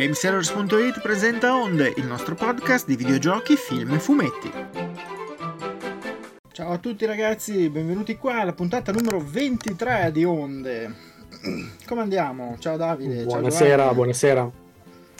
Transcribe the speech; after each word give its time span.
Gamesellers.it 0.00 1.02
presenta 1.02 1.54
Onde, 1.54 1.92
il 1.98 2.06
nostro 2.06 2.34
podcast 2.34 2.86
di 2.86 2.96
videogiochi, 2.96 3.54
film 3.54 3.92
e 3.92 3.98
fumetti. 3.98 4.50
Ciao 6.52 6.72
a 6.72 6.78
tutti 6.78 7.04
ragazzi, 7.04 7.68
benvenuti 7.68 8.16
qua 8.16 8.40
alla 8.40 8.54
puntata 8.54 8.92
numero 8.92 9.20
23 9.20 10.10
di 10.10 10.24
Onde. 10.24 10.94
Come 11.84 12.00
andiamo? 12.00 12.56
Ciao 12.58 12.78
Davide. 12.78 13.24
Buonasera, 13.24 13.82
ciao 13.84 13.94
buonasera. 13.94 14.50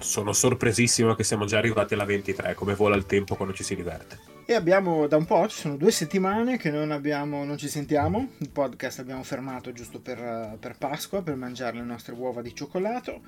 Sono 0.00 0.32
sorpresissimo 0.32 1.14
che 1.14 1.24
siamo 1.24 1.44
già 1.44 1.58
arrivati 1.58 1.92
alla 1.92 2.06
23, 2.06 2.54
come 2.54 2.74
vola 2.74 2.96
il 2.96 3.04
tempo 3.04 3.36
quando 3.36 3.52
ci 3.52 3.62
si 3.62 3.76
diverte. 3.76 4.18
E 4.46 4.54
abbiamo 4.54 5.06
da 5.06 5.18
un 5.18 5.26
po', 5.26 5.46
ci 5.46 5.58
sono 5.58 5.76
due 5.76 5.90
settimane 5.90 6.56
che 6.56 6.70
non, 6.70 6.90
abbiamo, 6.90 7.44
non 7.44 7.58
ci 7.58 7.68
sentiamo. 7.68 8.30
Il 8.38 8.48
podcast 8.48 8.96
l'abbiamo 8.96 9.24
fermato 9.24 9.72
giusto 9.74 10.00
per, 10.00 10.56
per 10.58 10.76
Pasqua, 10.78 11.20
per 11.20 11.34
mangiare 11.34 11.76
le 11.76 11.84
nostre 11.84 12.14
uova 12.14 12.40
di 12.40 12.54
cioccolato. 12.54 13.20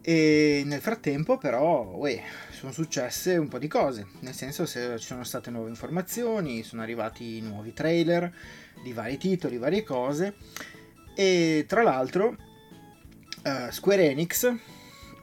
E 0.00 0.62
nel 0.64 0.80
frattempo, 0.80 1.36
però, 1.36 1.82
uè, 1.96 2.22
sono 2.50 2.72
successe 2.72 3.36
un 3.36 3.48
po' 3.48 3.58
di 3.58 3.68
cose. 3.68 4.06
Nel 4.20 4.34
senso, 4.34 4.64
se 4.64 4.98
ci 4.98 5.06
sono 5.06 5.24
state 5.24 5.50
nuove 5.50 5.68
informazioni, 5.68 6.62
sono 6.62 6.82
arrivati 6.82 7.40
nuovi 7.40 7.72
trailer 7.72 8.32
di 8.82 8.92
vari 8.92 9.18
titoli, 9.18 9.58
varie 9.58 9.82
cose. 9.82 10.36
E 11.14 11.64
tra 11.68 11.82
l'altro, 11.82 12.36
uh, 13.44 13.70
Square 13.70 14.10
Enix 14.10 14.52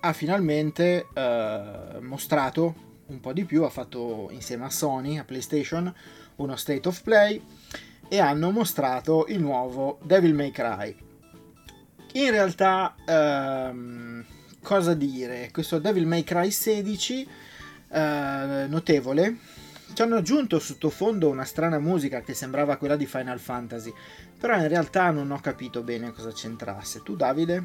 ha 0.01 0.13
finalmente 0.13 1.07
uh, 1.13 1.99
mostrato 2.01 2.83
un 3.07 3.19
po' 3.19 3.33
di 3.33 3.45
più, 3.45 3.63
ha 3.63 3.69
fatto 3.69 4.29
insieme 4.31 4.65
a 4.65 4.69
Sony, 4.69 5.17
a 5.17 5.23
PlayStation, 5.23 5.93
uno 6.35 6.55
State 6.55 6.87
of 6.87 7.01
Play 7.01 7.41
e 8.07 8.19
hanno 8.19 8.51
mostrato 8.51 9.25
il 9.27 9.39
nuovo 9.39 9.99
Devil 10.03 10.33
May 10.33 10.51
Cry. 10.51 10.95
In 12.13 12.31
realtà, 12.31 12.95
um, 13.07 14.23
cosa 14.65 14.95
dire? 14.95 15.49
Questo 15.53 15.77
Devil 15.77 16.07
May 16.07 16.23
Cry 16.23 16.49
16, 16.49 17.27
uh, 17.89 17.97
notevole, 18.67 19.37
ci 19.93 20.01
hanno 20.01 20.15
aggiunto 20.15 20.57
sottofondo 20.57 21.29
una 21.29 21.45
strana 21.45 21.77
musica 21.77 22.21
che 22.21 22.33
sembrava 22.33 22.75
quella 22.77 22.95
di 22.95 23.05
Final 23.05 23.39
Fantasy, 23.39 23.93
però 24.37 24.57
in 24.57 24.67
realtà 24.67 25.11
non 25.11 25.29
ho 25.29 25.39
capito 25.39 25.83
bene 25.83 26.11
cosa 26.11 26.31
c'entrasse. 26.31 27.03
Tu 27.03 27.15
Davide? 27.15 27.63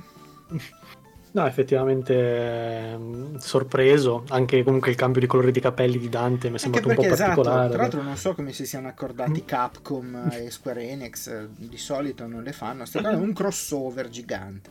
No, 1.33 1.47
effettivamente 1.47 2.13
eh, 2.13 2.99
sorpreso, 3.39 4.25
anche 4.31 4.65
comunque 4.65 4.91
il 4.91 4.97
cambio 4.97 5.21
di 5.21 5.29
colore 5.29 5.53
di 5.53 5.61
capelli 5.61 5.97
di 5.97 6.09
Dante 6.09 6.51
mi 6.51 6.57
è 6.57 6.59
sembrato 6.59 6.89
perché, 6.89 7.03
un 7.03 7.09
po' 7.09 7.15
esatto, 7.15 7.35
particolare. 7.35 7.69
Tra 7.71 7.83
l'altro 7.83 8.03
non 8.03 8.17
so 8.17 8.35
come 8.35 8.53
si 8.53 8.67
siano 8.67 8.89
accordati 8.89 9.45
Capcom 9.45 10.29
e 10.33 10.51
Square 10.51 10.89
Enix, 10.89 11.47
di 11.57 11.77
solito 11.77 12.27
non 12.27 12.43
le 12.43 12.53
fanno, 12.53 12.83
di 12.85 13.05
un 13.15 13.33
crossover 13.33 14.09
gigante. 14.09 14.71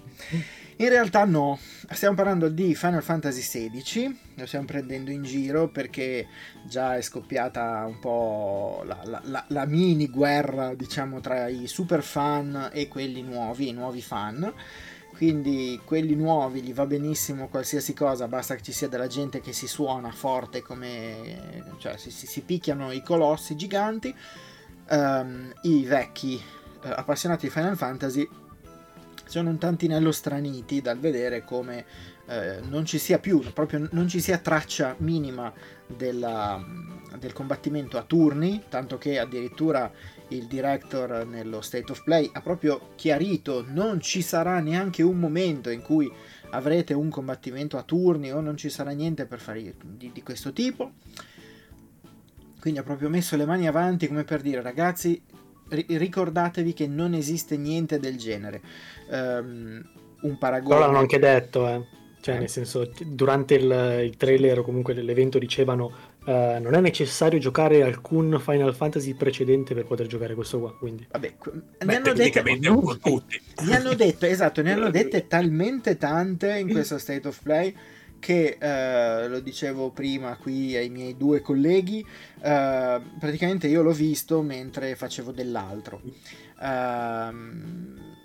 In 0.81 0.87
realtà 0.87 1.25
no, 1.25 1.59
stiamo 1.91 2.15
parlando 2.15 2.47
di 2.47 2.73
Final 2.73 3.03
Fantasy 3.03 3.41
XVI, 3.41 4.19
lo 4.35 4.45
stiamo 4.45 4.65
prendendo 4.65 5.11
in 5.11 5.23
giro 5.23 5.67
perché 5.67 6.25
già 6.63 6.95
è 6.95 7.01
scoppiata 7.01 7.83
un 7.85 7.99
po' 7.99 8.83
la, 8.85 9.01
la, 9.03 9.21
la, 9.25 9.43
la 9.49 9.65
mini 9.65 10.07
guerra 10.07 10.73
diciamo 10.75 11.19
tra 11.19 11.49
i 11.49 11.67
super 11.67 12.01
fan 12.01 12.69
e 12.71 12.87
quelli 12.87 13.21
nuovi, 13.23 13.67
i 13.67 13.73
nuovi 13.73 14.01
fan 14.01 14.53
quindi 15.19 15.81
quelli 15.83 16.15
nuovi 16.15 16.61
gli 16.61 16.73
va 16.73 16.85
benissimo 16.85 17.49
qualsiasi 17.49 17.93
cosa, 17.93 18.29
basta 18.29 18.55
che 18.55 18.61
ci 18.61 18.71
sia 18.71 18.87
della 18.87 19.07
gente 19.07 19.41
che 19.41 19.51
si 19.51 19.67
suona 19.67 20.11
forte 20.11 20.61
come 20.61 21.65
cioè 21.79 21.97
si, 21.97 22.09
si, 22.09 22.25
si 22.25 22.39
picchiano 22.39 22.93
i 22.93 23.03
colossi 23.03 23.57
giganti. 23.57 24.15
Um, 24.91 25.51
I 25.63 25.83
vecchi 25.83 26.41
uh, 26.83 26.87
appassionati 26.87 27.47
di 27.47 27.51
Final 27.51 27.75
Fantasy 27.75 28.25
sono 29.29 29.49
un 29.49 29.57
tantinello 29.57 30.11
straniti 30.11 30.81
dal 30.81 30.97
vedere 30.97 31.43
come 31.43 31.85
uh, 32.25 32.67
non 32.67 32.83
ci 32.85 32.97
sia 32.97 33.19
più, 33.19 33.39
proprio 33.53 33.87
non 33.91 34.07
ci 34.07 34.19
sia 34.19 34.39
traccia 34.39 34.95
minima 34.99 35.53
della, 35.85 36.63
del 37.17 37.31
combattimento 37.31 37.97
a 37.97 38.03
turni, 38.03 38.63
tanto 38.69 38.97
che 38.97 39.19
addirittura 39.19 39.91
il 40.29 40.45
director 40.47 41.25
nello 41.25 41.61
State 41.61 41.91
of 41.91 42.03
Play 42.03 42.29
ha 42.33 42.41
proprio 42.41 42.89
chiarito 42.95 43.63
non 43.67 44.01
ci 44.01 44.21
sarà 44.21 44.59
neanche 44.59 45.03
un 45.03 45.17
momento 45.17 45.69
in 45.69 45.81
cui 45.81 46.11
avrete 46.51 46.93
un 46.93 47.09
combattimento 47.09 47.77
a 47.77 47.83
turni 47.83 48.31
o 48.31 48.41
non 48.41 48.57
ci 48.57 48.69
sarà 48.69 48.91
niente 48.91 49.25
per 49.25 49.39
fare 49.39 49.75
di, 49.83 50.11
di 50.11 50.23
questo 50.23 50.53
tipo. 50.53 50.93
Quindi 52.59 52.79
ha 52.79 52.83
proprio 52.83 53.09
messo 53.09 53.35
le 53.37 53.45
mani 53.45 53.67
avanti 53.67 54.07
come 54.07 54.23
per 54.23 54.41
dire 54.41 54.61
ragazzi 54.61 55.21
ricordatevi 55.69 56.73
che 56.73 56.87
non 56.87 57.13
esiste 57.13 57.57
niente 57.57 57.99
del 57.99 58.17
genere. 58.17 58.61
Um, 59.09 59.81
un 60.21 60.37
paragone... 60.37 60.75
Però 60.75 60.85
l'hanno 60.85 60.99
anche 60.99 61.19
detto, 61.19 61.67
eh. 61.67 61.97
Cioè, 62.21 62.35
eh. 62.35 62.39
nel 62.39 62.49
senso, 62.49 62.91
durante 63.05 63.55
il, 63.55 64.01
il 64.03 64.17
trailer 64.17 64.59
o 64.59 64.63
comunque 64.63 64.93
l'evento 64.93 65.37
dicevano 65.37 66.07
Uh, 66.29 66.61
non 66.61 66.75
è 66.75 66.79
necessario 66.79 67.39
giocare 67.39 67.81
alcun 67.81 68.39
Final 68.39 68.75
Fantasy 68.75 69.15
precedente 69.15 69.73
per 69.73 69.85
poter 69.85 70.05
giocare 70.05 70.35
questo 70.35 70.59
qua. 70.59 70.75
Quindi. 70.77 71.07
Vabbè, 71.09 71.33
ne 71.85 71.95
hanno 71.95 72.97
tutti. 72.97 73.41
Ne 73.65 73.75
hanno 73.75 73.93
detto, 73.95 74.25
esatto, 74.27 74.61
ne 74.61 74.73
hanno 74.73 74.91
dette 74.91 75.27
talmente 75.27 75.97
tante 75.97 76.59
in 76.59 76.69
questo 76.71 76.99
State 76.99 77.27
of 77.27 77.41
Play 77.41 77.73
che 78.19 78.57
uh, 78.59 79.29
lo 79.29 79.39
dicevo 79.39 79.89
prima 79.89 80.35
qui 80.35 80.75
ai 80.75 80.89
miei 80.89 81.17
due 81.17 81.41
colleghi, 81.41 82.05
uh, 82.05 82.41
praticamente 83.17 83.67
io 83.67 83.81
l'ho 83.81 83.93
visto 83.93 84.41
mentre 84.41 84.95
facevo 84.95 85.31
dell'altro. 85.31 86.01
Uh, 86.59 88.17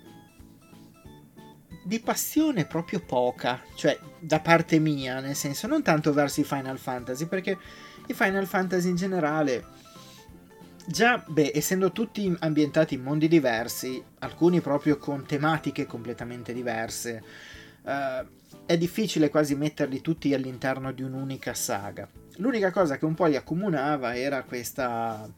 di 1.85 1.99
passione 1.99 2.65
proprio 2.65 2.99
poca, 2.99 3.61
cioè 3.75 3.97
da 4.19 4.39
parte 4.39 4.79
mia, 4.79 5.19
nel 5.19 5.35
senso 5.35 5.67
non 5.67 5.83
tanto 5.83 6.13
verso 6.13 6.41
i 6.41 6.43
Final 6.43 6.79
Fantasy, 6.79 7.27
perché 7.27 7.57
i 8.07 8.13
Final 8.13 8.47
Fantasy 8.47 8.89
in 8.89 8.95
generale, 8.95 9.63
già, 10.87 11.23
beh, 11.27 11.51
essendo 11.53 11.91
tutti 11.91 12.35
ambientati 12.39 12.95
in 12.95 13.03
mondi 13.03 13.27
diversi, 13.27 14.03
alcuni 14.19 14.61
proprio 14.61 14.97
con 14.97 15.27
tematiche 15.27 15.85
completamente 15.85 16.53
diverse, 16.53 17.23
uh, 17.83 18.25
è 18.65 18.77
difficile 18.77 19.29
quasi 19.29 19.55
metterli 19.55 20.01
tutti 20.01 20.33
all'interno 20.33 20.91
di 20.91 21.03
un'unica 21.03 21.53
saga. 21.53 22.07
L'unica 22.37 22.71
cosa 22.71 22.97
che 22.97 23.05
un 23.05 23.13
po' 23.13 23.25
li 23.25 23.35
accomunava 23.35 24.15
era 24.15 24.43
questa 24.43 25.29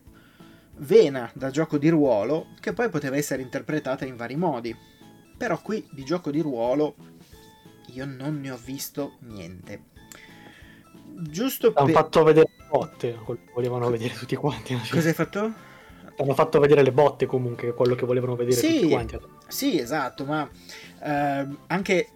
vena 0.79 1.29
da 1.33 1.49
gioco 1.49 1.77
di 1.77 1.89
ruolo 1.89 2.47
che 2.59 2.73
poi 2.73 2.89
poteva 2.89 3.17
essere 3.17 3.41
interpretata 3.41 4.05
in 4.05 4.15
vari 4.15 4.35
modi 4.35 4.75
però 5.37 5.61
qui 5.61 5.87
di 5.91 6.03
gioco 6.03 6.31
di 6.31 6.41
ruolo 6.41 6.95
io 7.93 8.05
non 8.05 8.41
ne 8.41 8.51
ho 8.51 8.57
visto 8.57 9.13
niente. 9.19 9.83
Giusto 11.19 11.71
Hanno 11.73 11.85
per... 11.85 11.95
fatto 11.95 12.23
vedere 12.23 12.51
le 12.57 12.65
botte, 12.69 13.17
volevano 13.53 13.89
vedere 13.89 14.13
tutti 14.13 14.35
quanti. 14.35 14.77
Cosa 14.89 15.07
hai 15.07 15.13
fatto? 15.13 15.53
Hanno 16.17 16.33
fatto 16.33 16.59
vedere 16.59 16.81
le 16.81 16.91
botte 16.91 17.27
comunque, 17.27 17.73
quello 17.73 17.95
che 17.95 18.05
volevano 18.05 18.35
vedere 18.35 18.57
sì, 18.57 18.79
tutti 18.79 18.89
quanti. 18.89 19.19
Sì, 19.47 19.79
esatto, 19.79 20.25
ma 20.25 20.49
eh, 21.03 21.47
anche 21.67 22.09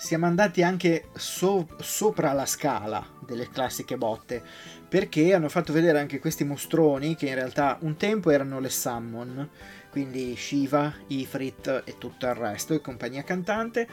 siamo 0.00 0.24
andati 0.24 0.62
anche 0.62 1.10
so- 1.14 1.68
sopra 1.78 2.32
la 2.32 2.46
scala 2.46 3.06
delle 3.24 3.50
classiche 3.50 3.98
botte 3.98 4.42
perché 4.88 5.34
hanno 5.34 5.50
fatto 5.50 5.74
vedere 5.74 6.00
anche 6.00 6.18
questi 6.18 6.42
mostroni 6.42 7.14
che 7.14 7.28
in 7.28 7.34
realtà 7.34 7.76
un 7.82 7.96
tempo 7.96 8.30
erano 8.30 8.60
le 8.60 8.70
summon 8.70 9.48
quindi 9.90 10.34
Shiva, 10.36 10.94
Ifrit 11.08 11.82
e 11.84 11.98
tutto 11.98 12.26
il 12.26 12.34
resto, 12.34 12.74
e 12.74 12.80
compagnia 12.80 13.24
cantante. 13.24 13.88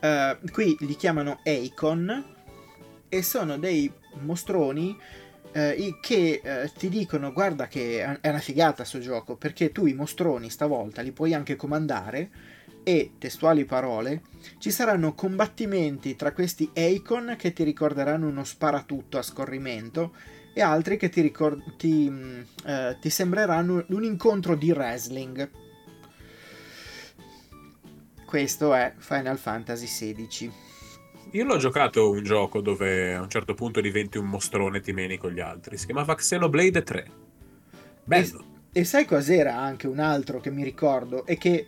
Uh, 0.00 0.50
qui 0.50 0.76
li 0.80 0.96
chiamano 0.96 1.40
Eikon 1.44 2.34
e 3.08 3.22
sono 3.22 3.56
dei 3.56 3.92
mostroni 4.20 4.96
uh, 5.52 6.00
che 6.00 6.40
uh, 6.42 6.68
ti 6.76 6.88
dicono 6.88 7.32
guarda 7.32 7.68
che 7.68 8.18
è 8.20 8.28
una 8.28 8.40
figata 8.40 8.82
sto 8.82 8.98
gioco 8.98 9.36
perché 9.36 9.70
tu 9.70 9.86
i 9.86 9.94
mostroni 9.94 10.50
stavolta 10.50 11.02
li 11.02 11.12
puoi 11.12 11.34
anche 11.34 11.54
comandare 11.54 12.30
e, 12.84 13.12
testuali 13.18 13.64
parole, 13.64 14.22
ci 14.58 14.70
saranno 14.70 15.14
combattimenti 15.14 16.16
tra 16.16 16.32
questi 16.32 16.70
Eikon 16.72 17.36
che 17.38 17.52
ti 17.52 17.62
ricorderanno 17.64 18.28
uno 18.28 18.44
sparatutto 18.44 19.18
a 19.18 19.22
scorrimento 19.22 20.14
e 20.54 20.60
altri 20.60 20.96
che 20.96 21.08
ti, 21.08 21.20
ricord- 21.20 21.76
ti, 21.76 22.08
mm, 22.10 22.40
eh, 22.66 22.98
ti 23.00 23.10
sembreranno 23.10 23.84
un 23.88 24.04
incontro 24.04 24.54
di 24.54 24.70
wrestling. 24.70 25.50
Questo 28.24 28.74
è 28.74 28.94
Final 28.96 29.38
Fantasy 29.38 29.86
XVI. 29.86 30.52
Io 31.32 31.44
l'ho 31.44 31.56
giocato 31.56 32.10
un 32.10 32.22
gioco 32.22 32.60
dove 32.60 33.14
a 33.14 33.20
un 33.20 33.30
certo 33.30 33.54
punto 33.54 33.80
diventi 33.80 34.18
un 34.18 34.26
mostrone 34.26 34.78
e 34.78 34.80
ti 34.80 34.92
meni 34.92 35.16
con 35.16 35.32
gli 35.32 35.40
altri. 35.40 35.78
Si 35.78 35.86
chiamava 35.86 36.14
Xenoblade 36.14 36.82
3. 36.82 37.10
Bello. 38.04 38.44
E, 38.72 38.80
e 38.80 38.84
sai 38.84 39.06
cos'era 39.06 39.56
anche 39.56 39.86
un 39.86 39.98
altro 39.98 40.40
che 40.40 40.50
mi 40.50 40.62
ricordo? 40.62 41.24
E 41.24 41.38
che 41.38 41.66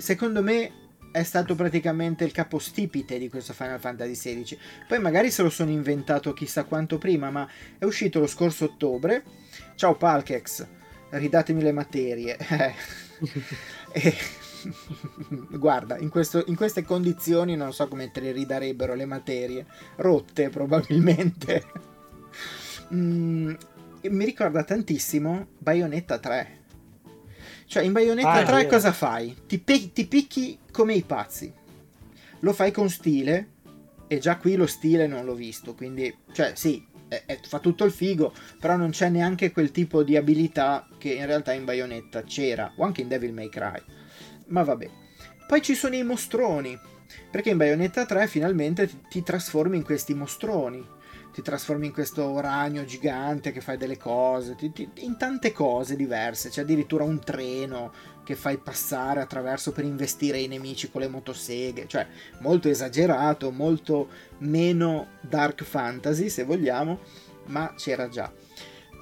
secondo 0.00 0.42
me 0.42 0.72
è 1.12 1.22
stato 1.22 1.54
praticamente 1.54 2.24
il 2.24 2.32
capostipite 2.32 3.18
di 3.18 3.28
questo 3.28 3.52
Final 3.52 3.80
Fantasy 3.80 4.12
XVI. 4.12 4.58
Poi 4.86 4.98
magari 5.00 5.30
se 5.30 5.42
lo 5.42 5.50
sono 5.50 5.70
inventato 5.70 6.32
chissà 6.32 6.64
quanto 6.64 6.98
prima, 6.98 7.30
ma 7.30 7.48
è 7.78 7.84
uscito 7.84 8.20
lo 8.20 8.26
scorso 8.26 8.64
ottobre. 8.64 9.24
Ciao 9.74 9.96
Palkex, 9.96 10.66
ridatemi 11.10 11.62
le 11.62 11.72
materie. 11.72 12.36
e, 13.92 14.14
Guarda, 15.50 15.98
in, 15.98 16.08
questo, 16.08 16.44
in, 16.46 16.56
queste 16.56 16.82
condizioni 16.82 17.56
non 17.56 17.72
so 17.72 17.88
come 17.88 18.10
te 18.10 18.20
le 18.20 18.32
ridarebbero 18.32 18.94
le 18.94 19.04
materie, 19.04 19.66
rotte 19.96 20.48
probabilmente. 20.48 21.64
mm, 22.94 23.54
mi 24.02 24.24
ricorda 24.24 24.64
tantissimo 24.64 25.48
Bayonetta 25.58 26.18
3. 26.18 26.58
Cioè, 27.70 27.84
in 27.84 27.92
Bayonetta 27.92 28.32
ah, 28.32 28.42
3 28.42 28.66
cosa 28.66 28.90
fai? 28.90 29.32
Ti, 29.46 29.60
pe- 29.60 29.92
ti 29.92 30.04
picchi 30.08 30.58
come 30.72 30.94
i 30.94 31.02
pazzi. 31.02 31.52
Lo 32.40 32.52
fai 32.52 32.72
con 32.72 32.90
stile, 32.90 33.50
e 34.08 34.18
già 34.18 34.38
qui 34.38 34.56
lo 34.56 34.66
stile 34.66 35.06
non 35.06 35.24
l'ho 35.24 35.36
visto, 35.36 35.72
quindi, 35.74 36.12
cioè, 36.32 36.54
sì, 36.56 36.84
è, 37.06 37.22
è, 37.26 37.38
fa 37.40 37.60
tutto 37.60 37.84
il 37.84 37.92
figo, 37.92 38.34
però 38.58 38.74
non 38.74 38.90
c'è 38.90 39.08
neanche 39.08 39.52
quel 39.52 39.70
tipo 39.70 40.02
di 40.02 40.16
abilità 40.16 40.88
che 40.98 41.12
in 41.12 41.26
realtà 41.26 41.52
in 41.52 41.64
Bayonetta 41.64 42.24
c'era, 42.24 42.72
o 42.74 42.82
anche 42.82 43.02
in 43.02 43.08
Devil 43.08 43.32
May 43.32 43.48
Cry. 43.48 43.80
Ma 44.46 44.64
vabbè. 44.64 44.90
Poi 45.46 45.62
ci 45.62 45.76
sono 45.76 45.94
i 45.94 46.02
mostroni, 46.02 46.76
perché 47.30 47.50
in 47.50 47.56
Bayonetta 47.56 48.04
3 48.04 48.26
finalmente 48.26 48.88
ti, 48.88 48.98
ti 49.08 49.22
trasformi 49.22 49.76
in 49.76 49.84
questi 49.84 50.12
mostroni. 50.12 50.84
Ti 51.40 51.46
trasformi 51.46 51.86
in 51.86 51.92
questo 51.94 52.38
ragno 52.38 52.84
gigante 52.84 53.50
che 53.50 53.62
fai 53.62 53.78
delle 53.78 53.96
cose, 53.96 54.56
ti, 54.56 54.72
ti, 54.72 54.86
in 54.96 55.16
tante 55.16 55.52
cose 55.52 55.96
diverse. 55.96 56.50
C'è 56.50 56.60
addirittura 56.60 57.02
un 57.02 57.18
treno 57.18 57.94
che 58.24 58.34
fai 58.34 58.58
passare 58.58 59.22
attraverso 59.22 59.72
per 59.72 59.84
investire 59.84 60.38
i 60.38 60.48
nemici 60.48 60.90
con 60.90 61.00
le 61.00 61.08
motoseghe. 61.08 61.88
Cioè, 61.88 62.06
molto 62.40 62.68
esagerato, 62.68 63.50
molto 63.52 64.08
meno 64.40 65.12
dark 65.22 65.64
fantasy, 65.64 66.28
se 66.28 66.44
vogliamo, 66.44 66.98
ma 67.46 67.72
c'era 67.74 68.10
già. 68.10 68.30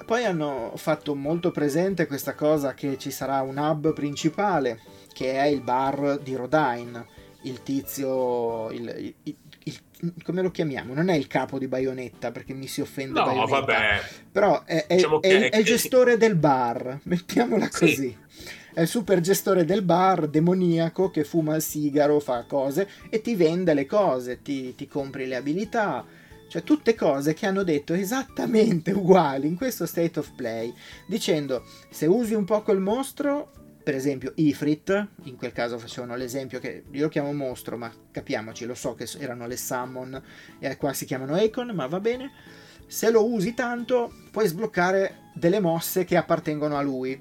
Poi 0.05 0.23
hanno 0.23 0.71
fatto 0.77 1.15
molto 1.15 1.51
presente 1.51 2.07
questa 2.07 2.35
cosa 2.35 2.73
che 2.73 2.97
ci 2.97 3.11
sarà 3.11 3.41
un 3.41 3.57
hub 3.57 3.91
principale 3.91 4.79
che 5.11 5.33
è 5.33 5.47
il 5.47 5.59
bar 5.59 6.19
di 6.19 6.35
Rodine, 6.35 7.05
il 7.41 7.61
tizio, 7.63 8.71
il, 8.71 9.13
il, 9.23 9.35
il, 9.69 10.13
come 10.23 10.41
lo 10.41 10.51
chiamiamo? 10.51 10.93
Non 10.93 11.09
è 11.09 11.15
il 11.15 11.27
capo 11.27 11.57
di 11.57 11.67
Bayonetta 11.67 12.31
perché 12.31 12.53
mi 12.53 12.67
si 12.67 12.81
offende 12.81 13.19
no, 13.19 13.25
Bayonetta, 13.25 13.59
vabbè. 13.59 14.01
però 14.31 14.63
è, 14.63 14.85
è, 14.87 14.95
diciamo 14.95 15.21
è, 15.21 15.49
è, 15.49 15.57
il 15.57 15.65
gestore 15.65 16.17
del 16.17 16.35
bar, 16.35 16.99
mettiamola 17.03 17.69
così. 17.69 17.95
Sì. 17.95 18.17
È 18.73 18.81
il 18.81 18.87
super 18.87 19.19
gestore 19.19 19.65
del 19.65 19.81
bar 19.81 20.27
demoniaco 20.27 21.09
che 21.09 21.23
fuma 21.23 21.55
il 21.55 21.61
sigaro, 21.61 22.19
fa 22.19 22.43
cose 22.43 22.87
e 23.09 23.21
ti 23.21 23.35
vende 23.35 23.73
le 23.73 23.85
cose, 23.85 24.41
ti, 24.41 24.75
ti 24.75 24.87
compri 24.87 25.27
le 25.27 25.35
abilità, 25.35 26.05
cioè 26.47 26.63
tutte 26.63 26.95
cose 26.95 27.33
che 27.33 27.45
hanno 27.45 27.63
detto 27.63 27.93
esattamente 27.93 28.91
uguali 28.93 29.47
in 29.47 29.55
questo 29.55 29.85
state 29.85 30.19
of 30.19 30.31
play, 30.35 30.73
dicendo 31.07 31.65
se 31.89 32.05
usi 32.05 32.33
un 32.33 32.45
po' 32.45 32.61
quel 32.61 32.79
mostro 32.79 33.51
per 33.89 33.97
esempio 33.97 34.33
Ifrit, 34.35 35.07
in 35.23 35.35
quel 35.35 35.51
caso 35.51 35.79
facevano 35.79 36.15
l'esempio 36.15 36.59
che 36.59 36.83
io 36.91 37.01
lo 37.01 37.09
chiamo 37.09 37.33
mostro, 37.33 37.75
ma 37.75 37.91
capiamoci, 38.11 38.65
lo 38.65 38.75
so 38.75 38.93
che 38.93 39.09
erano 39.17 39.47
le 39.47 39.57
summon 39.57 40.21
e 40.59 40.77
qua 40.77 40.93
si 40.93 41.05
chiamano 41.05 41.35
Icon, 41.41 41.69
ma 41.69 41.87
va 41.87 41.99
bene. 41.99 42.31
Se 42.85 43.09
lo 43.09 43.25
usi 43.25 43.55
tanto 43.55 44.13
puoi 44.29 44.45
sbloccare 44.45 45.31
delle 45.33 45.59
mosse 45.59 46.05
che 46.05 46.17
appartengono 46.17 46.77
a 46.77 46.83
lui, 46.83 47.19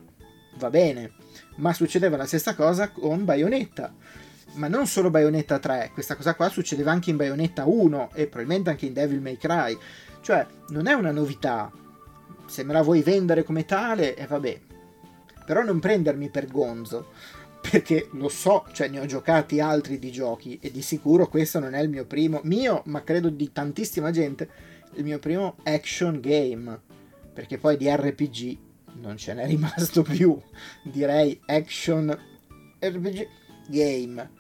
va 0.59 0.69
bene. 0.69 1.13
Ma 1.57 1.73
succedeva 1.73 2.19
la 2.19 2.27
stessa 2.27 2.55
cosa 2.55 2.91
con 2.91 3.25
Bayonetta. 3.25 3.95
Ma 4.57 4.69
non 4.69 4.87
solo 4.87 5.09
Bayonetta 5.09 5.59
3, 5.59 5.93
questa 5.95 6.17
cosa 6.17 6.35
qua 6.35 6.51
succedeva 6.51 6.91
anche 6.93 7.09
in 7.09 7.17
Bayonetta 7.17 7.65
1 7.65 8.11
e 8.13 8.27
probabilmente 8.27 8.69
anche 8.69 8.85
in 8.85 8.93
Devil 8.93 9.23
May 9.23 9.39
Cry. 9.39 9.75
Cioè, 10.21 10.47
non 10.69 10.87
è 10.87 10.93
una 10.93 11.13
novità. 11.13 11.73
Se 12.45 12.63
me 12.63 12.75
la 12.75 12.83
vuoi 12.83 13.01
vendere 13.01 13.43
come 13.43 13.65
tale, 13.65 14.15
e 14.15 14.25
eh, 14.25 14.27
vabbè, 14.27 14.61
però 15.49 15.63
non 15.63 15.79
prendermi 15.79 16.29
per 16.29 16.47
gonzo, 16.47 17.07
perché 17.63 18.11
lo 18.13 18.29
so, 18.29 18.67
cioè 18.73 18.89
ne 18.89 19.01
ho 19.01 19.07
giocati 19.07 19.61
altri 19.61 19.99
di 19.99 20.13
giochi 20.13 20.59
e 20.61 20.71
di 20.71 20.83
sicuro 20.83 21.27
questo 21.27 21.59
non 21.59 21.73
è 21.73 21.81
il 21.81 21.89
mio 21.89 22.05
primo, 22.05 22.43
mio, 22.45 22.83
ma 22.85 23.03
credo 23.03 23.31
di 23.31 23.51
tantissima 23.51 24.11
gente, 24.11 24.47
il 24.97 25.05
mio 25.05 25.19
primo 25.19 25.57
action 25.63 26.21
game, 26.21 26.79
perché 27.33 27.57
poi 27.57 27.79
di 27.79 27.89
RPG 27.89 28.59
non 29.01 29.17
ce 29.17 29.33
n'è 29.33 29.47
rimasto 29.47 30.03
più, 30.13 30.39
direi 30.83 31.41
action 31.47 32.15
RPG 32.79 33.27
game. 33.69 34.38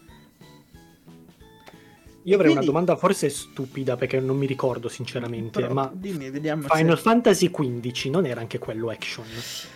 Io 2.29 2.35
avrei 2.35 2.53
quindi... 2.53 2.69
una 2.69 2.73
domanda 2.81 2.97
forse 2.97 3.31
stupida 3.31 3.97
perché 3.97 4.21
non 4.21 4.37
mi 4.37 4.47
ricordo 4.47 4.89
sinceramente, 4.89 5.61
Però, 5.61 5.73
ma 5.73 5.91
dimmi, 5.93 6.31
vediamo 6.31 6.67
Final 6.69 6.97
se... 6.97 7.03
Fantasy 7.03 7.51
XV 7.51 8.11
non 8.11 8.27
era 8.27 8.41
anche 8.41 8.59
quello 8.59 8.91
action 8.91 9.25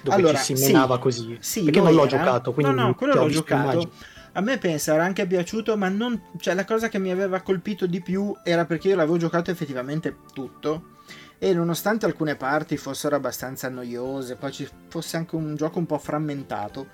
dove 0.03 0.17
allora, 0.17 0.37
ci 0.39 0.55
si 0.55 0.67
menava 0.67 0.97
sì, 0.97 1.01
così? 1.01 1.37
Sì, 1.41 1.63
perché 1.63 1.81
non 1.81 1.95
l'ho 1.95 2.05
era. 2.05 2.19
giocato, 2.19 2.53
quindi 2.53 2.75
no, 2.75 2.87
no, 2.89 2.95
quello 2.95 3.15
l'ho 3.15 3.29
giocato. 3.29 3.91
A 4.35 4.41
me 4.41 4.59
pensa 4.59 4.95
era 4.95 5.05
anche 5.05 5.27
piaciuto, 5.27 5.77
ma 5.79 5.89
non... 5.89 6.21
Cioè, 6.39 6.55
la 6.55 6.65
cosa 6.65 6.89
che 6.89 6.99
mi 6.99 7.11
aveva 7.11 7.41
colpito 7.41 7.87
di 7.87 8.03
più 8.03 8.35
era 8.45 8.67
perché 8.67 8.89
io 8.89 8.97
l'avevo 8.97 9.17
giocato 9.17 9.51
effettivamente 9.51 10.17
tutto 10.35 10.91
e 11.39 11.55
nonostante 11.55 12.07
alcune 12.07 12.37
parti 12.37 12.77
fossero 12.77 13.17
abbastanza 13.17 13.69
noiose, 13.69 14.37
poi 14.37 14.53
ci 14.53 14.69
fosse 14.89 15.17
anche 15.17 15.37
un 15.37 15.57
gioco 15.57 15.79
un 15.79 15.87
po' 15.87 15.99
frammentato, 15.99 16.87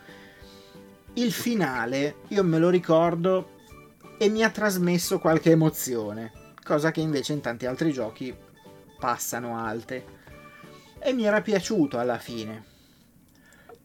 il 1.15 1.33
finale 1.33 2.17
io 2.29 2.43
me 2.45 2.59
lo 2.59 2.71
ricordo 2.71 3.57
e 4.19 4.29
mi 4.29 4.43
ha 4.43 4.51
trasmesso 4.51 5.21
qualche 5.21 5.53
emozione, 5.53 6.33
cosa 6.63 6.91
che 6.91 7.01
invece 7.01 7.33
in 7.33 7.41
tanti 7.41 7.67
altri 7.67 7.93
giochi 7.93 8.35
passano 8.99 9.65
alte. 9.65 10.17
E 10.99 11.13
mi 11.13 11.25
era 11.25 11.41
piaciuto 11.41 11.99
alla 11.99 12.19
fine. 12.19 12.65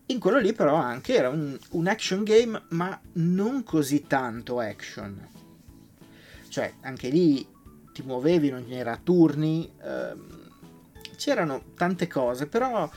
In 0.07 0.19
quello 0.19 0.39
lì 0.39 0.51
però 0.53 0.75
anche 0.75 1.15
era 1.15 1.29
un, 1.29 1.57
un 1.71 1.87
action 1.87 2.23
game, 2.23 2.63
ma 2.69 2.99
non 3.13 3.63
così 3.63 4.05
tanto 4.07 4.59
action. 4.59 5.29
Cioè, 6.49 6.73
anche 6.81 7.09
lì 7.09 7.47
ti 7.93 8.01
muovevi, 8.01 8.49
non 8.49 8.65
era 8.69 8.99
turni, 9.01 9.71
ehm, 9.81 10.49
c'erano 11.15 11.63
tante 11.75 12.07
cose, 12.07 12.47
però 12.47 12.89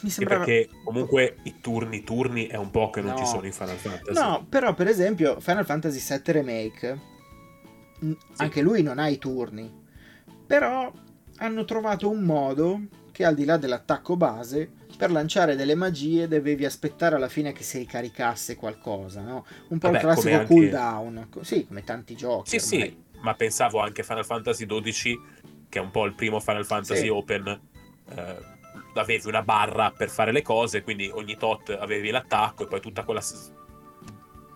mi 0.00 0.10
sembrava... 0.10 0.44
perché 0.44 0.68
comunque 0.82 1.36
i 1.44 1.60
turni 1.60 2.02
turni 2.02 2.46
è 2.46 2.56
un 2.56 2.70
po' 2.70 2.90
che 2.90 3.00
non 3.00 3.12
no. 3.12 3.18
ci 3.18 3.26
sono 3.26 3.46
in 3.46 3.52
Final 3.52 3.76
Fantasy. 3.76 4.20
No, 4.20 4.46
però 4.48 4.74
per 4.74 4.88
esempio 4.88 5.40
Final 5.40 5.64
Fantasy 5.64 6.00
VII 6.00 6.32
Remake, 6.32 7.00
sì. 8.00 8.16
anche 8.36 8.60
lui 8.60 8.82
non 8.82 8.98
ha 8.98 9.08
i 9.08 9.18
turni, 9.18 9.72
però 10.46 10.92
hanno 11.36 11.64
trovato 11.64 12.10
un 12.10 12.22
modo 12.22 12.80
che 13.12 13.24
al 13.24 13.34
di 13.34 13.44
là 13.44 13.56
dell'attacco 13.56 14.16
base, 14.16 14.70
per 14.96 15.10
lanciare 15.10 15.54
delle 15.54 15.76
magie 15.76 16.26
dovevi 16.26 16.64
aspettare 16.64 17.14
alla 17.14 17.28
fine 17.28 17.52
che 17.52 17.62
si 17.62 17.78
ricaricasse 17.78 18.56
qualcosa, 18.56 19.20
no? 19.22 19.46
Un 19.68 19.78
po' 19.78 19.90
Vabbè, 19.90 19.98
il 19.98 20.02
classico 20.02 20.34
anche... 20.34 20.46
cooldown, 20.46 21.28
sì, 21.42 21.64
come 21.66 21.84
tanti 21.84 22.16
giochi. 22.16 22.58
Sì, 22.58 22.74
ormai. 22.74 22.88
sì, 22.90 23.20
ma 23.20 23.34
pensavo 23.34 23.78
anche 23.80 24.02
Final 24.02 24.24
Fantasy 24.24 24.66
XII, 24.66 25.20
che 25.68 25.78
è 25.78 25.82
un 25.82 25.92
po' 25.92 26.06
il 26.06 26.14
primo 26.14 26.40
Final 26.40 26.66
Fantasy 26.66 27.02
sì. 27.02 27.08
Open, 27.08 27.60
eh, 28.16 28.36
avevi 28.94 29.28
una 29.28 29.42
barra 29.42 29.90
per 29.90 30.08
fare 30.08 30.32
le 30.32 30.42
cose, 30.42 30.82
quindi 30.82 31.10
ogni 31.12 31.36
tot 31.36 31.70
avevi 31.70 32.10
l'attacco 32.10 32.64
e 32.64 32.66
poi 32.66 32.80
tutta 32.80 33.04
quella 33.04 33.22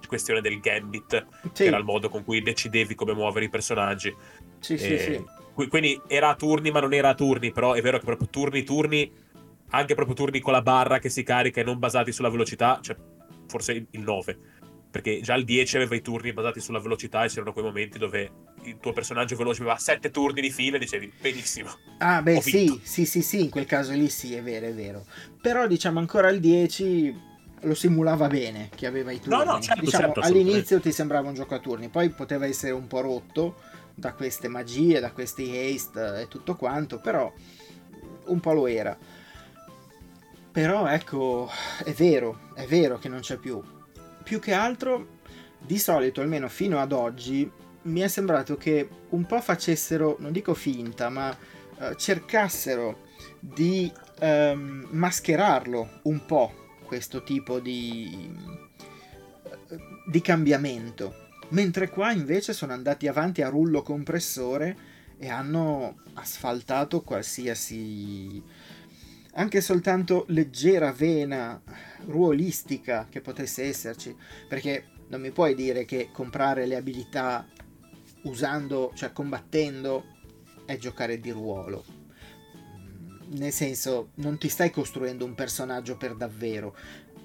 questione 0.07 0.41
del 0.41 0.59
gambit, 0.61 1.27
sì. 1.43 1.51
che 1.53 1.65
era 1.67 1.77
il 1.77 1.85
modo 1.85 2.09
con 2.09 2.25
cui 2.25 2.41
decidevi 2.41 2.95
come 2.95 3.13
muovere 3.13 3.45
i 3.45 3.51
personaggi. 3.51 4.15
Sì, 4.59 4.75
e... 4.75 4.79
sì, 4.79 4.99
sì. 4.99 5.25
Quindi 5.69 6.01
era 6.07 6.29
a 6.29 6.35
turni, 6.37 6.71
ma 6.71 6.81
non 6.81 6.95
era 6.95 7.11
a 7.11 7.15
turni, 7.15 7.51
però 7.51 7.73
è 7.73 7.83
vero 7.83 7.99
che 7.99 8.05
proprio 8.05 8.29
turni, 8.29 8.63
turni, 8.63 9.13
anche 9.71 9.95
proprio 9.95 10.15
turni 10.15 10.41
con 10.41 10.53
la 10.53 10.63
barra 10.63 10.99
che 10.99 11.09
si 11.09 11.25
carica 11.25 11.61
e 11.61 11.65
non 11.65 11.79
basati 11.79 12.13
sulla 12.13 12.31
velocità, 12.31 12.79
cioè 12.81 12.97
forse 13.49 13.87
il 13.91 14.01
9 14.01 14.39
perché 14.91 15.21
già 15.21 15.35
il 15.35 15.45
10 15.45 15.77
aveva 15.77 15.95
i 15.95 16.01
turni 16.01 16.33
basati 16.33 16.61
sulla 16.61 16.81
velocità 16.81 17.25
e 17.25 17.29
c'erano 17.29 17.53
quei 17.53 17.65
momenti 17.65 17.99
dove 17.99 18.31
il 18.63 18.79
tuo 18.81 18.93
personaggio 18.93 19.37
veloce 19.37 19.61
aveva 19.61 19.77
7 19.77 20.11
turni 20.11 20.41
di 20.41 20.51
fila 20.51 20.77
e 20.77 20.79
dicevi 20.81 21.13
benissimo. 21.21 21.71
Ah 21.99 22.23
beh 22.23 22.41
sì, 22.41 22.81
sì, 22.83 23.05
sì, 23.05 23.23
sì, 23.23 23.43
in 23.43 23.51
quel 23.51 23.67
caso 23.67 23.93
lì 23.93 24.09
sì, 24.09 24.35
è 24.35 24.43
vero, 24.43 24.67
è 24.67 24.73
vero. 24.73 25.05
Però 25.41 25.67
diciamo 25.67 25.99
ancora 25.99 26.31
il 26.31 26.41
10 26.41 27.27
lo 27.63 27.75
simulava 27.75 28.29
bene 28.29 28.71
che 28.75 28.87
aveva 28.87 29.11
i 29.11 29.21
turni. 29.21 29.37
No, 29.37 29.45
no, 29.45 29.61
certo, 29.61 29.85
diciamo, 29.85 30.13
certo, 30.15 30.21
all'inizio 30.21 30.81
ti 30.81 30.93
sembrava 30.93 31.29
un 31.29 31.35
gioco 31.35 31.55
a 31.55 31.59
turni, 31.59 31.89
poi 31.89 32.09
poteva 32.11 32.47
essere 32.47 32.73
un 32.73 32.87
po' 32.87 33.01
rotto 33.01 33.57
da 33.95 34.13
queste 34.15 34.49
magie, 34.49 35.01
da 35.01 35.11
questi 35.11 35.51
haste 35.57 36.23
e 36.23 36.29
tutto 36.29 36.57
quanto, 36.57 37.01
però 37.01 37.31
un 38.27 38.41
po' 38.41 38.53
lo 38.53 38.67
era. 38.67 38.97
Però 40.51 40.87
ecco, 40.87 41.51
è 41.85 41.93
vero, 41.93 42.51
è 42.55 42.65
vero 42.65 42.99
che 42.99 43.09
non 43.09 43.21
c'è 43.21 43.37
più 43.37 43.63
più 44.29 44.41
che 44.41 44.53
altro, 44.53 45.21
di 45.59 45.79
solito, 45.79 46.21
almeno 46.21 46.51
fino 46.51 46.79
ad 46.79 46.93
oggi, 46.93 47.51
mi 47.85 48.01
è 48.01 48.09
sembrato 48.09 48.59
che 48.59 48.87
un 49.09 49.25
po' 49.25 49.41
facessero, 49.41 50.17
non 50.21 50.33
dico 50.33 50.53
finta, 50.53 51.09
ma 51.09 51.35
uh, 51.79 51.95
cercassero 51.95 53.07
di 53.41 53.91
um, 54.21 54.87
mascherarlo 54.91 56.01
un 56.03 56.27
po' 56.27 56.77
questo 56.85 57.23
tipo 57.23 57.59
di, 57.59 58.31
di 60.11 60.21
cambiamento. 60.21 61.29
Mentre 61.49 61.89
qua 61.89 62.13
invece 62.13 62.53
sono 62.53 62.75
andati 62.75 63.09
avanti 63.09 63.41
a 63.41 63.49
rullo 63.49 63.81
compressore 63.81 64.77
e 65.17 65.31
hanno 65.31 66.03
asfaltato 66.13 67.01
qualsiasi 67.01 68.43
anche 69.39 69.61
soltanto 69.61 70.25
leggera 70.29 70.91
vena 70.91 71.63
ruolistica 72.07 73.07
che 73.09 73.21
potesse 73.21 73.63
esserci, 73.63 74.15
perché 74.49 74.89
non 75.09 75.21
mi 75.21 75.31
puoi 75.31 75.55
dire 75.55 75.85
che 75.85 76.11
comprare 76.13 76.67
le 76.67 76.75
abilità 76.75 77.47
usando, 78.25 78.91
cioè 78.95 79.13
combattendo, 79.13 80.17
è 80.67 80.77
giocare 80.77 81.21
di 81.21 81.31
ruolo. 81.31 81.85
Nel 83.31 83.53
senso, 83.53 84.11
non 84.17 84.39
ti 84.39 84.49
stai 84.49 84.71
costruendo 84.71 85.25
un 85.25 85.35
personaggio 85.35 85.97
per 85.97 86.17
davvero. 86.17 86.77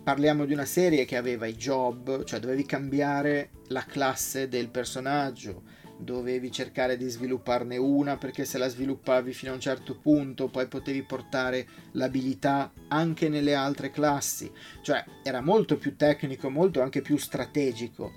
Parliamo 0.03 0.45
di 0.45 0.53
una 0.53 0.65
serie 0.65 1.05
che 1.05 1.17
aveva 1.17 1.47
i 1.47 1.55
job, 1.55 2.25
cioè 2.25 2.39
dovevi 2.39 2.65
cambiare 2.65 3.49
la 3.69 3.85
classe 3.85 4.47
del 4.47 4.69
personaggio, 4.69 5.63
dovevi 5.97 6.51
cercare 6.51 6.97
di 6.97 7.07
svilupparne 7.07 7.77
una 7.77 8.17
perché 8.17 8.45
se 8.45 8.57
la 8.57 8.67
sviluppavi 8.67 9.33
fino 9.33 9.51
a 9.51 9.55
un 9.55 9.61
certo 9.61 9.97
punto 9.97 10.47
poi 10.47 10.67
potevi 10.67 11.03
portare 11.03 11.67
l'abilità 11.91 12.71
anche 12.89 13.29
nelle 13.29 13.53
altre 13.53 13.91
classi, 13.91 14.51
cioè 14.81 15.03
era 15.23 15.41
molto 15.41 15.77
più 15.77 15.95
tecnico, 15.95 16.49
molto 16.49 16.81
anche 16.81 17.01
più 17.01 17.17
strategico. 17.17 18.13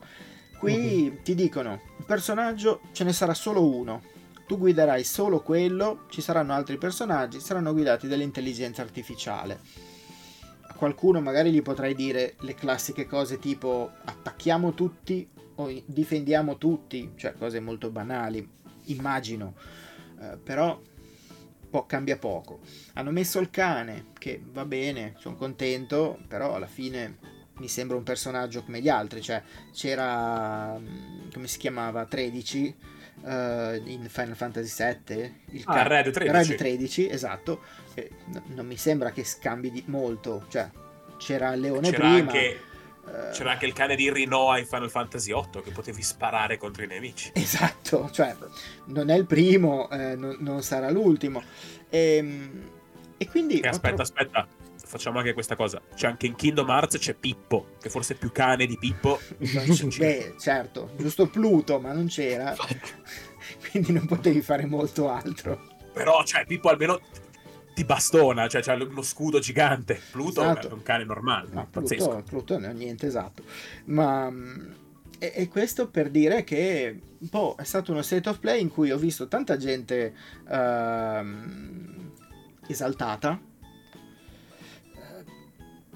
Qui 0.58 1.08
uh-huh. 1.08 1.22
ti 1.22 1.34
dicono, 1.34 1.80
il 1.98 2.04
personaggio 2.04 2.80
ce 2.92 3.04
ne 3.04 3.12
sarà 3.12 3.34
solo 3.34 3.68
uno, 3.68 4.02
tu 4.46 4.58
guiderai 4.58 5.04
solo 5.04 5.42
quello, 5.42 6.04
ci 6.08 6.20
saranno 6.20 6.54
altri 6.54 6.78
personaggi, 6.78 7.40
saranno 7.40 7.72
guidati 7.72 8.08
dall'intelligenza 8.08 8.80
artificiale. 8.80 9.60
A 10.68 10.74
qualcuno 10.74 11.20
magari 11.20 11.52
gli 11.52 11.62
potrai 11.62 11.94
dire 11.94 12.34
le 12.40 12.54
classiche 12.54 13.06
cose 13.06 13.38
tipo 13.38 13.90
attacchiamo 14.04 14.72
tutti 14.72 15.28
difendiamo 15.84 16.58
tutti, 16.58 17.12
cioè 17.16 17.34
cose 17.34 17.60
molto 17.60 17.90
banali, 17.90 18.46
immagino, 18.84 19.54
eh, 20.20 20.36
però 20.36 20.80
po- 21.70 21.86
cambia 21.86 22.16
poco. 22.16 22.60
Hanno 22.94 23.10
messo 23.10 23.38
il 23.38 23.50
cane, 23.50 24.06
che 24.18 24.42
va 24.44 24.64
bene, 24.64 25.14
sono 25.18 25.36
contento, 25.36 26.18
però 26.28 26.54
alla 26.54 26.66
fine 26.66 27.34
mi 27.58 27.68
sembra 27.68 27.96
un 27.96 28.02
personaggio 28.02 28.62
come 28.62 28.80
gli 28.80 28.88
altri, 28.88 29.22
cioè 29.22 29.42
c'era, 29.72 30.78
mm, 30.78 31.30
come 31.32 31.46
si 31.46 31.58
chiamava, 31.58 32.04
13 32.04 32.76
uh, 33.22 33.28
eh, 33.28 33.82
in 33.86 34.06
Final 34.08 34.36
Fantasy 34.36 34.96
VII, 35.06 35.34
il 35.52 35.62
ah, 35.64 35.74
ca- 35.74 35.86
Red 35.86 36.10
13. 36.10 36.32
Red 36.32 36.58
13, 36.58 37.08
esatto, 37.08 37.62
eh, 37.94 38.10
non 38.46 38.66
mi 38.66 38.76
sembra 38.76 39.10
che 39.10 39.24
scambi 39.24 39.70
di 39.70 39.82
molto, 39.86 40.44
cioè 40.48 40.68
c'era 41.16 41.52
il 41.54 41.60
leone 41.60 41.90
c'era 41.90 42.08
prima. 42.10 42.30
Anche 42.30 42.60
c'era 43.32 43.52
anche 43.52 43.66
il 43.66 43.72
cane 43.72 43.96
di 43.96 44.12
Rinoa 44.12 44.58
in 44.58 44.66
Final 44.66 44.90
Fantasy 44.90 45.32
VIII 45.32 45.62
che 45.62 45.70
potevi 45.70 46.02
sparare 46.02 46.56
contro 46.58 46.82
i 46.82 46.86
nemici. 46.86 47.30
Esatto, 47.34 48.10
cioè 48.10 48.34
non 48.86 49.10
è 49.10 49.16
il 49.16 49.26
primo, 49.26 49.88
eh, 49.90 50.16
non, 50.16 50.36
non, 50.40 50.62
sarà 50.62 50.90
l'ultimo. 50.90 51.42
E, 51.88 52.16
ehm, 52.16 52.70
e 53.16 53.28
quindi... 53.28 53.60
E 53.60 53.68
aspetta, 53.68 53.94
tro... 53.94 54.02
aspetta, 54.02 54.48
facciamo 54.84 55.18
anche 55.18 55.32
questa 55.32 55.56
cosa. 55.56 55.80
C'è 55.94 56.06
anche 56.06 56.26
in 56.26 56.34
Kingdom 56.34 56.68
Hearts 56.68 56.98
c'è 56.98 57.14
Pippo, 57.14 57.74
che 57.80 57.90
forse 57.90 58.14
è 58.14 58.16
più 58.16 58.32
cane 58.32 58.66
di 58.66 58.76
Pippo. 58.78 59.20
Beh, 59.98 60.34
certo, 60.38 60.90
giusto 60.96 61.28
Pluto, 61.28 61.78
ma 61.80 61.92
non 61.92 62.06
c'era. 62.06 62.54
quindi 63.70 63.92
non 63.92 64.06
potevi 64.06 64.42
fare 64.42 64.66
molto 64.66 65.10
altro. 65.10 65.74
Però, 65.92 66.22
cioè, 66.24 66.44
Pippo 66.44 66.68
almeno 66.68 67.00
ti 67.76 67.84
bastona, 67.84 68.48
cioè 68.48 68.62
c'ha 68.62 68.74
lo 68.74 69.02
scudo 69.02 69.38
gigante. 69.38 70.00
Pluto 70.10 70.40
esatto. 70.40 70.70
è 70.70 70.72
un 70.72 70.82
cane 70.82 71.04
normale. 71.04 71.48
No, 71.52 71.68
Pluto, 71.70 72.22
Pluto 72.26 72.58
non 72.58 72.70
è 72.70 72.72
niente 72.72 73.06
esatto. 73.06 73.42
Ma 73.84 74.30
mm, 74.30 74.72
e, 75.18 75.32
e, 75.34 75.48
questo 75.48 75.90
per 75.90 76.08
dire 76.08 76.42
che 76.42 76.98
boh, 77.18 77.54
è 77.56 77.64
stato 77.64 77.92
uno 77.92 78.00
state 78.00 78.30
of 78.30 78.38
play 78.38 78.62
in 78.62 78.70
cui 78.70 78.90
ho 78.90 78.96
visto 78.96 79.28
tanta 79.28 79.58
gente 79.58 80.14
uh, 80.48 81.26
esaltata, 82.66 83.38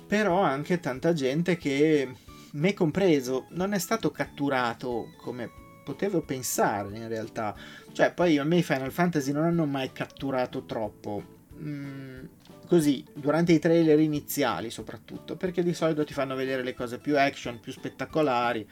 però 0.07 0.43
anche 0.43 0.81
tanta 0.81 1.15
gente 1.15 1.57
che, 1.57 2.15
me 2.51 2.75
compreso, 2.75 3.47
non 3.53 3.73
è 3.73 3.79
stato 3.79 4.11
catturato 4.11 5.15
come 5.17 5.51
potevo 5.83 6.21
pensare 6.21 6.95
in 6.95 7.09
realtà. 7.09 7.57
Cioè, 7.91 8.13
poi 8.13 8.37
a 8.37 8.45
me 8.45 8.59
i 8.59 8.63
Final 8.63 8.93
Fantasy 8.93 9.33
non 9.33 9.45
hanno 9.45 9.65
mai 9.65 9.93
catturato 9.93 10.67
troppo 10.67 11.39
Mm, 11.63 12.25
così 12.67 13.05
durante 13.13 13.53
i 13.53 13.59
trailer 13.59 13.99
iniziali 13.99 14.71
soprattutto 14.71 15.37
perché 15.37 15.63
di 15.63 15.75
solito 15.75 16.05
ti 16.05 16.15
fanno 16.15 16.35
vedere 16.35 16.63
le 16.63 16.73
cose 16.73 16.99
più 16.99 17.19
action 17.19 17.61
più 17.61 17.71
spettacolari 17.71 18.67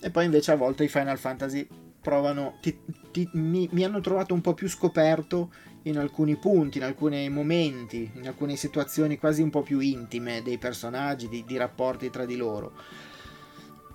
e 0.00 0.10
poi 0.10 0.24
invece 0.24 0.52
a 0.52 0.56
volte 0.56 0.84
i 0.84 0.88
Final 0.88 1.18
Fantasy 1.18 1.68
provano 2.00 2.56
ti, 2.62 2.78
ti, 3.10 3.28
mi, 3.34 3.68
mi, 3.72 3.84
hanno 3.84 4.00
trovato 4.00 4.32
un 4.32 4.40
po' 4.40 4.54
più 4.54 4.68
scoperto 4.68 5.52
in 5.82 5.98
alcuni 5.98 6.36
punti 6.36 6.78
in 6.78 6.84
alcuni 6.84 7.28
momenti 7.28 8.10
in 8.14 8.26
alcune 8.26 8.56
situazioni 8.56 9.18
quasi 9.18 9.42
un 9.42 9.50
po' 9.50 9.62
più 9.62 9.80
intime 9.80 10.40
dei 10.42 10.56
personaggi 10.56 11.28
di, 11.28 11.44
di 11.44 11.58
rapporti 11.58 12.08
tra 12.08 12.24
di 12.24 12.36
loro. 12.36 12.72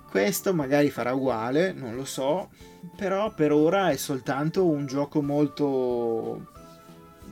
Questo 0.08 0.54
magari 0.54 0.90
farà 0.90 1.14
uguale 1.14 1.72
non 1.72 1.96
lo 1.96 2.04
so 2.04 2.50
però 2.94 3.34
per 3.34 3.50
ora 3.50 3.90
è 3.90 3.96
soltanto 3.96 4.66
un 4.66 4.86
gioco 4.86 5.20
molto 5.20 6.58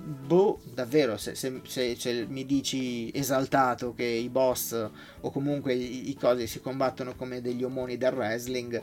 boh, 0.08 0.60
davvero, 0.72 1.16
se, 1.16 1.34
se, 1.34 1.60
se, 1.64 1.94
se, 1.96 2.26
mi 2.28 2.46
dici 2.46 3.10
esaltato 3.14 3.92
che 3.92 4.04
i 4.04 4.28
boss 4.28 4.90
o 5.20 5.30
comunque 5.30 5.74
i, 5.74 6.08
i 6.08 6.16
cosi 6.16 6.46
si 6.46 6.60
combattono 6.60 7.14
come 7.14 7.40
degli 7.40 7.62
omoni 7.62 7.98
del 7.98 8.14
wrestling, 8.14 8.82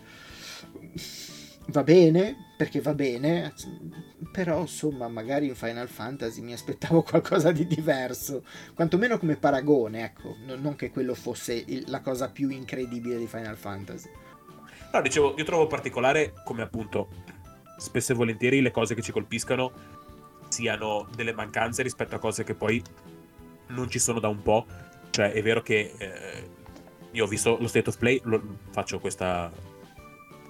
va 1.68 1.84
bene, 1.84 2.54
perché 2.56 2.80
va 2.80 2.94
bene, 2.94 3.54
però 4.32 4.62
insomma 4.62 5.08
magari 5.08 5.48
in 5.48 5.56
Final 5.56 5.88
Fantasy 5.88 6.42
mi 6.42 6.54
aspettavo 6.54 7.02
qualcosa 7.04 7.52
di 7.52 7.66
diverso, 7.66 8.44
quantomeno 8.76 9.18
come 9.18 9.36
paragone, 9.36 10.04
ecco, 10.04 10.36
non 10.46 10.76
che 10.76 10.92
quello 10.92 11.16
fosse 11.16 11.54
il, 11.54 11.86
la 11.88 12.02
cosa 12.02 12.30
più 12.30 12.50
incredibile 12.50 13.18
di 13.18 13.28
Final 13.28 13.58
Fantasy. 13.58 14.10
No, 14.94 15.02
dicevo, 15.02 15.34
io 15.36 15.44
trovo 15.44 15.68
particolare 15.68 16.34
come 16.46 16.62
appunto 16.62 17.10
spesso 17.78 18.14
e 18.14 18.16
volentieri 18.16 18.62
le 18.62 18.72
cose 18.72 18.96
che 18.96 19.02
ci 19.02 19.12
colpiscano 19.12 19.95
siano 20.48 21.08
delle 21.16 21.34
mancanze 21.34 21.84
rispetto 21.84 22.16
a 22.16 22.20
cose 22.20 22.44
che 22.44 22.56
poi 22.56 22.82
non 23.68 23.90
ci 23.90 24.00
sono 24.00 24.20
da 24.20 24.28
un 24.28 24.42
po'. 24.42 24.66
Cioè, 25.10 25.32
è 25.32 25.42
vero 25.42 25.62
che 25.62 25.94
eh, 25.98 26.50
io 27.12 27.24
ho 27.24 27.28
visto 27.28 27.58
lo 27.60 27.68
state 27.68 27.90
of 27.90 27.98
play, 27.98 28.20
lo, 28.24 28.42
faccio 28.72 29.00
questa 29.00 29.52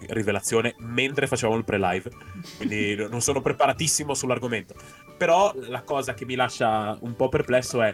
rivelazione 0.07 0.75
mentre 0.79 1.25
facevamo 1.25 1.57
il 1.57 1.63
pre-live, 1.63 2.11
quindi 2.57 2.95
non 3.09 3.21
sono 3.21 3.41
preparatissimo 3.41 4.13
sull'argomento. 4.13 4.75
Però 5.17 5.53
la 5.67 5.81
cosa 5.83 6.13
che 6.13 6.25
mi 6.25 6.35
lascia 6.35 6.97
un 7.01 7.15
po' 7.15 7.29
perplesso 7.29 7.81
è 7.81 7.93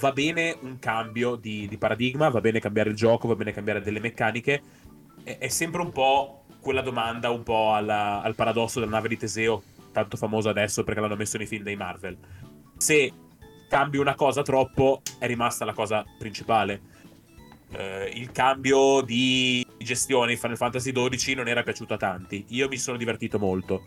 va 0.00 0.12
bene 0.12 0.56
un 0.62 0.78
cambio 0.78 1.36
di, 1.36 1.68
di 1.68 1.78
paradigma, 1.78 2.28
va 2.28 2.40
bene 2.40 2.60
cambiare 2.60 2.90
il 2.90 2.96
gioco, 2.96 3.28
va 3.28 3.36
bene 3.36 3.52
cambiare 3.52 3.80
delle 3.80 4.00
meccaniche, 4.00 4.62
è, 5.22 5.38
è 5.38 5.48
sempre 5.48 5.80
un 5.82 5.92
po' 5.92 6.44
quella 6.60 6.82
domanda 6.82 7.30
un 7.30 7.42
po' 7.42 7.74
alla, 7.74 8.22
al 8.22 8.34
paradosso 8.34 8.80
della 8.80 8.92
nave 8.92 9.08
di 9.08 9.16
Teseo 9.16 9.62
tanto 9.96 10.18
famoso 10.18 10.50
adesso 10.50 10.84
perché 10.84 11.00
l'hanno 11.00 11.16
messo 11.16 11.38
nei 11.38 11.46
film 11.46 11.62
dei 11.62 11.74
Marvel. 11.74 12.18
Se 12.76 13.10
cambi 13.66 13.96
una 13.96 14.14
cosa 14.14 14.42
troppo, 14.42 15.00
è 15.18 15.26
rimasta 15.26 15.64
la 15.64 15.72
cosa 15.72 16.04
principale. 16.18 16.94
Uh, 17.68 18.06
il 18.12 18.30
cambio 18.30 19.00
di 19.00 19.66
gestione 19.78 20.32
in 20.32 20.38
Final 20.38 20.58
Fantasy 20.58 20.92
XII 20.92 21.34
non 21.34 21.48
era 21.48 21.62
piaciuto 21.62 21.94
a 21.94 21.96
tanti. 21.96 22.44
Io 22.48 22.68
mi 22.68 22.76
sono 22.76 22.98
divertito 22.98 23.38
molto. 23.38 23.86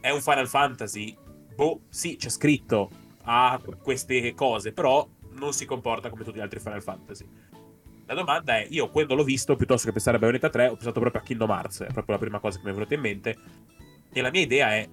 È 0.00 0.08
un 0.08 0.22
Final 0.22 0.48
Fantasy? 0.48 1.14
Boh, 1.54 1.82
sì, 1.90 2.16
c'è 2.16 2.30
scritto 2.30 2.90
a 3.24 3.60
queste 3.82 4.32
cose, 4.32 4.72
però 4.72 5.06
non 5.32 5.52
si 5.52 5.66
comporta 5.66 6.08
come 6.08 6.24
tutti 6.24 6.38
gli 6.38 6.42
altri 6.42 6.58
Final 6.58 6.82
Fantasy. 6.82 7.26
La 8.06 8.14
domanda 8.14 8.56
è, 8.56 8.66
io 8.70 8.88
quando 8.88 9.14
l'ho 9.14 9.24
visto, 9.24 9.54
piuttosto 9.56 9.86
che 9.86 9.92
pensare 9.92 10.16
a 10.16 10.20
Bayonetta 10.20 10.48
3, 10.48 10.68
ho 10.68 10.76
pensato 10.76 10.98
proprio 10.98 11.20
a 11.20 11.24
Kingdom 11.24 11.50
Hearts, 11.50 11.82
è 11.82 11.92
proprio 11.92 12.14
la 12.14 12.18
prima 12.18 12.38
cosa 12.38 12.56
che 12.56 12.64
mi 12.64 12.70
è 12.70 12.74
venuta 12.74 12.94
in 12.94 13.00
mente. 13.00 13.36
E 14.10 14.20
la 14.22 14.30
mia 14.30 14.40
idea 14.40 14.74
è, 14.74 14.88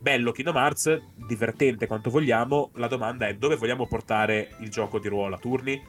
bello 0.00 0.32
Kingdom 0.32 0.56
Hearts, 0.56 1.00
divertente 1.14 1.86
quanto 1.86 2.08
vogliamo, 2.08 2.70
la 2.74 2.88
domanda 2.88 3.28
è 3.28 3.34
dove 3.34 3.56
vogliamo 3.56 3.86
portare 3.86 4.54
il 4.60 4.70
gioco 4.70 4.98
di 4.98 5.08
ruolo 5.08 5.34
a 5.34 5.38
turni? 5.38 5.80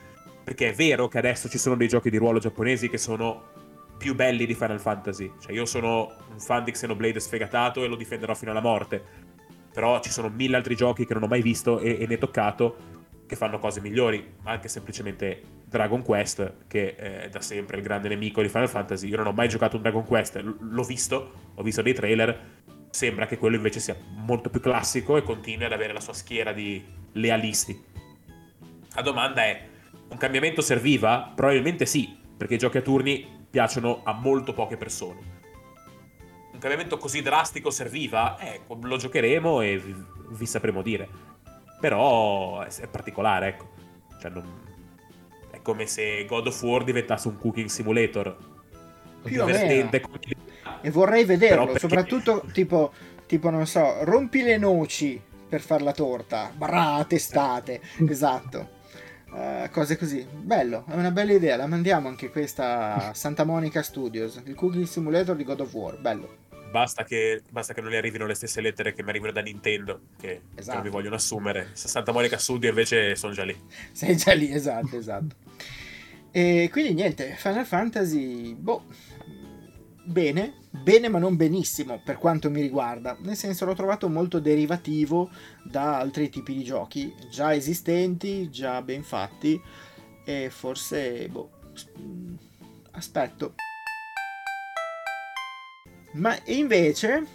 Perché 0.44 0.70
è 0.70 0.74
vero 0.74 1.08
che 1.08 1.18
adesso 1.18 1.48
ci 1.48 1.58
sono 1.58 1.76
dei 1.76 1.88
giochi 1.88 2.10
di 2.10 2.18
ruolo 2.18 2.40
giapponesi 2.40 2.90
che 2.90 2.98
sono 2.98 3.50
più 3.98 4.14
belli 4.14 4.46
di 4.46 4.54
Final 4.54 4.82
Fantasy. 4.82 5.32
Cioè 5.40 5.54
io 5.54 5.66
sono 5.66 6.14
un 6.30 6.40
fan 6.40 6.64
di 6.64 6.72
Xenoblade 6.72 7.20
sfegatato 7.20 7.84
e 7.84 7.88
lo 7.88 7.96
difenderò 7.96 8.34
fino 8.34 8.52
alla 8.52 8.60
morte. 8.60 9.02
Però 9.72 10.02
ci 10.02 10.10
sono 10.10 10.28
mille 10.28 10.58
altri 10.58 10.76
giochi 10.76 11.06
che 11.06 11.14
non 11.14 11.24
ho 11.24 11.28
mai 11.28 11.42
visto 11.42 11.80
e, 11.80 11.98
e 12.02 12.08
ne 12.08 12.18
toccato 12.18 12.76
che 13.28 13.36
fanno 13.36 13.60
cose 13.60 13.80
migliori. 13.80 14.34
Anche 14.44 14.68
semplicemente 14.68 15.42
Dragon 15.72 16.02
Quest, 16.02 16.66
che 16.68 16.96
è 16.96 17.30
da 17.30 17.40
sempre 17.40 17.78
il 17.78 17.84
grande 17.84 18.10
nemico 18.10 18.42
di 18.42 18.50
Final 18.50 18.68
Fantasy. 18.68 19.08
Io 19.08 19.16
non 19.16 19.28
ho 19.28 19.32
mai 19.32 19.48
giocato 19.48 19.78
un 19.78 19.84
Dragon 19.84 20.04
Quest, 20.04 20.36
l'ho 20.36 20.84
visto, 20.84 21.32
ho 21.56 21.64
visto 21.64 21.82
dei 21.82 21.94
trailer 21.94 22.61
sembra 22.92 23.26
che 23.26 23.38
quello 23.38 23.56
invece 23.56 23.80
sia 23.80 23.96
molto 24.14 24.50
più 24.50 24.60
classico 24.60 25.18
e 25.18 25.24
continui 25.24 25.66
ad 25.66 25.72
avere 25.72 25.94
la 25.94 26.00
sua 26.00 26.14
schiera 26.14 26.52
di 26.54 26.84
lealisti. 27.14 27.90
La 28.94 29.02
domanda 29.02 29.44
è, 29.44 29.68
un 30.10 30.18
cambiamento 30.18 30.62
serviva? 30.62 31.32
Probabilmente 31.34 31.86
sì, 31.86 32.16
perché 32.38 32.56
i 32.56 32.58
giochi 32.58 32.78
a 32.78 32.82
turni 32.82 33.26
piacciono 33.50 34.02
a 34.04 34.14
molto 34.14 34.54
poche 34.54 34.76
persone. 34.76 35.40
Un 36.52 36.60
cambiamento 36.60 36.98
così 36.98 37.22
drastico 37.22 37.72
serviva? 37.72 38.38
Eh, 38.38 38.62
lo 38.68 38.98
giocheremo 38.98 39.62
e 39.62 39.78
vi, 39.78 39.96
vi 40.32 40.46
sapremo 40.46 40.82
dire. 40.82 41.08
Però 41.80 42.62
è, 42.62 42.88
particolare, 42.88 43.48
ecco. 43.48 43.70
Cioè, 44.20 44.30
non... 44.32 44.70
È 45.50 45.62
come 45.62 45.88
se 45.88 46.26
God 46.26 46.48
of 46.48 46.62
War 46.62 46.84
diventasse 46.84 47.30
un 47.30 47.38
cooking 47.38 47.70
simulator. 47.70 48.38
Più 49.24 49.42
o 49.42 49.46
meno. 49.46 49.90
E 50.82 50.90
vorrei 50.90 51.26
vederlo, 51.26 51.66
perché... 51.66 51.80
soprattutto 51.80 52.46
tipo, 52.52 52.92
tipo, 53.26 53.50
non 53.50 53.66
so, 53.68 54.04
rompi 54.04 54.42
le 54.42 54.58
noci 54.58 55.22
per 55.48 55.62
fare 55.62 55.84
la 55.84 55.92
torta. 55.92 56.52
Brà, 56.56 57.04
testate. 57.08 57.82
esatto. 58.08 58.80
Uh, 59.32 59.70
cose 59.70 59.98
così. 59.98 60.26
Bello, 60.30 60.86
è 60.88 60.94
una 60.94 61.12
bella 61.12 61.34
idea. 61.34 61.56
La 61.56 61.68
mandiamo 61.68 62.08
anche 62.08 62.30
questa 62.30 63.10
a 63.10 63.14
Santa 63.16 63.44
Monica 63.44 63.82
Studios. 63.82 64.42
Il 64.46 64.56
cooking 64.56 64.86
simulator 64.86 65.36
di 65.36 65.44
God 65.44 65.60
of 65.60 65.74
War. 65.74 66.00
Bello. 66.00 66.40
Basta 66.72 67.04
che, 67.04 67.42
basta 67.50 67.74
che 67.74 67.82
non 67.82 67.90
le 67.90 67.98
arrivino 67.98 68.26
le 68.26 68.34
stesse 68.34 68.62
lettere 68.62 68.94
che 68.94 69.04
mi 69.04 69.10
arrivano 69.10 69.34
da 69.34 69.42
Nintendo, 69.42 70.00
che 70.18 70.44
esatto. 70.56 70.78
non 70.78 70.86
mi 70.86 70.92
vogliono 70.92 71.16
assumere. 71.16 71.72
Santa 71.74 72.14
Monica 72.14 72.38
Studio 72.38 72.70
invece 72.70 73.16
sono 73.18 73.34
già 73.34 73.44
lì. 73.44 73.58
Sei 73.92 74.16
già 74.16 74.32
lì, 74.32 74.54
esatto, 74.54 74.98
esatto. 74.98 75.36
e 76.32 76.70
quindi 76.72 76.94
niente, 76.94 77.36
Final 77.38 77.66
Fantasy, 77.66 78.54
boh, 78.54 78.86
bene, 80.04 80.54
bene 80.70 81.10
ma 81.10 81.20
non 81.20 81.36
benissimo 81.36 82.02
per 82.04 82.18
quanto 82.18 82.50
mi 82.50 82.62
riguarda, 82.62 83.18
nel 83.22 83.36
senso 83.36 83.66
l'ho 83.66 83.74
trovato 83.74 84.10
molto 84.10 84.40
derivativo 84.40 85.30
da 85.64 85.98
altri 85.98 86.30
tipi 86.30 86.54
di 86.56 86.64
giochi 86.64 87.14
già 87.30 87.54
esistenti, 87.54 88.50
già 88.50 88.82
ben 88.82 89.04
fatti 89.04 89.62
e 90.24 90.50
forse, 90.50 91.28
boh, 91.30 91.50
aspetto. 92.92 93.56
Ma 96.14 96.38
invece, 96.46 97.26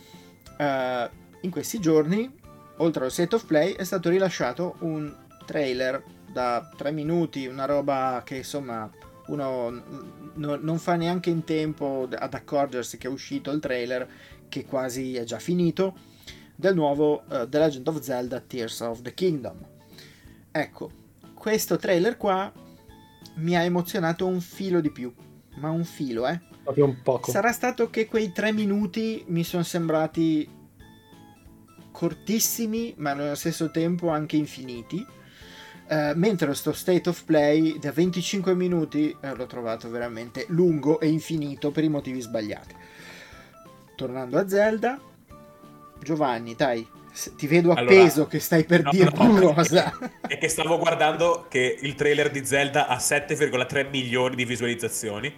uh, 0.59 1.09
in 1.41 1.51
questi 1.51 1.81
giorni, 1.81 2.31
oltre 2.79 3.05
al 3.05 3.13
set 3.13 3.33
of 3.33 3.47
play, 3.47 3.73
è 3.73 3.85
stato 3.85 4.11
rilasciato 4.11 4.77
un 4.81 5.15
trailer 5.47 6.03
da 6.31 6.69
3 6.77 6.91
minuti, 6.91 7.47
una 7.47 7.65
roba 7.65 8.21
che 8.25 8.37
insomma 8.37 8.91
uno 9.27 9.71
n- 9.71 10.59
non 10.61 10.79
fa 10.79 10.97
neanche 10.97 11.31
in 11.31 11.45
tempo 11.45 12.09
ad 12.11 12.35
accorgersi 12.35 12.99
che 12.99 13.09
è 13.09 13.11
uscito 13.11 13.51
il 13.51 13.61
trailer, 13.61 14.09
che 14.49 14.65
quasi 14.65 15.17
è 15.17 15.25
già 15.25 15.39
finito, 15.39 15.97
del 16.55 16.75
nuovo 16.75 17.25
uh, 17.29 17.49
The 17.49 17.59
Legend 17.59 17.89
of 17.89 18.01
Zelda 18.01 18.41
Tears 18.41 18.81
of 18.81 19.03
the 19.03 19.15
Kingdom. 19.15 19.59
Ecco, 20.51 20.91
questo 21.35 21.77
trailer 21.77 22.17
qua 22.17 22.53
mi 23.37 23.57
ha 23.57 23.63
emozionato 23.63 24.27
un 24.27 24.41
filo 24.41 24.81
di 24.81 24.91
più, 24.91 25.13
ma 25.57 25.71
un 25.71 25.85
filo, 25.85 26.27
eh. 26.27 26.41
Proprio 26.63 26.87
un 26.87 27.03
poco. 27.03 27.31
Sarà 27.31 27.53
stato 27.53 27.91
che 27.91 28.07
quei 28.07 28.33
tre 28.33 28.53
minuti 28.53 29.25
mi 29.29 29.45
sono 29.45 29.63
sembrati 29.63 30.49
cortissimi, 31.93 32.95
ma 32.99 33.15
nello 33.15 33.35
stesso 33.35 33.71
tempo 33.71 34.09
anche 34.09 34.37
infiniti 34.37 35.05
Uh, 35.89 36.13
mentre 36.17 36.53
sto 36.55 36.73
state 36.73 37.09
of 37.09 37.23
play 37.23 37.79
da 37.79 37.93
25 37.93 38.55
minuti 38.55 39.17
eh, 39.21 39.35
l'ho 39.37 39.47
trovato 39.47 39.89
veramente 39.89 40.45
lungo 40.49 40.99
e 40.99 41.07
infinito 41.07 41.71
per 41.71 41.85
i 41.85 41.89
motivi 41.89 42.21
sbagliati. 42.21 42.75
Tornando 43.95 44.37
a 44.39 44.49
Zelda, 44.49 45.01
Giovanni, 46.03 46.55
dai, 46.57 46.87
ti 47.37 47.47
vedo 47.47 47.73
appeso 47.73 48.15
allora, 48.15 48.31
che 48.31 48.41
stai 48.41 48.65
per 48.65 48.83
no, 48.83 48.91
dire 48.91 49.11
no, 49.11 49.13
qualcosa. 49.13 49.97
È 50.27 50.37
che 50.39 50.49
stavo 50.49 50.77
guardando 50.79 51.47
che 51.49 51.79
il 51.81 51.95
trailer 51.95 52.31
di 52.31 52.45
Zelda 52.45 52.89
ha 52.89 52.97
7,3 52.97 53.89
milioni 53.89 54.35
di 54.35 54.45
visualizzazioni 54.45 55.33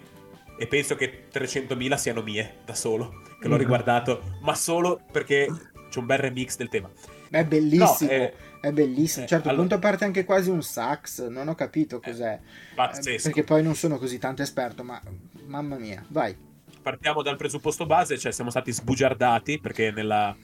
e 0.57 0.67
penso 0.67 0.95
che 0.95 1.25
300.000 1.31 1.95
siano 1.95 2.21
mie 2.21 2.57
da 2.65 2.73
solo, 2.73 3.21
che 3.39 3.47
l'ho 3.47 3.55
mm. 3.55 3.59
riguardato, 3.59 4.21
ma 4.41 4.53
solo 4.55 4.99
perché 5.09 5.47
c'è 5.89 5.99
un 5.99 6.05
bel 6.05 6.17
remix 6.17 6.57
del 6.57 6.69
tema. 6.69 6.89
È 7.29 7.45
bellissimo. 7.45 8.09
No, 8.11 8.17
eh, 8.17 8.33
è 8.61 8.71
bellissimo. 8.71 9.25
Certo, 9.25 9.47
eh, 9.47 9.51
allora... 9.51 9.67
punto 9.67 9.79
parte 9.79 10.05
anche 10.05 10.25
quasi 10.25 10.49
un 10.49 10.61
sax, 10.61 11.27
non 11.27 11.47
ho 11.47 11.55
capito 11.55 11.97
eh, 11.97 12.09
cos'è. 12.09 12.33
Eh, 12.33 12.75
pazzesco. 12.75 13.23
perché 13.23 13.43
poi 13.43 13.63
non 13.63 13.75
sono 13.75 13.97
così 13.97 14.17
tanto 14.17 14.41
esperto, 14.41 14.83
ma 14.83 15.01
mamma 15.45 15.77
mia, 15.77 16.03
vai. 16.09 16.35
Partiamo 16.81 17.21
dal 17.21 17.35
presupposto 17.35 17.85
base, 17.85 18.17
cioè 18.17 18.31
siamo 18.31 18.49
stati 18.49 18.71
sbugiardati 18.71 19.59
perché 19.59 19.91
nella 19.91 20.35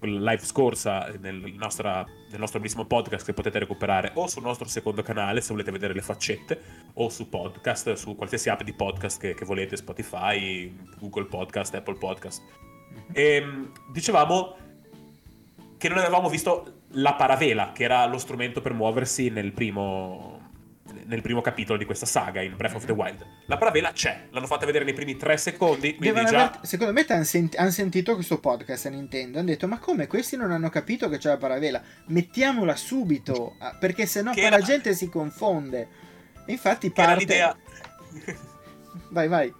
live 0.00 0.44
scorsa 0.44 1.12
nel, 1.20 1.54
nostra, 1.56 2.04
nel 2.30 2.40
nostro 2.40 2.58
bellissimo 2.58 2.86
podcast 2.86 3.24
che 3.24 3.34
potete 3.34 3.60
recuperare 3.60 4.10
o 4.14 4.26
sul 4.26 4.42
nostro 4.42 4.66
secondo 4.66 5.02
canale 5.02 5.40
se 5.40 5.52
volete 5.52 5.70
vedere 5.70 5.94
le 5.94 6.02
faccette 6.02 6.60
o 6.94 7.08
su 7.08 7.28
podcast, 7.28 7.92
su 7.92 8.16
qualsiasi 8.16 8.48
app 8.48 8.62
di 8.62 8.74
podcast 8.74 9.20
che, 9.20 9.34
che 9.34 9.44
volete, 9.44 9.76
Spotify, 9.76 10.74
Google 10.98 11.26
Podcast, 11.26 11.74
Apple 11.74 11.98
Podcast. 11.98 12.42
Mhm. 12.42 13.04
E 13.12 13.22
ehm, 13.22 13.72
dicevamo 13.92 14.56
che 15.78 15.88
non 15.88 15.98
avevamo 15.98 16.28
visto 16.28 16.81
la 16.92 17.14
paravela, 17.14 17.72
che 17.72 17.84
era 17.84 18.04
lo 18.06 18.18
strumento 18.18 18.60
per 18.60 18.72
muoversi 18.72 19.30
nel 19.30 19.52
primo, 19.52 20.50
nel 21.04 21.22
primo 21.22 21.40
capitolo 21.40 21.78
di 21.78 21.84
questa 21.84 22.06
saga 22.06 22.42
in 22.42 22.56
Breath 22.56 22.74
of 22.74 22.84
the 22.84 22.92
Wild. 22.92 23.24
La 23.46 23.56
paravela 23.56 23.92
c'è, 23.92 24.28
l'hanno 24.30 24.46
fatta 24.46 24.66
vedere 24.66 24.84
nei 24.84 24.94
primi 24.94 25.16
tre 25.16 25.36
secondi. 25.36 25.96
Quindi 25.96 26.24
già... 26.24 26.46
aver, 26.46 26.60
secondo 26.62 26.92
me 26.92 27.04
hanno 27.08 27.24
senti, 27.24 27.56
han 27.56 27.72
sentito 27.72 28.14
questo 28.14 28.40
podcast 28.40 28.86
a 28.86 28.90
Nintendo. 28.90 29.38
Hanno 29.38 29.48
detto: 29.48 29.68
Ma 29.68 29.78
come 29.78 30.06
questi 30.06 30.36
non 30.36 30.50
hanno 30.50 30.68
capito 30.68 31.08
che 31.08 31.18
c'è 31.18 31.30
la 31.30 31.38
paravela? 31.38 31.82
Mettiamola 32.06 32.76
subito, 32.76 33.56
ah, 33.58 33.76
perché 33.78 34.06
sennò 34.06 34.32
era... 34.34 34.56
la 34.56 34.62
gente 34.62 34.94
si 34.94 35.08
confonde. 35.08 35.88
infatti 36.46 36.90
parte. 36.90 37.10
Era 37.10 37.18
l'idea. 37.18 37.56
vai, 39.10 39.28
vai. 39.28 39.54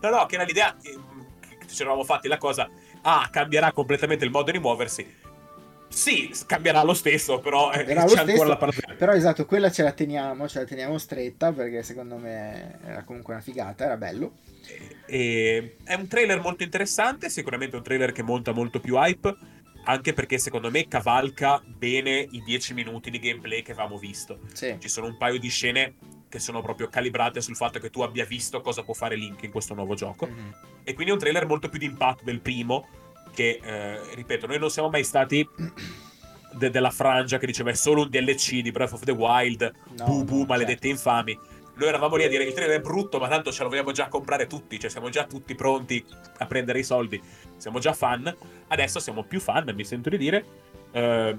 No, 0.00 0.10
no, 0.10 0.26
che 0.26 0.34
era 0.34 0.44
l'idea. 0.44 0.76
Che 0.80 1.66
ci 1.68 1.82
eravamo 1.82 2.04
fatti 2.04 2.28
la 2.28 2.38
cosa. 2.38 2.68
Ah, 3.02 3.28
cambierà 3.30 3.72
completamente 3.72 4.24
il 4.24 4.30
modo 4.30 4.50
di 4.50 4.58
muoversi 4.58 5.17
sì, 5.88 6.32
cambierà 6.46 6.82
lo 6.82 6.94
stesso, 6.94 7.40
però 7.40 7.72
eh, 7.72 7.84
c'è 7.84 7.98
stesso, 8.06 8.20
ancora 8.20 8.48
la 8.48 8.56
parte. 8.56 8.94
Però 8.96 9.12
esatto, 9.12 9.46
quella 9.46 9.70
ce 9.70 9.82
la 9.82 9.92
teniamo, 9.92 10.48
ce 10.48 10.60
la 10.60 10.64
teniamo 10.64 10.98
stretta 10.98 11.52
perché 11.52 11.82
secondo 11.82 12.16
me 12.16 12.78
era 12.84 13.02
comunque 13.04 13.34
una 13.34 13.42
figata, 13.42 13.84
era 13.84 13.96
bello. 13.96 14.32
E, 15.06 15.76
è 15.84 15.94
un 15.94 16.06
trailer 16.06 16.40
molto 16.40 16.62
interessante, 16.62 17.30
sicuramente 17.30 17.76
un 17.76 17.82
trailer 17.82 18.12
che 18.12 18.22
monta 18.22 18.52
molto 18.52 18.80
più 18.80 18.96
hype, 18.96 19.36
anche 19.84 20.12
perché 20.12 20.38
secondo 20.38 20.70
me 20.70 20.86
cavalca 20.86 21.62
bene 21.64 22.26
i 22.30 22.42
10 22.44 22.74
minuti 22.74 23.10
di 23.10 23.18
gameplay 23.18 23.62
che 23.62 23.72
avevamo 23.72 23.96
visto. 23.96 24.40
Sì. 24.52 24.76
Ci 24.78 24.88
sono 24.88 25.06
un 25.06 25.16
paio 25.16 25.38
di 25.38 25.48
scene 25.48 25.94
che 26.28 26.38
sono 26.38 26.60
proprio 26.60 26.88
calibrate 26.88 27.40
sul 27.40 27.56
fatto 27.56 27.78
che 27.78 27.88
tu 27.88 28.02
abbia 28.02 28.26
visto 28.26 28.60
cosa 28.60 28.82
può 28.82 28.92
fare 28.92 29.16
Link 29.16 29.42
in 29.42 29.50
questo 29.50 29.74
nuovo 29.74 29.94
gioco. 29.94 30.26
Mm-hmm. 30.26 30.50
E 30.84 30.92
quindi 30.92 31.10
è 31.10 31.14
un 31.14 31.20
trailer 31.20 31.46
molto 31.46 31.68
più 31.70 31.78
di 31.78 31.86
impatto 31.86 32.22
del 32.24 32.40
primo 32.40 32.86
che, 33.38 33.60
eh, 33.62 34.14
ripeto, 34.16 34.48
noi 34.48 34.58
non 34.58 34.68
siamo 34.68 34.90
mai 34.90 35.04
stati 35.04 35.48
de- 36.54 36.70
della 36.70 36.90
frangia 36.90 37.38
che 37.38 37.46
diceva 37.46 37.70
è 37.70 37.74
solo 37.74 38.02
un 38.02 38.08
DLC 38.10 38.62
di 38.62 38.72
Breath 38.72 38.94
of 38.94 39.04
the 39.04 39.12
Wild, 39.12 39.72
no, 39.96 40.04
bubu, 40.06 40.38
no, 40.38 40.44
maledetti 40.46 40.88
certo. 40.88 41.08
infami. 41.08 41.38
Noi 41.76 41.86
eravamo 41.86 42.16
lì 42.16 42.24
a 42.24 42.28
dire 42.28 42.42
il 42.42 42.52
trailer 42.52 42.78
è 42.78 42.80
brutto, 42.80 43.20
ma 43.20 43.28
tanto 43.28 43.52
ce 43.52 43.62
lo 43.62 43.68
vogliamo 43.68 43.92
già 43.92 44.08
comprare 44.08 44.48
tutti, 44.48 44.80
cioè 44.80 44.90
siamo 44.90 45.08
già 45.08 45.24
tutti 45.24 45.54
pronti 45.54 46.04
a 46.38 46.46
prendere 46.46 46.80
i 46.80 46.82
soldi, 46.82 47.22
siamo 47.56 47.78
già 47.78 47.92
fan. 47.92 48.36
Adesso 48.66 48.98
siamo 48.98 49.22
più 49.22 49.38
fan, 49.38 49.72
mi 49.72 49.84
sento 49.84 50.08
di 50.08 50.18
dire. 50.18 50.44
Eh, 50.90 51.36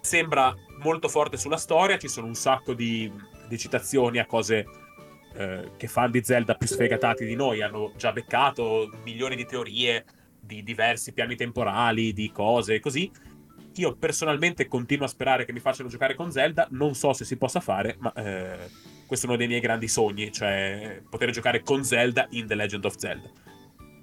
sembra 0.00 0.54
molto 0.82 1.08
forte 1.08 1.36
sulla 1.36 1.58
storia, 1.58 1.98
ci 1.98 2.08
sono 2.08 2.28
un 2.28 2.34
sacco 2.34 2.72
di, 2.72 3.12
di 3.46 3.58
citazioni 3.58 4.20
a 4.20 4.24
cose 4.24 4.64
eh, 5.34 5.72
che 5.76 5.86
fan 5.86 6.10
di 6.10 6.24
Zelda 6.24 6.54
più 6.54 6.66
sfegatati 6.66 7.26
di 7.26 7.34
noi 7.34 7.60
hanno 7.60 7.92
già 7.98 8.12
beccato, 8.12 8.88
milioni 9.04 9.36
di 9.36 9.44
teorie, 9.44 10.02
di 10.46 10.62
diversi 10.62 11.12
piani 11.12 11.36
temporali, 11.36 12.12
di 12.12 12.30
cose 12.30 12.80
così. 12.80 13.10
Io 13.74 13.94
personalmente 13.96 14.68
continuo 14.68 15.04
a 15.04 15.08
sperare 15.08 15.44
che 15.44 15.52
mi 15.52 15.60
facciano 15.60 15.90
giocare 15.90 16.14
con 16.14 16.32
Zelda, 16.32 16.66
non 16.70 16.94
so 16.94 17.12
se 17.12 17.26
si 17.26 17.36
possa 17.36 17.60
fare, 17.60 17.96
ma 17.98 18.12
eh, 18.14 18.70
questo 19.06 19.26
è 19.26 19.28
uno 19.28 19.38
dei 19.38 19.48
miei 19.48 19.60
grandi 19.60 19.86
sogni, 19.86 20.32
cioè 20.32 21.02
poter 21.10 21.30
giocare 21.30 21.60
con 21.60 21.84
Zelda 21.84 22.26
in 22.30 22.46
The 22.46 22.54
Legend 22.54 22.84
of 22.86 22.96
Zelda. 22.96 23.30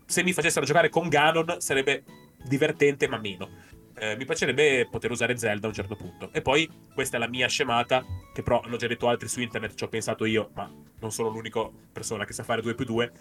Se 0.06 0.22
mi 0.22 0.32
facessero 0.32 0.66
giocare 0.66 0.90
con 0.90 1.10
Ganon 1.10 1.56
sarebbe 1.58 2.04
divertente, 2.44 3.08
ma 3.08 3.18
meno. 3.18 3.50
Eh, 3.96 4.16
mi 4.16 4.26
piacerebbe 4.26 4.88
poter 4.90 5.12
usare 5.12 5.38
Zelda 5.38 5.66
a 5.66 5.70
un 5.70 5.76
certo 5.76 5.96
punto. 5.96 6.30
E 6.34 6.42
poi, 6.42 6.70
questa 6.94 7.18
è 7.18 7.20
la 7.20 7.28
mia 7.28 7.48
scemata, 7.48 8.06
che 8.34 8.44
però 8.44 8.62
l'ho 8.66 8.78
già 8.78 8.88
detto 8.88 9.08
altri 9.08 9.28
su 9.28 9.42
internet, 9.42 9.76
ci 9.76 9.84
ho 9.84 9.88
pensato 9.88 10.26
io, 10.26 10.52
ma 10.54 10.72
non 11.00 11.12
sono 11.12 11.30
l'unica 11.30 11.68
persona 11.92 12.26
che 12.26 12.34
sa 12.34 12.44
fare 12.44 12.62
2 12.62 12.76
più 12.76 12.86
2. 12.86 13.12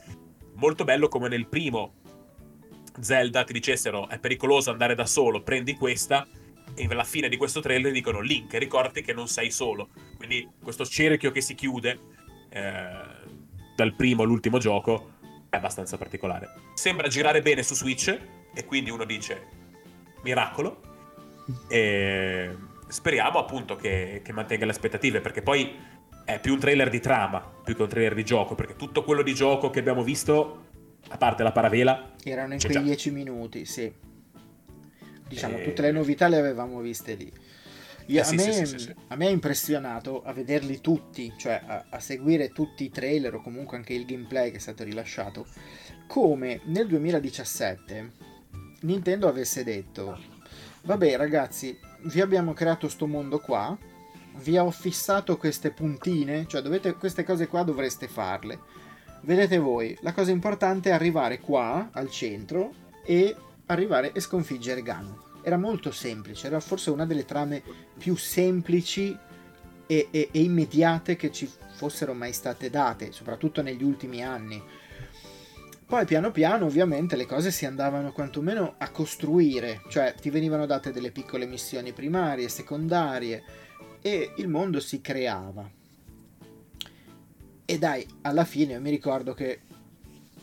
Molto 0.55 0.85
bello 0.85 1.09
come 1.09 1.29
nel 1.29 1.47
primo 1.47 1.95
Zelda 3.01 3.45
ti 3.45 3.53
dicessero 3.53 4.09
è 4.09 4.19
pericoloso 4.19 4.71
andare 4.71 4.95
da 4.95 5.07
solo, 5.07 5.43
prendi 5.43 5.75
questa, 5.75 6.27
e 6.75 6.87
alla 6.91 7.05
fine 7.05 7.29
di 7.29 7.37
questo 7.37 7.61
trailer 7.61 7.93
dicono 7.93 8.21
Link, 8.21 8.55
ricordati 8.55 9.03
che 9.03 9.13
non 9.13 9.29
sei 9.29 9.51
solo. 9.51 9.89
Quindi 10.17 10.49
questo 10.63 10.85
cerchio 10.85 11.31
che 11.31 11.41
si 11.41 11.55
chiude 11.55 11.99
eh, 12.49 12.91
dal 13.77 13.95
primo 13.95 14.23
all'ultimo 14.23 14.59
gioco 14.59 15.13
è 15.49 15.57
abbastanza 15.57 15.99
particolare. 15.99 16.49
Sembra 16.75 17.09
girare 17.09 17.43
bene 17.43 17.63
su 17.63 17.75
Switch 17.75 18.19
e 18.55 18.65
quindi 18.65 18.91
uno 18.91 19.05
dice 19.05 19.47
miracolo. 20.23 20.81
E 21.69 22.57
speriamo 22.89 23.39
appunto 23.39 23.77
che, 23.77 24.21
che 24.25 24.33
mantenga 24.33 24.65
le 24.65 24.71
aspettative 24.71 25.21
perché 25.21 25.43
poi 25.43 25.75
è 26.25 26.39
più 26.39 26.53
un 26.53 26.61
trailer 26.61 26.89
di 26.89 27.01
trama 27.01 27.41
più 27.65 27.75
che 27.75 27.83
un 27.83 27.89
trailer 27.89 28.15
di 28.15 28.25
gioco 28.25 28.55
perché 28.55 28.77
tutto 28.77 29.03
quello 29.03 29.23
di 29.23 29.35
gioco 29.35 29.71
che 29.71 29.81
abbiamo 29.81 30.05
visto 30.05 30.71
a 31.09 31.17
parte 31.17 31.43
la 31.43 31.53
paravela. 31.53 32.13
Erano 32.23 32.55
in 32.55 32.61
quei 32.61 32.83
dieci 32.83 33.11
minuti, 33.11 33.65
sì. 33.65 33.93
Diciamo, 35.29 35.59
e... 35.59 35.65
tutte 35.65 35.83
le 35.83 35.93
novità 35.93 36.29
le 36.29 36.39
avevamo 36.39 36.81
viste 36.81 37.15
lì. 37.15 37.33
Io, 38.07 38.19
Eh, 38.19 38.21
a, 38.21 38.25
sì, 38.25 38.37
me, 38.37 38.67
sì, 38.67 38.79
sì, 38.79 38.95
a 39.09 39.17
me 39.17 39.27
ha 39.27 39.31
impressionato 39.31 40.23
a 40.23 40.33
vederli 40.33 40.81
tutti, 40.81 41.33
cioè 41.37 41.61
a, 41.65 41.85
a 41.89 42.01
seguire 42.01 42.51
tutti 42.51 42.85
i 42.85 42.91
trailer 42.91 43.35
o 43.35 43.43
comunque 43.43 43.77
anche 43.77 43.93
il 43.93 44.05
gameplay 44.05 44.51
che 44.51 44.57
è 44.57 44.61
stato 44.61 44.83
rilasciato, 44.83 45.47
come 46.07 46.61
nel 46.65 46.87
2017 46.89 48.31
Nintendo 48.83 49.29
avesse 49.29 49.63
detto, 49.63 50.19
vabbè 50.83 51.17
ragazzi, 51.17 51.79
vi 52.03 52.21
abbiamo 52.21 52.53
creato 52.53 52.89
sto 52.89 53.07
mondo 53.07 53.39
qua, 53.39 53.77
vi 54.37 54.57
ho 54.59 54.71
fissato 54.71 55.37
queste 55.37 55.71
puntine, 55.71 56.47
cioè 56.49 56.63
dovete, 56.63 56.95
queste 56.95 57.23
cose 57.23 57.47
qua 57.47 57.63
dovreste 57.63 58.09
farle. 58.09 58.59
Vedete 59.25 59.59
voi, 59.59 59.97
la 60.01 60.13
cosa 60.13 60.33
importante 60.33 60.91
è 60.91 60.93
arrivare 60.93 61.39
qua, 61.39 61.91
al 61.93 62.11
centro, 62.11 62.73
e 63.05 63.37
arrivare 63.67 64.11
e 64.13 64.19
sconfiggere 64.19 64.83
Ganon. 64.83 65.17
Era 65.43 65.57
molto 65.57 65.93
semplice, 65.93 66.49
era 66.49 66.59
forse 66.59 66.91
una 66.91 67.07
delle 67.07 67.25
trame 67.25 67.63
più 67.97 68.17
semplici 68.17 69.17
e, 69.87 70.09
e- 70.11 70.29
e 70.33 70.41
immediate 70.41 71.15
che 71.15 71.31
ci 71.31 71.49
fossero 71.75 72.15
mai 72.15 72.33
state 72.33 72.69
date, 72.69 73.13
soprattutto 73.13 73.63
negli 73.63 73.85
ultimi 73.85 74.25
anni. 74.25 74.61
Poi 75.87 76.05
piano 76.05 76.33
piano 76.33 76.65
ovviamente 76.67 77.15
le 77.15 77.27
cose 77.27 77.53
si 77.53 77.65
andavano 77.65 78.11
quantomeno 78.11 78.75
a 78.79 78.91
costruire, 78.91 79.83
cioè 79.89 80.15
ti 80.21 80.31
venivano 80.31 80.67
date 80.67 80.91
delle 80.91 81.13
piccole 81.13 81.47
missioni 81.47 81.93
primarie, 81.93 82.49
secondarie 82.49 83.45
e 84.01 84.33
il 84.39 84.49
mondo 84.49 84.81
si 84.81 85.01
creava. 85.01 85.81
E 87.65 87.79
dai, 87.79 88.07
alla 88.23 88.45
fine 88.45 88.79
mi 88.79 88.91
ricordo 88.91 89.35
che 89.35 89.61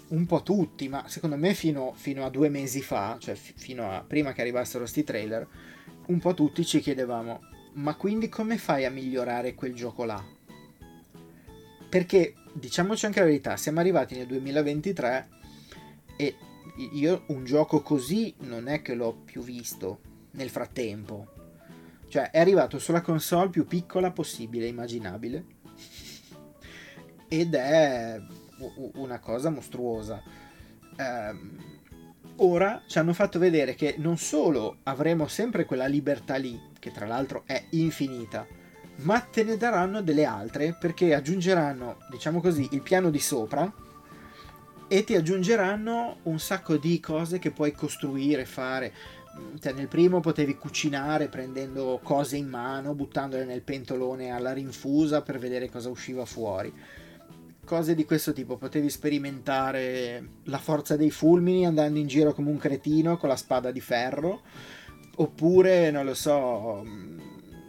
un 0.10 0.26
po' 0.26 0.42
tutti, 0.42 0.88
ma 0.88 1.08
secondo 1.08 1.36
me 1.36 1.54
fino, 1.54 1.94
fino 1.96 2.26
a 2.26 2.30
due 2.30 2.50
mesi 2.50 2.82
fa, 2.82 3.18
cioè 3.20 3.36
fi- 3.36 3.54
fino 3.56 3.92
a 3.92 4.04
prima 4.04 4.34
che 4.34 4.42
arrivassero 4.42 4.86
sti 4.86 5.04
trailer, 5.04 5.48
un 6.08 6.20
po' 6.20 6.34
tutti 6.34 6.66
ci 6.66 6.80
chiedevamo, 6.80 7.42
ma 7.74 7.96
quindi 7.96 8.30
come 8.30 8.58
fai 8.58 8.86
a 8.86 8.90
migliorare 8.90 9.54
quel 9.54 9.74
gioco 9.74 10.06
là? 10.06 10.24
Perché, 11.90 12.36
diciamoci 12.54 13.06
anche 13.06 13.20
la 13.20 13.26
verità, 13.26 13.58
siamo 13.58 13.80
arrivati 13.80 14.16
nel 14.16 14.28
2023 14.28 15.30
e 16.16 16.36
io 16.94 17.24
un 17.28 17.44
gioco 17.44 17.82
così 17.82 18.34
non 18.40 18.68
è 18.68 18.82
che 18.82 18.96
l'ho 18.96 19.14
più 19.14 19.42
visto 19.42 20.02
nel 20.32 20.50
frattempo. 20.50 21.34
Cioè, 22.08 22.32
è 22.32 22.40
arrivato 22.40 22.80
sulla 22.80 23.02
console 23.02 23.50
più 23.50 23.66
piccola 23.66 24.12
possibile, 24.12 24.66
immaginabile. 24.66 25.46
Ed 27.30 27.56
è 27.56 28.20
una 28.96 29.20
cosa 29.20 29.50
mostruosa. 29.50 30.22
Ehm, 30.98 31.58
ora 32.38 32.82
ci 32.88 32.98
hanno 33.00 33.14
fatto 33.14 33.40
vedere 33.40 33.76
che 33.76 33.96
non 33.98 34.18
solo 34.18 34.80
avremo 34.84 35.28
sempre 35.28 35.66
quella 35.66 35.86
libertà 35.86 36.36
lì, 36.36 36.60
che 36.80 36.92
tra 36.92 37.06
l'altro 37.06 37.44
è 37.46 37.64
infinita, 37.72 38.46
ma 39.02 39.20
te 39.20 39.44
ne 39.44 39.56
daranno 39.56 40.02
delle 40.02 40.26
altre 40.26 40.76
perché 40.78 41.14
aggiungeranno, 41.14 42.00
diciamo 42.10 42.42
così, 42.42 42.68
il 42.72 42.82
piano 42.82 43.10
di 43.10 43.20
sopra 43.20 43.72
e 44.88 45.04
ti 45.04 45.16
aggiungeranno 45.16 46.18
un 46.24 46.40
sacco 46.40 46.76
di 46.78 47.00
cose 47.00 47.40
che 47.40 47.52
puoi 47.52 47.72
costruire, 47.72 48.46
fare. 48.46 48.92
Cioè, 49.60 49.72
nel 49.74 49.88
primo 49.88 50.20
potevi 50.20 50.58
cucinare 50.58 51.28
prendendo 51.28 52.00
cose 52.04 52.36
in 52.36 52.50
mano, 52.50 52.96
buttandole 52.96 53.46
nel 53.46 53.62
pentolone 53.62 54.32
alla 54.32 54.52
rinfusa 54.52 55.22
per 55.22 55.38
vedere 55.38 55.70
cosa 55.70 55.90
usciva 55.90 56.26
fuori. 56.26 56.74
Cose 57.70 57.94
di 57.94 58.04
questo 58.04 58.34
tipo, 58.34 58.58
potevi 58.58 58.90
sperimentare 58.90 60.28
la 60.46 60.58
forza 60.58 60.96
dei 60.96 61.12
fulmini 61.12 61.68
andando 61.68 62.00
in 62.00 62.08
giro 62.08 62.34
come 62.34 62.50
un 62.50 62.58
cretino 62.58 63.16
con 63.18 63.30
la 63.30 63.36
spada 63.36 63.70
di 63.70 63.80
ferro, 63.80 64.42
oppure, 65.18 65.92
non 65.92 66.04
lo 66.04 66.16
so, 66.16 66.84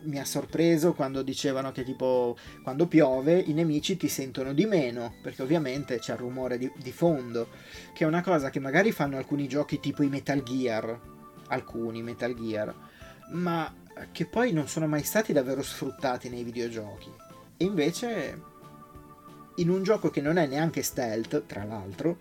mi 0.04 0.18
ha 0.18 0.24
sorpreso 0.24 0.94
quando 0.94 1.20
dicevano 1.20 1.70
che 1.70 1.84
tipo 1.84 2.34
quando 2.62 2.86
piove 2.86 3.40
i 3.40 3.52
nemici 3.52 3.98
ti 3.98 4.08
sentono 4.08 4.54
di 4.54 4.64
meno, 4.64 5.16
perché 5.22 5.42
ovviamente 5.42 5.98
c'è 5.98 6.14
il 6.14 6.18
rumore 6.18 6.56
di, 6.56 6.72
di 6.82 6.92
fondo, 6.92 7.48
che 7.92 8.04
è 8.04 8.06
una 8.06 8.22
cosa 8.22 8.48
che 8.48 8.58
magari 8.58 8.92
fanno 8.92 9.18
alcuni 9.18 9.46
giochi 9.48 9.80
tipo 9.80 10.02
i 10.02 10.08
Metal 10.08 10.42
Gear, 10.42 10.98
alcuni 11.48 12.02
Metal 12.02 12.34
Gear, 12.34 12.74
ma 13.32 13.70
che 14.12 14.24
poi 14.24 14.52
non 14.52 14.66
sono 14.66 14.86
mai 14.86 15.02
stati 15.02 15.34
davvero 15.34 15.60
sfruttati 15.60 16.30
nei 16.30 16.42
videogiochi. 16.42 17.12
E 17.58 17.64
invece 17.66 18.48
in 19.60 19.70
un 19.70 19.82
gioco 19.82 20.10
che 20.10 20.20
non 20.20 20.36
è 20.36 20.46
neanche 20.46 20.82
stealth, 20.82 21.44
tra 21.46 21.64
l'altro, 21.64 22.18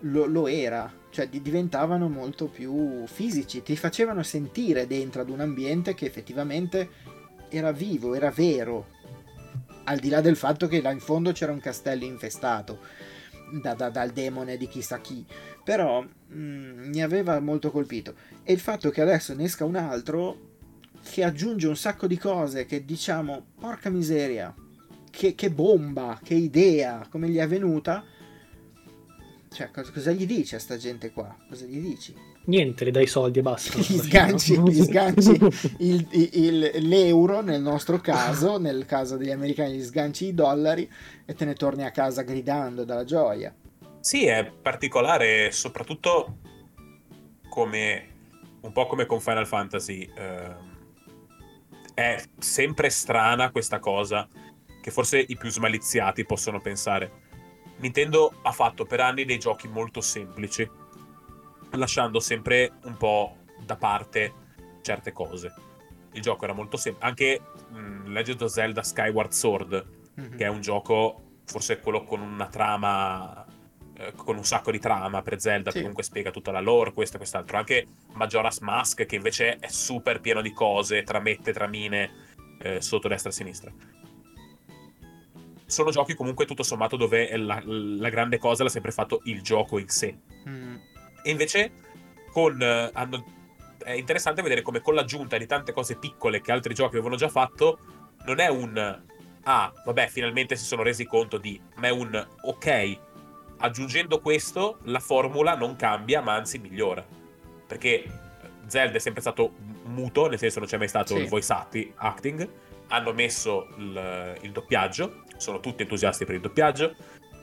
lo, 0.00 0.26
lo 0.26 0.46
era, 0.46 0.92
cioè 1.10 1.28
di- 1.28 1.42
diventavano 1.42 2.08
molto 2.08 2.46
più 2.46 3.06
fisici, 3.06 3.62
ti 3.62 3.76
facevano 3.76 4.22
sentire 4.22 4.86
dentro 4.86 5.22
ad 5.22 5.30
un 5.30 5.40
ambiente 5.40 5.94
che 5.94 6.06
effettivamente 6.06 6.90
era 7.48 7.72
vivo, 7.72 8.14
era 8.14 8.30
vero, 8.30 8.88
al 9.84 9.98
di 9.98 10.08
là 10.08 10.20
del 10.20 10.36
fatto 10.36 10.66
che 10.66 10.80
là 10.80 10.90
in 10.90 11.00
fondo 11.00 11.32
c'era 11.32 11.52
un 11.52 11.60
castello 11.60 12.04
infestato 12.04 12.80
da- 13.62 13.74
da- 13.74 13.90
dal 13.90 14.10
demone 14.10 14.56
di 14.56 14.66
chissà 14.66 15.00
chi, 15.00 15.24
però 15.62 16.02
mm, 16.02 16.88
mi 16.88 17.02
aveva 17.02 17.38
molto 17.40 17.70
colpito. 17.70 18.14
E 18.42 18.52
il 18.52 18.60
fatto 18.60 18.90
che 18.90 19.00
adesso 19.00 19.34
ne 19.34 19.44
esca 19.44 19.64
un 19.64 19.76
altro 19.76 20.52
che 21.02 21.22
aggiunge 21.22 21.66
un 21.68 21.76
sacco 21.76 22.06
di 22.06 22.18
cose 22.18 22.66
che 22.66 22.84
diciamo, 22.84 23.44
porca 23.60 23.90
miseria, 23.90 24.54
che, 25.16 25.34
che 25.34 25.50
bomba, 25.50 26.18
che 26.22 26.34
idea, 26.34 27.06
come 27.10 27.28
gli 27.28 27.36
è 27.38 27.46
venuta. 27.46 28.04
Cioè, 29.50 29.70
cosa, 29.70 29.92
cosa 29.92 30.10
gli 30.10 30.26
dici 30.26 30.54
a 30.56 30.58
sta 30.58 30.76
gente 30.76 31.12
qua? 31.12 31.36
Cosa 31.48 31.64
gli 31.64 31.78
dici? 31.78 32.14
Niente, 32.46 32.84
le 32.84 32.90
dai 32.90 33.06
soldi 33.06 33.38
e 33.38 33.42
basta. 33.42 33.78
Gli 33.78 33.96
sganci, 33.98 34.60
gli 34.68 34.82
sganci 34.82 35.40
il- 35.78 36.06
il- 36.10 36.88
l'euro 36.88 37.40
nel 37.40 37.62
nostro 37.62 37.98
caso, 38.00 38.58
nel 38.58 38.84
caso 38.84 39.16
degli 39.16 39.30
americani 39.30 39.76
gli 39.76 39.82
sganci 39.82 40.26
i 40.26 40.34
dollari 40.34 40.90
e 41.24 41.34
te 41.34 41.44
ne 41.46 41.54
torni 41.54 41.84
a 41.84 41.90
casa 41.90 42.22
gridando 42.22 42.84
dalla 42.84 43.04
gioia. 43.04 43.54
Sì, 44.00 44.26
è 44.26 44.44
particolare, 44.60 45.50
soprattutto 45.52 46.36
come 47.48 48.08
un 48.60 48.72
po' 48.72 48.86
come 48.86 49.06
con 49.06 49.20
Final 49.20 49.46
Fantasy. 49.46 50.10
ehm, 50.14 50.72
è 51.94 52.20
sempre 52.38 52.90
strana 52.90 53.50
questa 53.52 53.78
cosa 53.78 54.28
che 54.84 54.90
forse 54.90 55.24
i 55.26 55.34
più 55.38 55.48
smaliziati 55.48 56.26
possono 56.26 56.60
pensare. 56.60 57.10
Nintendo 57.78 58.40
ha 58.42 58.52
fatto 58.52 58.84
per 58.84 59.00
anni 59.00 59.24
dei 59.24 59.38
giochi 59.38 59.66
molto 59.66 60.02
semplici, 60.02 60.68
lasciando 61.70 62.20
sempre 62.20 62.72
un 62.82 62.94
po' 62.98 63.38
da 63.64 63.76
parte 63.76 64.32
certe 64.82 65.10
cose. 65.12 65.54
Il 66.12 66.20
gioco 66.20 66.44
era 66.44 66.52
molto 66.52 66.76
semplice. 66.76 67.06
Anche 67.08 67.40
mh, 67.70 68.12
Legend 68.12 68.42
of 68.42 68.50
Zelda 68.52 68.82
Skyward 68.82 69.32
Sword, 69.32 69.86
Mhm. 70.16 70.36
che 70.36 70.44
è 70.44 70.48
un 70.48 70.60
gioco, 70.60 71.38
forse 71.46 71.80
quello 71.80 72.04
con 72.04 72.20
una 72.20 72.46
trama, 72.48 73.42
eh, 73.96 74.12
con 74.14 74.36
un 74.36 74.44
sacco 74.44 74.70
di 74.70 74.78
trama 74.78 75.22
per 75.22 75.40
Zelda, 75.40 75.70
Sì. 75.70 75.76
che 75.76 75.80
comunque 75.80 76.02
spiega 76.04 76.30
tutta 76.30 76.52
la 76.52 76.60
lore, 76.60 76.92
questo 76.92 77.14
e 77.16 77.18
quest'altro. 77.20 77.56
Anche 77.56 77.86
Majora's 78.12 78.58
Mask, 78.58 79.06
che 79.06 79.16
invece 79.16 79.56
è 79.56 79.68
super 79.68 80.20
pieno 80.20 80.42
di 80.42 80.52
cose, 80.52 81.02
tramette, 81.04 81.54
tramine, 81.54 82.10
eh, 82.60 82.82
sotto 82.82 83.08
destra 83.08 83.30
e 83.30 83.32
sinistra. 83.32 83.72
Sono 85.74 85.90
giochi 85.90 86.14
comunque 86.14 86.46
tutto 86.46 86.62
sommato 86.62 86.96
dove 86.96 87.36
la, 87.36 87.60
la 87.64 88.08
grande 88.08 88.38
cosa 88.38 88.62
l'ha 88.62 88.68
sempre 88.68 88.92
fatto 88.92 89.20
il 89.24 89.42
gioco 89.42 89.78
in 89.78 89.88
sé. 89.88 90.16
Mm. 90.48 90.76
E 91.24 91.30
invece 91.30 91.72
con, 92.30 92.62
eh, 92.62 92.90
hanno- 92.92 93.24
è 93.82 93.90
interessante 93.92 94.40
vedere 94.40 94.62
come 94.62 94.80
con 94.80 94.94
l'aggiunta 94.94 95.36
di 95.36 95.46
tante 95.46 95.72
cose 95.72 95.96
piccole 95.96 96.40
che 96.40 96.52
altri 96.52 96.74
giochi 96.74 96.94
avevano 96.94 97.16
già 97.16 97.28
fatto, 97.28 97.78
non 98.24 98.38
è 98.38 98.46
un 98.48 99.02
ah, 99.46 99.72
vabbè, 99.84 100.06
finalmente 100.06 100.54
si 100.56 100.64
sono 100.64 100.82
resi 100.82 101.04
conto 101.06 101.38
di, 101.38 101.60
ma 101.76 101.88
è 101.88 101.90
un 101.90 102.28
ok, 102.42 102.98
aggiungendo 103.58 104.20
questo 104.20 104.78
la 104.84 105.00
formula 105.00 105.54
non 105.56 105.76
cambia, 105.76 106.20
ma 106.20 106.34
anzi 106.34 106.58
migliora. 106.58 107.04
Perché 107.66 108.04
Zelda 108.66 108.96
è 108.96 109.00
sempre 109.00 109.20
stato 109.20 109.52
muto, 109.84 110.28
nel 110.28 110.38
senso 110.38 110.60
non 110.60 110.68
c'è 110.68 110.78
mai 110.78 110.88
stato 110.88 111.14
Sì. 111.16 111.22
il 111.22 111.28
voice 111.28 111.52
acti- 111.52 111.92
acting, 111.96 112.48
hanno 112.88 113.12
messo 113.12 113.68
il, 113.78 114.38
il 114.42 114.52
doppiaggio, 114.52 115.23
sono 115.44 115.60
tutti 115.60 115.82
entusiasti 115.82 116.24
per 116.24 116.34
il 116.34 116.40
doppiaggio, 116.40 116.94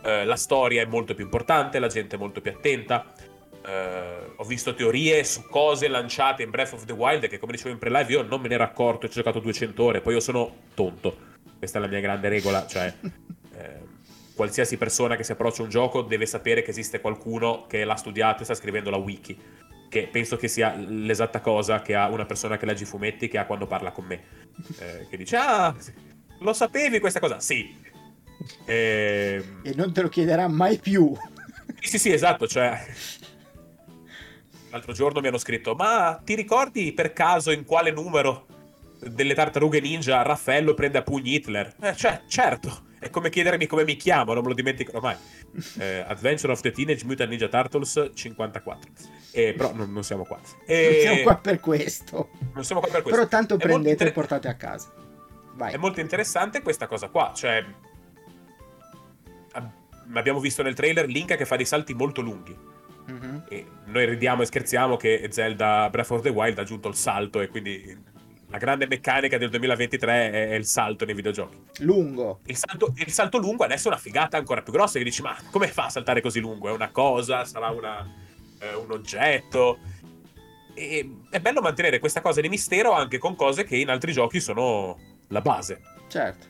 eh, 0.03 0.25
la 0.25 0.35
storia 0.35 0.81
è 0.81 0.85
molto 0.85 1.13
più 1.13 1.23
importante, 1.23 1.79
la 1.79 1.87
gente 1.87 2.15
è 2.15 2.19
molto 2.19 2.41
più 2.41 2.51
attenta. 2.51 3.13
Eh, 3.63 4.33
ho 4.35 4.43
visto 4.43 4.73
teorie 4.73 5.23
su 5.23 5.45
cose 5.47 5.87
lanciate 5.87 6.41
in 6.41 6.49
Breath 6.49 6.73
of 6.73 6.85
the 6.85 6.93
Wild 6.93 7.27
che, 7.27 7.37
come 7.37 7.51
dicevo 7.51 7.69
in 7.69 7.77
pre-live, 7.77 8.11
io 8.11 8.21
non 8.23 8.41
me 8.41 8.47
ne 8.47 8.55
ero 8.55 8.63
accorto. 8.63 9.07
Ci 9.07 9.19
ho 9.19 9.21
giocato 9.21 9.39
200 9.39 9.83
ore. 9.83 10.01
Poi 10.01 10.13
io 10.13 10.19
sono 10.19 10.55
tonto. 10.73 11.29
Questa 11.57 11.77
è 11.77 11.81
la 11.81 11.87
mia 11.87 11.99
grande 11.99 12.29
regola. 12.29 12.65
Cioè, 12.65 12.93
eh, 13.55 13.79
qualsiasi 14.33 14.77
persona 14.77 15.15
che 15.15 15.23
si 15.23 15.31
approccia 15.33 15.61
a 15.61 15.65
un 15.65 15.69
gioco 15.69 16.01
deve 16.01 16.25
sapere 16.25 16.63
che 16.63 16.71
esiste 16.71 16.99
qualcuno 16.99 17.65
che 17.67 17.83
l'ha 17.83 17.95
studiato 17.95 18.41
e 18.41 18.45
sta 18.45 18.55
scrivendo 18.55 18.89
la 18.89 18.97
wiki. 18.97 19.39
Che 19.87 20.07
penso 20.11 20.37
che 20.37 20.47
sia 20.47 20.73
l'esatta 20.75 21.41
cosa 21.41 21.81
che 21.81 21.93
ha 21.93 22.07
una 22.07 22.25
persona 22.25 22.57
che 22.57 22.65
legge 22.65 22.83
i 22.83 22.87
fumetti 22.87 23.27
che 23.27 23.37
ha 23.37 23.45
quando 23.45 23.67
parla 23.67 23.91
con 23.91 24.05
me. 24.05 24.23
Eh, 24.79 25.07
che 25.07 25.17
dice: 25.17 25.35
Ah, 25.35 25.75
lo 26.39 26.53
sapevi 26.53 26.99
questa 26.99 27.19
cosa? 27.19 27.39
Sì. 27.39 27.89
Ehm, 28.65 29.61
E 29.63 29.73
non 29.75 29.93
te 29.93 30.01
lo 30.01 30.09
chiederà 30.09 30.47
mai 30.47 30.77
più. 30.77 31.15
sì, 31.79 31.89
sì, 31.89 31.99
sì, 31.99 32.13
esatto, 32.13 32.47
cioè... 32.47 32.79
L'altro 34.69 34.93
giorno 34.93 35.19
mi 35.19 35.27
hanno 35.27 35.37
scritto, 35.37 35.75
ma 35.75 36.19
ti 36.23 36.33
ricordi 36.33 36.93
per 36.93 37.11
caso 37.11 37.51
in 37.51 37.65
quale 37.65 37.91
numero 37.91 38.45
delle 38.99 39.33
tartarughe 39.33 39.81
ninja, 39.81 40.21
Raffaello 40.21 40.73
prende 40.73 40.99
a 40.99 41.01
pugni 41.01 41.33
Hitler. 41.33 41.75
Eh, 41.81 41.95
cioè, 41.95 42.21
certo, 42.27 42.83
è 42.99 43.09
come 43.09 43.29
chiedermi 43.29 43.65
come 43.65 43.83
mi 43.83 43.95
chiamo, 43.95 44.33
non 44.33 44.43
me 44.43 44.49
lo 44.49 44.53
dimenticherò 44.53 44.99
mai. 44.99 45.15
Eh, 45.79 46.05
Adventure 46.07 46.53
of 46.53 46.61
the 46.61 46.71
Teenage 46.71 47.03
Mutant 47.05 47.29
Ninja 47.29 47.47
Turtles 47.47 48.11
54. 48.13 48.91
Eh, 49.31 49.53
però 49.57 49.73
non, 49.73 49.91
non, 49.91 50.03
siamo 50.03 50.23
qua. 50.23 50.39
Eh, 50.65 50.91
non 50.91 51.01
siamo 51.01 51.21
qua 51.23 51.37
per 51.37 51.59
questo. 51.59 52.29
Non 52.53 52.63
siamo 52.63 52.81
qua 52.81 52.91
per 52.91 53.01
questo. 53.01 53.19
Però 53.19 53.29
tanto 53.29 53.55
è 53.55 53.57
prendete 53.57 53.89
inter... 53.89 54.07
e 54.07 54.11
portate 54.11 54.47
a 54.47 54.55
casa. 54.55 54.93
Vai. 55.55 55.73
È 55.73 55.77
molto 55.77 55.99
interessante 55.99 56.61
questa 56.61 56.87
cosa 56.87 57.09
qua, 57.09 57.33
cioè... 57.35 57.65
Abbiamo 60.13 60.39
visto 60.39 60.63
nel 60.63 60.73
trailer 60.73 61.07
Link 61.07 61.35
che 61.35 61.45
fa 61.45 61.55
dei 61.55 61.65
salti 61.65 61.93
molto 61.93 62.21
lunghi. 62.21 62.55
Mm-hmm. 63.09 63.37
E 63.49 63.65
noi 63.85 64.05
ridiamo 64.05 64.41
e 64.41 64.45
scherziamo 64.45 64.95
che 64.95 65.27
Zelda 65.31 65.89
Breath 65.89 66.11
of 66.11 66.21
the 66.21 66.29
Wild 66.29 66.57
ha 66.57 66.61
aggiunto 66.61 66.87
il 66.87 66.95
salto 66.95 67.41
e 67.41 67.47
quindi 67.47 68.09
la 68.51 68.57
grande 68.57 68.85
meccanica 68.85 69.37
del 69.37 69.49
2023 69.49 70.31
è, 70.31 70.55
il 70.55 70.65
salto 70.65 71.05
nei 71.05 71.15
videogiochi. 71.15 71.57
Lungo. 71.79 72.41
Il 72.45 72.57
salto, 72.57 72.93
il 72.95 73.11
salto, 73.11 73.37
lungo 73.37 73.63
adesso 73.63 73.87
è 73.87 73.91
una 73.91 73.99
figata 73.99 74.37
ancora 74.37 74.61
più 74.61 74.73
grossa 74.73 74.97
che 74.97 75.05
dici 75.05 75.21
ma 75.21 75.35
come 75.51 75.67
fa 75.67 75.85
a 75.85 75.89
saltare 75.89 76.21
così 76.21 76.41
lungo? 76.41 76.67
È 76.67 76.71
una 76.71 76.91
cosa? 76.91 77.45
Sarà 77.45 77.69
una, 77.69 78.05
eh, 78.59 78.73
un 78.75 78.91
oggetto? 78.91 79.79
E 80.73 81.09
è 81.29 81.39
bello 81.39 81.61
mantenere 81.61 81.99
questa 81.99 82.21
cosa 82.21 82.41
di 82.41 82.49
mistero 82.49 82.91
anche 82.91 83.17
con 83.17 83.35
cose 83.35 83.63
che 83.63 83.77
in 83.77 83.89
altri 83.89 84.11
giochi 84.11 84.41
sono 84.41 84.97
la 85.29 85.41
base. 85.41 85.81
Certo. 86.07 86.47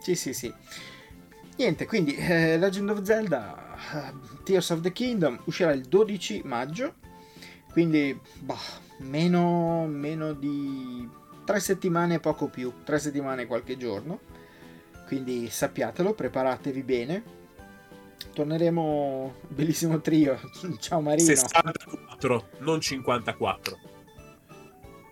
Sì, 0.00 0.14
sì, 0.14 0.34
sì. 0.34 0.52
Niente, 1.58 1.86
quindi 1.86 2.14
eh, 2.14 2.56
Legend 2.56 2.90
of 2.90 3.02
Zelda 3.02 3.76
uh, 3.92 4.42
Tears 4.44 4.70
of 4.70 4.80
the 4.80 4.92
Kingdom 4.92 5.40
uscirà 5.46 5.72
il 5.72 5.82
12 5.82 6.42
maggio, 6.44 6.94
quindi 7.72 8.16
bah, 8.38 8.54
meno, 8.98 9.84
meno 9.88 10.34
di 10.34 11.08
tre 11.44 11.58
settimane, 11.58 12.20
poco 12.20 12.46
più, 12.46 12.72
tre 12.84 13.00
settimane 13.00 13.46
qualche 13.46 13.76
giorno. 13.76 14.20
Quindi 15.08 15.48
sappiatelo, 15.50 16.12
preparatevi 16.12 16.82
bene. 16.84 17.22
Torneremo, 18.32 19.34
bellissimo 19.48 20.00
trio. 20.00 20.38
Ciao 20.78 21.00
Marino. 21.00 21.26
64, 21.26 22.50
non 22.58 22.80
54. 22.80 23.78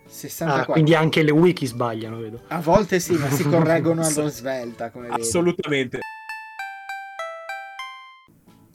64. 0.05 0.61
Ah, 0.61 0.65
quindi 0.65 0.95
anche 0.95 1.23
le 1.23 1.31
wiki 1.31 1.65
sbagliano, 1.65 2.19
vedo. 2.19 2.43
A 2.47 2.61
volte 2.61 3.01
sì, 3.01 3.17
ma 3.17 3.29
si 3.29 3.43
correggono 3.43 3.99
allo 4.07 4.29
svelta, 4.29 4.91
come 4.91 5.09
Assolutamente. 5.09 5.97
Vedi. 5.97 6.15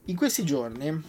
In 0.06 0.16
questi 0.16 0.44
giorni 0.44 1.00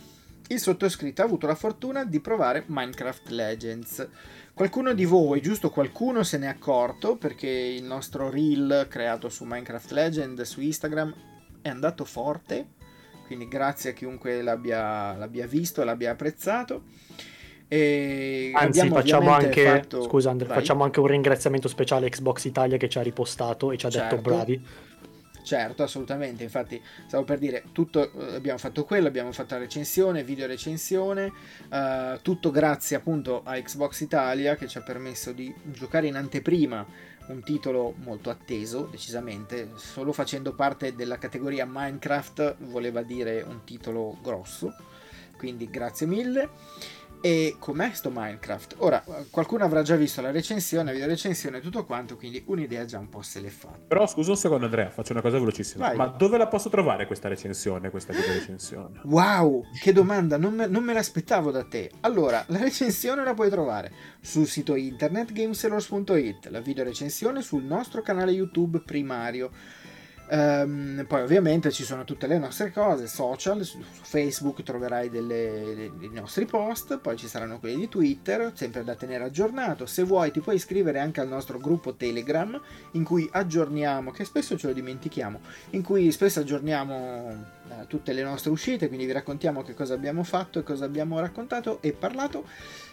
il 0.50 0.60
sottoscritto 0.60 1.24
ha 1.24 1.26
avuto 1.26 1.48
la 1.48 1.56
fortuna 1.56 2.06
di 2.06 2.20
provare 2.20 2.64
Minecraft 2.68 3.30
Legends. 3.30 4.08
Qualcuno 4.54 4.94
di 4.94 5.06
voi, 5.06 5.42
giusto 5.42 5.72
qualcuno, 5.72 6.22
se 6.22 6.38
n'è 6.38 6.46
accorto 6.46 7.16
perché 7.16 7.48
il 7.50 7.84
nostro 7.84 8.30
reel 8.30 8.86
creato 8.88 9.30
su 9.30 9.46
Minecraft 9.46 9.92
Legends 9.92 10.42
su 10.44 10.62
Instagram 10.62 11.12
è 11.64 11.70
andato 11.70 12.06
forte, 12.06 12.68
quindi 13.26 13.48
grazie 13.48 13.92
a 13.92 13.94
chiunque 13.94 14.44
l'abbia, 14.44 15.18
l'abbia 15.18 15.48
visto 15.48 15.82
e 15.82 15.86
l'abbia 15.86 16.12
apprezzato. 16.12 16.84
E 17.68 18.52
Anzi, 18.54 18.88
facciamo 18.90 19.32
anche, 19.32 19.66
fatto... 19.66 20.04
scusa 20.04 20.30
Andre, 20.30 20.48
facciamo 20.50 20.84
anche 20.84 21.00
un 21.00 21.08
ringraziamento 21.08 21.68
speciale 21.68 22.06
a 22.06 22.10
Xbox 22.10 22.44
Italia 22.44 22.78
che 22.78 22.90
ci 22.90 23.00
ha 23.00 23.02
ripostato 23.02 23.72
e 23.72 23.78
ci 23.78 23.88
ha 23.88 23.90
certo. 23.90 24.16
detto 24.18 24.30
bravi 24.30 24.64
Certo, 25.44 25.84
assolutamente, 25.84 26.42
infatti 26.44 26.82
stavo 27.06 27.26
per 27.26 27.38
dire, 27.38 27.66
tutto, 27.74 28.12
eh, 28.14 28.36
abbiamo 28.36 28.58
fatto 28.58 28.86
quello, 28.86 29.08
abbiamo 29.08 29.34
fatto 29.34 29.56
la 29.56 29.60
recensione, 29.60 30.24
video 30.24 30.48
recensione, 30.48 31.32
uh, 31.70 32.22
tutto 32.22 32.50
grazie 32.50 32.96
appunto 32.96 33.42
a 33.44 33.60
Xbox 33.60 34.00
Italia 34.00 34.56
che 34.56 34.70
ci 34.70 34.78
ha 34.78 34.82
permesso 34.82 35.34
di 35.34 35.54
giocare 35.66 36.08
in 36.08 36.16
anteprima 36.16 36.86
un 37.28 37.44
titolo 37.44 37.94
molto 38.04 38.30
atteso, 38.30 38.88
decisamente, 38.90 39.72
solo 39.76 40.14
facendo 40.14 40.54
parte 40.54 40.96
della 40.96 41.18
categoria 41.18 41.66
Minecraft 41.68 42.56
voleva 42.60 43.02
dire 43.02 43.42
un 43.42 43.66
titolo 43.66 44.18
grosso, 44.22 44.74
quindi 45.38 45.70
grazie 45.70 46.08
mille. 46.08 46.50
E 47.26 47.56
com'è 47.58 47.94
sto 47.94 48.12
Minecraft? 48.14 48.76
Ora, 48.80 49.02
qualcuno 49.30 49.64
avrà 49.64 49.82
già 49.82 49.96
visto 49.96 50.20
la 50.20 50.30
recensione, 50.30 50.84
la 50.84 50.92
video 50.92 51.08
recensione 51.08 51.60
e 51.60 51.62
tutto 51.62 51.86
quanto, 51.86 52.18
quindi 52.18 52.44
un'idea 52.48 52.84
già 52.84 53.00
un 53.00 53.08
po' 53.08 53.22
se 53.22 53.40
l'è 53.40 53.48
fatta. 53.48 53.80
Però 53.88 54.06
scusa 54.06 54.32
un 54.32 54.36
secondo 54.36 54.66
Andrea, 54.66 54.90
faccio 54.90 55.14
una 55.14 55.22
cosa 55.22 55.40
velocissima. 55.40 55.88
Vai. 55.88 55.96
Ma 55.96 56.08
dove 56.08 56.38
la 56.38 56.48
posso 56.48 56.68
trovare 56.68 57.08
questa 57.08 57.30
recensione, 57.30 57.92
questa 57.92 58.12
video 58.12 58.34
recensione? 58.34 59.00
Wow, 59.06 59.64
che 59.82 59.94
domanda, 59.94 60.36
non 60.36 60.54
me, 60.54 60.68
non 60.68 60.84
me 60.84 60.92
l'aspettavo 60.92 61.50
da 61.50 61.64
te. 61.64 61.92
Allora, 62.02 62.44
la 62.50 62.58
recensione 62.58 63.24
la 63.24 63.34
puoi 63.34 63.50
trovare 63.50 63.94
sul 64.20 64.46
sito 64.46 64.76
internet 64.76 65.32
gamesellers.it, 65.32 66.48
la 66.48 66.60
video 66.60 66.84
recensione 66.84 67.42
sul 67.42 67.64
nostro 67.64 68.02
canale 68.02 68.32
YouTube 68.32 68.82
primario 68.82 69.50
Um, 70.34 71.06
poi 71.08 71.22
ovviamente 71.22 71.70
ci 71.70 71.84
sono 71.84 72.06
tutte 72.06 72.26
le 72.26 72.40
nostre 72.40 72.72
cose, 72.72 73.06
social, 73.06 73.64
su, 73.64 73.80
su 73.80 74.02
Facebook 74.02 74.64
troverai 74.64 75.08
delle, 75.12 75.74
dei, 75.76 75.92
dei 75.96 76.10
nostri 76.12 76.48
post, 76.48 76.98
poi 76.98 77.18
ci 77.18 77.28
saranno 77.28 77.60
quelli 77.60 77.76
di 77.76 77.88
Twitter, 77.88 78.52
sempre 78.56 78.84
da 78.84 78.96
tenere 78.96 79.26
aggiornato. 79.26 79.86
Se 79.86 80.02
vuoi 80.02 80.32
ti 80.32 80.40
puoi 80.40 80.56
iscrivere 80.56 80.98
anche 80.98 81.22
al 81.22 81.28
nostro 81.28 81.60
gruppo 81.60 81.94
Telegram 81.94 82.60
in 82.94 83.04
cui 83.04 83.30
aggiorniamo, 83.32 84.10
che 84.10 84.26
spesso 84.26 84.58
ce 84.58 84.66
lo 84.66 84.74
dimentichiamo, 84.74 85.40
in 85.72 85.84
cui 85.84 86.12
spesso 86.12 86.40
aggiorniamo 86.40 87.46
eh, 87.70 87.86
tutte 87.86 88.12
le 88.12 88.24
nostre 88.24 88.50
uscite, 88.50 88.88
quindi 88.88 89.06
vi 89.06 89.12
raccontiamo 89.12 89.62
che 89.62 89.76
cosa 89.76 89.94
abbiamo 89.94 90.24
fatto 90.24 90.58
e 90.58 90.64
cosa 90.64 90.86
abbiamo 90.86 91.20
raccontato 91.20 91.80
e 91.80 91.94
parlato 91.94 92.48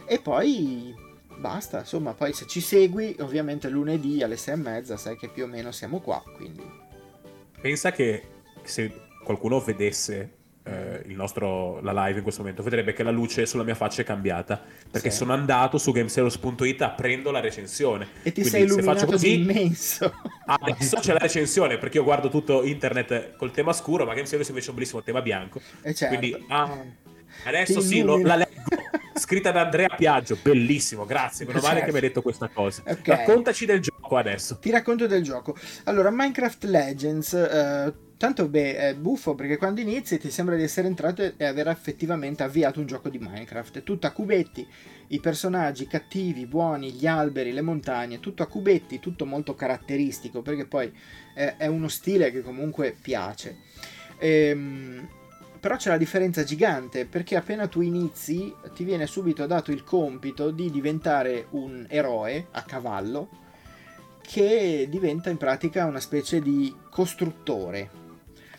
e 0.04 0.20
poi 0.20 0.94
basta, 1.38 1.78
insomma, 1.78 2.12
poi 2.12 2.34
se 2.34 2.46
ci 2.46 2.60
segui, 2.60 3.16
ovviamente 3.20 3.70
lunedì 3.70 4.22
alle 4.22 4.36
sei 4.36 4.52
e 4.52 4.58
mezza 4.58 4.98
sai 4.98 5.16
che 5.16 5.28
più 5.28 5.44
o 5.44 5.46
meno 5.46 5.72
siamo 5.72 6.00
qua, 6.00 6.22
quindi 6.36 6.88
pensa 7.60 7.92
che 7.92 8.22
se 8.62 8.92
qualcuno 9.22 9.60
vedesse 9.60 10.38
eh, 10.62 11.02
nostro, 11.06 11.80
la 11.80 11.92
live 12.04 12.18
in 12.18 12.22
questo 12.22 12.42
momento 12.42 12.62
vedrebbe 12.62 12.92
che 12.92 13.02
la 13.02 13.10
luce 13.10 13.46
sulla 13.46 13.62
mia 13.62 13.74
faccia 13.74 14.02
è 14.02 14.04
cambiata 14.04 14.62
perché 14.90 15.10
sì. 15.10 15.16
sono 15.16 15.32
andato 15.32 15.78
su 15.78 15.90
gameseros.it 15.90 16.82
aprendo 16.82 17.30
la 17.30 17.40
recensione 17.40 18.08
e 18.22 18.32
ti 18.32 18.42
Quindi, 18.42 18.50
sei 18.50 18.62
illuminato 18.64 19.06
così, 19.06 19.40
immenso 19.40 20.12
adesso 20.46 20.98
c'è 20.98 21.12
la 21.12 21.18
recensione 21.18 21.78
perché 21.78 21.98
io 21.98 22.04
guardo 22.04 22.28
tutto 22.28 22.62
internet 22.62 23.36
col 23.36 23.50
tema 23.50 23.72
scuro 23.72 24.04
ma 24.04 24.14
Gameseros 24.14 24.48
invece 24.48 24.66
è 24.66 24.70
un 24.70 24.76
bellissimo 24.76 25.02
tema 25.02 25.22
bianco 25.22 25.60
e 25.82 25.94
certo. 25.94 26.16
Quindi 26.16 26.44
ah, 26.48 26.84
adesso 27.44 27.80
sì 27.80 28.02
lo, 28.02 28.18
la 28.18 28.36
leggo 28.36 28.48
scritta 29.14 29.50
da 29.50 29.62
Andrea 29.62 29.88
Piaggio 29.88 30.38
bellissimo 30.42 31.04
grazie 31.04 31.46
meno 31.46 31.60
male 31.60 31.80
certo. 31.80 31.86
che 31.86 31.92
mi 31.92 31.96
hai 31.98 32.08
detto 32.08 32.22
questa 32.22 32.48
cosa 32.48 32.82
okay. 32.86 33.16
raccontaci 33.16 33.66
del 33.66 33.80
gioco 33.80 34.00
gioco 34.10 34.16
adesso. 34.16 34.58
Ti 34.58 34.70
racconto 34.70 35.06
del 35.06 35.22
gioco. 35.22 35.56
Allora, 35.84 36.10
Minecraft 36.10 36.64
Legends, 36.64 37.32
eh, 37.34 37.92
tanto 38.16 38.48
beh, 38.48 38.76
è 38.76 38.94
buffo 38.96 39.34
perché 39.36 39.56
quando 39.56 39.80
inizi 39.80 40.18
ti 40.18 40.30
sembra 40.30 40.56
di 40.56 40.64
essere 40.64 40.88
entrato 40.88 41.22
e 41.36 41.44
aver 41.44 41.68
effettivamente 41.68 42.42
avviato 42.42 42.80
un 42.80 42.86
gioco 42.86 43.08
di 43.08 43.18
Minecraft. 43.18 43.78
È 43.78 43.82
tutto 43.82 44.08
a 44.08 44.10
cubetti, 44.10 44.66
i 45.08 45.20
personaggi 45.20 45.86
cattivi, 45.86 46.46
buoni, 46.46 46.92
gli 46.92 47.06
alberi, 47.06 47.52
le 47.52 47.62
montagne, 47.62 48.20
tutto 48.20 48.42
a 48.42 48.46
cubetti, 48.46 48.98
tutto 48.98 49.24
molto 49.24 49.54
caratteristico 49.54 50.42
perché 50.42 50.66
poi 50.66 50.92
è, 51.34 51.54
è 51.56 51.66
uno 51.66 51.88
stile 51.88 52.32
che 52.32 52.42
comunque 52.42 52.96
piace. 53.00 53.58
Ehm 54.18 55.18
però 55.60 55.76
c'è 55.76 55.90
la 55.90 55.98
differenza 55.98 56.42
gigante 56.42 57.04
perché 57.04 57.36
appena 57.36 57.68
tu 57.68 57.82
inizi 57.82 58.52
ti 58.74 58.82
viene 58.82 59.06
subito 59.06 59.46
dato 59.46 59.70
il 59.70 59.84
compito 59.84 60.50
di 60.50 60.70
diventare 60.70 61.46
un 61.50 61.86
eroe 61.88 62.46
a 62.52 62.62
cavallo 62.62 63.28
che 64.22 64.86
diventa 64.88 65.28
in 65.28 65.36
pratica 65.36 65.84
una 65.84 66.00
specie 66.00 66.40
di 66.40 66.74
costruttore. 66.88 67.98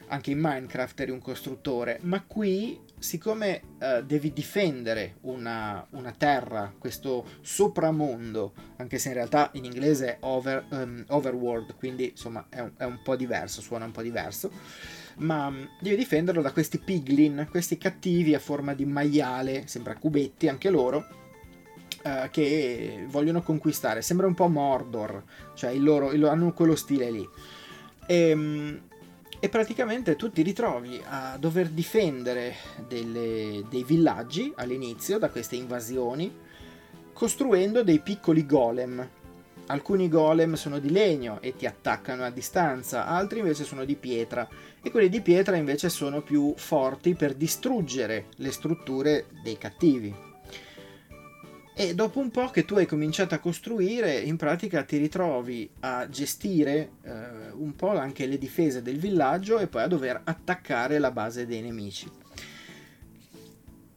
Anche 0.07 0.31
in 0.31 0.39
Minecraft 0.39 0.99
eri 0.99 1.11
un 1.11 1.21
costruttore, 1.21 1.99
ma 2.01 2.21
qui, 2.21 2.77
siccome 2.99 3.61
uh, 3.79 4.03
devi 4.03 4.33
difendere 4.33 5.15
una, 5.21 5.87
una, 5.91 6.11
terra, 6.11 6.73
questo 6.77 7.25
sopramondo, 7.39 8.51
anche 8.75 8.97
se 8.97 9.07
in 9.07 9.13
realtà 9.13 9.49
in 9.53 9.63
inglese 9.63 10.07
è 10.07 10.17
over, 10.19 10.65
um, 10.71 11.05
overworld, 11.07 11.75
quindi 11.77 12.09
insomma 12.09 12.45
è 12.49 12.59
un, 12.59 12.73
è 12.75 12.83
un 12.83 12.99
po' 13.01 13.15
diverso, 13.15 13.61
suona 13.61 13.85
un 13.85 13.91
po' 13.91 14.01
diverso 14.01 14.51
ma 15.21 15.53
devi 15.79 15.95
difenderlo 15.95 16.41
da 16.41 16.51
questi 16.51 16.79
piglin, 16.79 17.47
questi 17.49 17.77
cattivi 17.77 18.33
a 18.33 18.39
forma 18.39 18.73
di 18.73 18.85
maiale, 18.85 19.63
sembra 19.67 19.95
cubetti 19.95 20.47
anche 20.47 20.69
loro, 20.69 21.05
uh, 22.03 22.29
che 22.29 23.05
vogliono 23.07 23.41
conquistare. 23.41 24.01
Sembra 24.01 24.27
un 24.27 24.33
po' 24.33 24.47
Mordor, 24.47 25.23
cioè 25.53 25.71
il 25.71 25.83
loro, 25.83 26.11
il, 26.11 26.23
hanno 26.25 26.53
quello 26.53 26.75
stile 26.75 27.11
lì. 27.11 27.27
E, 28.07 28.33
um, 28.33 28.81
e, 29.39 29.49
praticamente 29.49 30.15
tu 30.15 30.31
ti 30.31 30.41
ritrovi 30.41 31.01
a 31.03 31.37
dover 31.39 31.69
difendere 31.69 32.55
delle, 32.87 33.63
dei 33.69 33.83
villaggi 33.83 34.51
all'inizio 34.55 35.19
da 35.19 35.29
queste 35.29 35.55
invasioni, 35.55 36.33
costruendo 37.13 37.83
dei 37.83 37.99
piccoli 37.99 38.45
golem. 38.45 39.07
Alcuni 39.67 40.09
golem 40.09 40.55
sono 40.55 40.79
di 40.79 40.89
legno 40.89 41.39
e 41.39 41.55
ti 41.55 41.65
attaccano 41.65 42.23
a 42.23 42.29
distanza, 42.29 43.05
altri 43.05 43.39
invece 43.39 43.63
sono 43.63 43.85
di 43.85 43.95
pietra 43.95 44.49
e 44.83 44.89
quelli 44.89 45.09
di 45.09 45.21
pietra 45.21 45.55
invece 45.55 45.89
sono 45.89 46.21
più 46.21 46.53
forti 46.55 47.13
per 47.13 47.35
distruggere 47.35 48.27
le 48.37 48.51
strutture 48.51 49.27
dei 49.43 49.57
cattivi 49.57 50.29
E 51.73 51.95
dopo 51.95 52.19
un 52.19 52.29
po' 52.31 52.49
che 52.49 52.65
tu 52.65 52.75
hai 52.75 52.85
cominciato 52.85 53.33
a 53.33 53.39
costruire, 53.39 54.19
in 54.19 54.37
pratica 54.37 54.83
ti 54.83 54.97
ritrovi 54.97 55.69
a 55.79 56.07
gestire 56.09 56.91
eh, 57.01 57.51
un 57.53 57.75
po' 57.75 57.97
anche 57.97 58.25
le 58.25 58.37
difese 58.37 58.81
del 58.81 58.99
villaggio 58.99 59.57
e 59.57 59.67
poi 59.67 59.83
a 59.83 59.87
dover 59.87 60.21
attaccare 60.23 60.99
la 60.99 61.11
base 61.11 61.45
dei 61.45 61.61
nemici. 61.61 62.09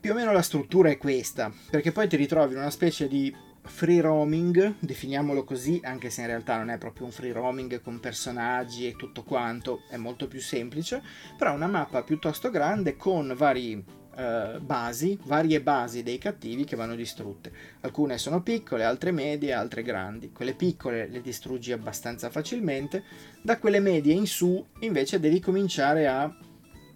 Più 0.01 0.13
o 0.13 0.15
meno 0.15 0.33
la 0.33 0.43
struttura 0.43 0.89
è 0.91 0.99
questa, 0.99 1.53
perché 1.71 1.91
poi 1.91 2.09
ti 2.09 2.17
ritrovi 2.17 2.53
in 2.53 2.61
una 2.61 2.71
specie 2.71 3.09
di 3.09 3.35
free 3.65 4.01
roaming, 4.01 4.75
definiamolo 4.79 5.45
così, 5.45 5.81
anche 5.83 6.11
se 6.11 6.21
in 6.21 6.27
realtà 6.29 6.57
non 6.57 6.71
è 6.71 6.79
proprio 6.79 7.07
un 7.07 7.13
free 7.13 7.33
roaming 7.33 7.81
con 7.81 8.01
personaggi 8.01 8.87
e 8.87 8.97
tutto 8.97 9.23
quanto, 9.23 9.83
è 9.89 9.97
molto 9.97 10.29
più 10.29 10.41
semplice, 10.41 11.03
però 11.37 11.55
una 11.55 11.67
mappa 11.67 12.03
piuttosto 12.03 12.51
grande 12.51 12.97
con 12.97 13.35
vari 13.37 14.03
eh, 14.17 14.61
basi, 14.61 15.19
varie 15.25 15.61
basi 15.61 16.03
dei 16.03 16.19
cattivi 16.19 16.65
che 16.65 16.77
vanno 16.77 16.95
distrutte. 16.95 17.53
Alcune 17.81 18.19
sono 18.19 18.43
piccole, 18.43 18.85
altre 18.85 19.11
medie, 19.11 19.53
altre 19.53 19.83
grandi. 19.83 20.31
Quelle 20.31 20.55
piccole 20.55 21.09
le 21.09 21.21
distruggi 21.21 21.73
abbastanza 21.73 22.31
facilmente, 22.31 23.03
da 23.43 23.59
quelle 23.59 23.81
medie 23.81 24.15
in 24.15 24.27
su 24.27 24.65
invece 24.81 25.19
devi 25.19 25.41
cominciare 25.41 26.07
a, 26.07 26.33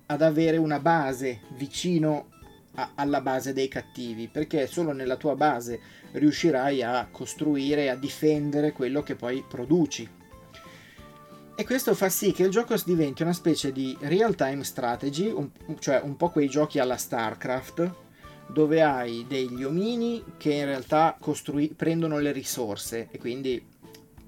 ad 0.06 0.22
avere 0.22 0.58
una 0.58 0.78
base 0.78 1.40
vicino 1.56 2.36
a, 2.78 2.92
alla 2.94 3.20
base 3.20 3.52
dei 3.52 3.68
cattivi, 3.68 4.28
perché 4.28 4.66
solo 4.66 4.92
nella 4.92 5.16
tua 5.16 5.34
base 5.34 5.80
riuscirai 6.12 6.82
a 6.82 7.08
costruire 7.10 7.84
e 7.84 7.88
a 7.88 7.96
difendere 7.96 8.72
quello 8.72 9.02
che 9.02 9.16
poi 9.16 9.44
produci. 9.46 10.08
E 11.56 11.64
questo 11.64 11.94
fa 11.96 12.08
sì 12.08 12.30
che 12.30 12.44
il 12.44 12.50
gioco 12.50 12.76
diventi 12.84 13.22
una 13.22 13.32
specie 13.32 13.72
di 13.72 13.96
real-time 14.00 14.62
strategy, 14.62 15.28
un, 15.28 15.50
cioè 15.80 16.00
un 16.04 16.16
po' 16.16 16.30
quei 16.30 16.48
giochi 16.48 16.78
alla 16.78 16.96
StarCraft, 16.96 17.94
dove 18.46 18.80
hai 18.80 19.26
degli 19.28 19.64
omini 19.64 20.22
che 20.36 20.54
in 20.54 20.66
realtà 20.66 21.16
costrui- 21.18 21.74
prendono 21.74 22.18
le 22.18 22.30
risorse 22.30 23.08
e 23.10 23.18
quindi, 23.18 23.60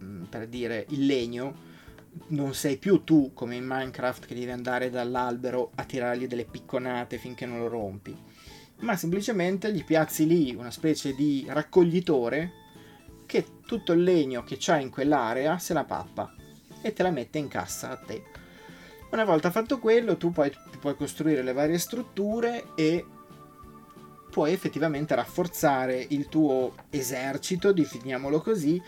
mm, 0.03 0.25
per 0.25 0.49
dire, 0.49 0.87
il 0.89 1.07
legno, 1.07 1.69
non 2.29 2.53
sei 2.55 2.77
più 2.77 3.05
tu 3.05 3.31
come 3.33 3.55
in 3.55 3.65
Minecraft 3.65 4.27
che 4.27 4.35
devi 4.35 4.51
andare 4.51 4.91
dall'albero 4.91 5.71
a 5.77 5.85
tirargli 5.85 6.27
delle 6.27 6.45
picconate 6.45 7.17
finché 7.19 7.47
non 7.47 7.61
lo 7.61 7.69
rompi 7.69 8.30
ma 8.81 8.97
semplicemente 8.97 9.73
gli 9.73 9.85
piazzi 9.85 10.27
lì 10.27 10.55
una 10.55 10.71
specie 10.71 11.15
di 11.15 11.47
raccoglitore 11.49 12.53
che 13.27 13.45
tutto 13.65 13.93
il 13.93 14.03
legno 14.03 14.43
che 14.43 14.57
c'ha 14.59 14.79
in 14.79 14.91
quell'area 14.91 15.59
se 15.59 15.73
la 15.73 15.85
pappa 15.85 16.35
e 16.83 16.93
te 16.93 17.03
la 17.03 17.11
mette 17.11 17.39
in 17.39 17.49
cassa 17.49 17.91
a 17.91 17.97
te. 17.97 18.25
Una 19.11 19.25
volta 19.25 19.51
fatto 19.51 19.79
quello, 19.79 20.17
tu 20.17 20.31
poi 20.31 20.53
puoi 20.81 20.97
costruire 20.97 21.43
le 21.43 21.53
varie 21.53 21.79
strutture 21.79 22.69
e 22.75 23.05
puoi 24.31 24.53
effettivamente 24.53 25.15
rafforzare 25.15 26.07
il 26.11 26.29
tuo 26.29 26.75
esercito, 26.91 27.73
definiamolo 27.73 28.41
così, 28.41 28.81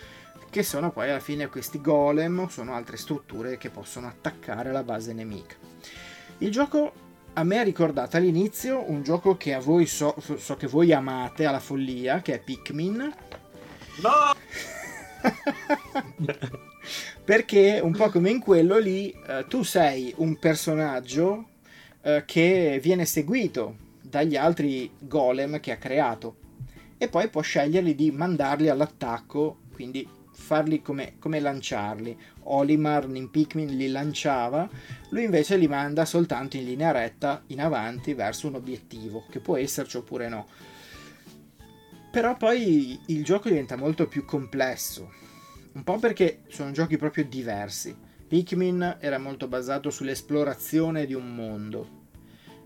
che 0.49 0.63
sono 0.63 0.91
poi 0.91 1.11
alla 1.11 1.21
fine 1.21 1.49
questi 1.49 1.81
golem 1.81 2.39
o 2.39 2.49
sono 2.49 2.75
altre 2.75 2.97
strutture 2.97 3.59
che 3.59 3.71
possono 3.71 4.07
attaccare 4.07 4.71
la 4.71 4.85
base 4.85 5.13
nemica. 5.13 5.57
Il 6.39 6.51
gioco 6.51 6.93
a 7.35 7.45
me 7.45 7.59
ha 7.59 7.63
ricordato 7.63 8.17
all'inizio 8.17 8.89
un 8.91 9.03
gioco 9.03 9.37
che 9.37 9.55
a 9.55 9.61
voi 9.61 9.87
so, 9.87 10.15
so 10.37 10.57
che 10.57 10.67
voi 10.67 10.93
amate 10.93 11.47
alla 11.47 11.61
follia, 11.61 12.21
che 12.21 12.35
è 12.35 12.39
Pikmin. 12.41 13.15
No! 14.03 14.35
Perché 17.25 17.81
un 17.83 17.93
po' 17.93 18.11
come 18.11 18.31
in 18.31 18.41
quello 18.41 18.79
lì, 18.79 19.15
eh, 19.27 19.47
tu 19.49 19.63
sei 19.63 20.13
un 20.17 20.39
personaggio 20.39 21.49
eh, 22.03 22.25
che 22.27 22.79
viene 22.83 23.07
seguito 23.07 23.77
dagli 24.01 24.37
altri 24.37 24.91
golem 24.99 25.61
che 25.61 25.73
ha 25.73 25.77
creato 25.77 26.37
e 26.99 27.09
poi 27.09 27.29
può 27.29 27.41
sceglierli 27.41 27.95
di 27.95 28.11
mandarli 28.11 28.69
all'attacco, 28.69 29.61
quindi 29.73 30.07
farli 30.53 30.83
come, 30.83 31.15
come 31.19 31.41
lanciarli. 31.41 32.15
Olimar 32.45 33.09
in 33.15 33.31
Pikmin 33.31 33.75
li 33.75 33.89
lanciava, 33.89 34.69
lui 35.09 35.25
invece 35.25 35.57
li 35.57 35.67
manda 35.67 36.05
soltanto 36.05 36.59
in 36.59 36.65
linea 36.65 36.91
retta 36.91 37.43
in 37.47 37.63
avanti 37.63 38.13
verso 38.13 38.49
un 38.49 38.57
obiettivo, 38.57 39.25
che 39.31 39.41
può 39.41 39.57
esserci 39.57 39.97
oppure 39.97 40.29
no. 40.29 40.47
Però 42.11 42.37
poi 42.37 43.01
il 43.07 43.25
gioco 43.25 43.49
diventa 43.49 43.77
molto 43.77 44.07
più 44.07 44.27
complesso, 44.27 45.11
un 45.73 45.85
po' 45.85 45.99
perché 45.99 46.43
sono 46.49 46.71
giochi 46.71 46.99
proprio 46.99 47.25
diversi. 47.25 47.97
Pikmin 48.29 48.99
era 49.01 49.17
molto 49.17 49.49
basato 49.49 49.89
sull'esplorazione 49.89 51.07
di 51.07 51.15
un 51.15 51.35
mondo 51.35 52.01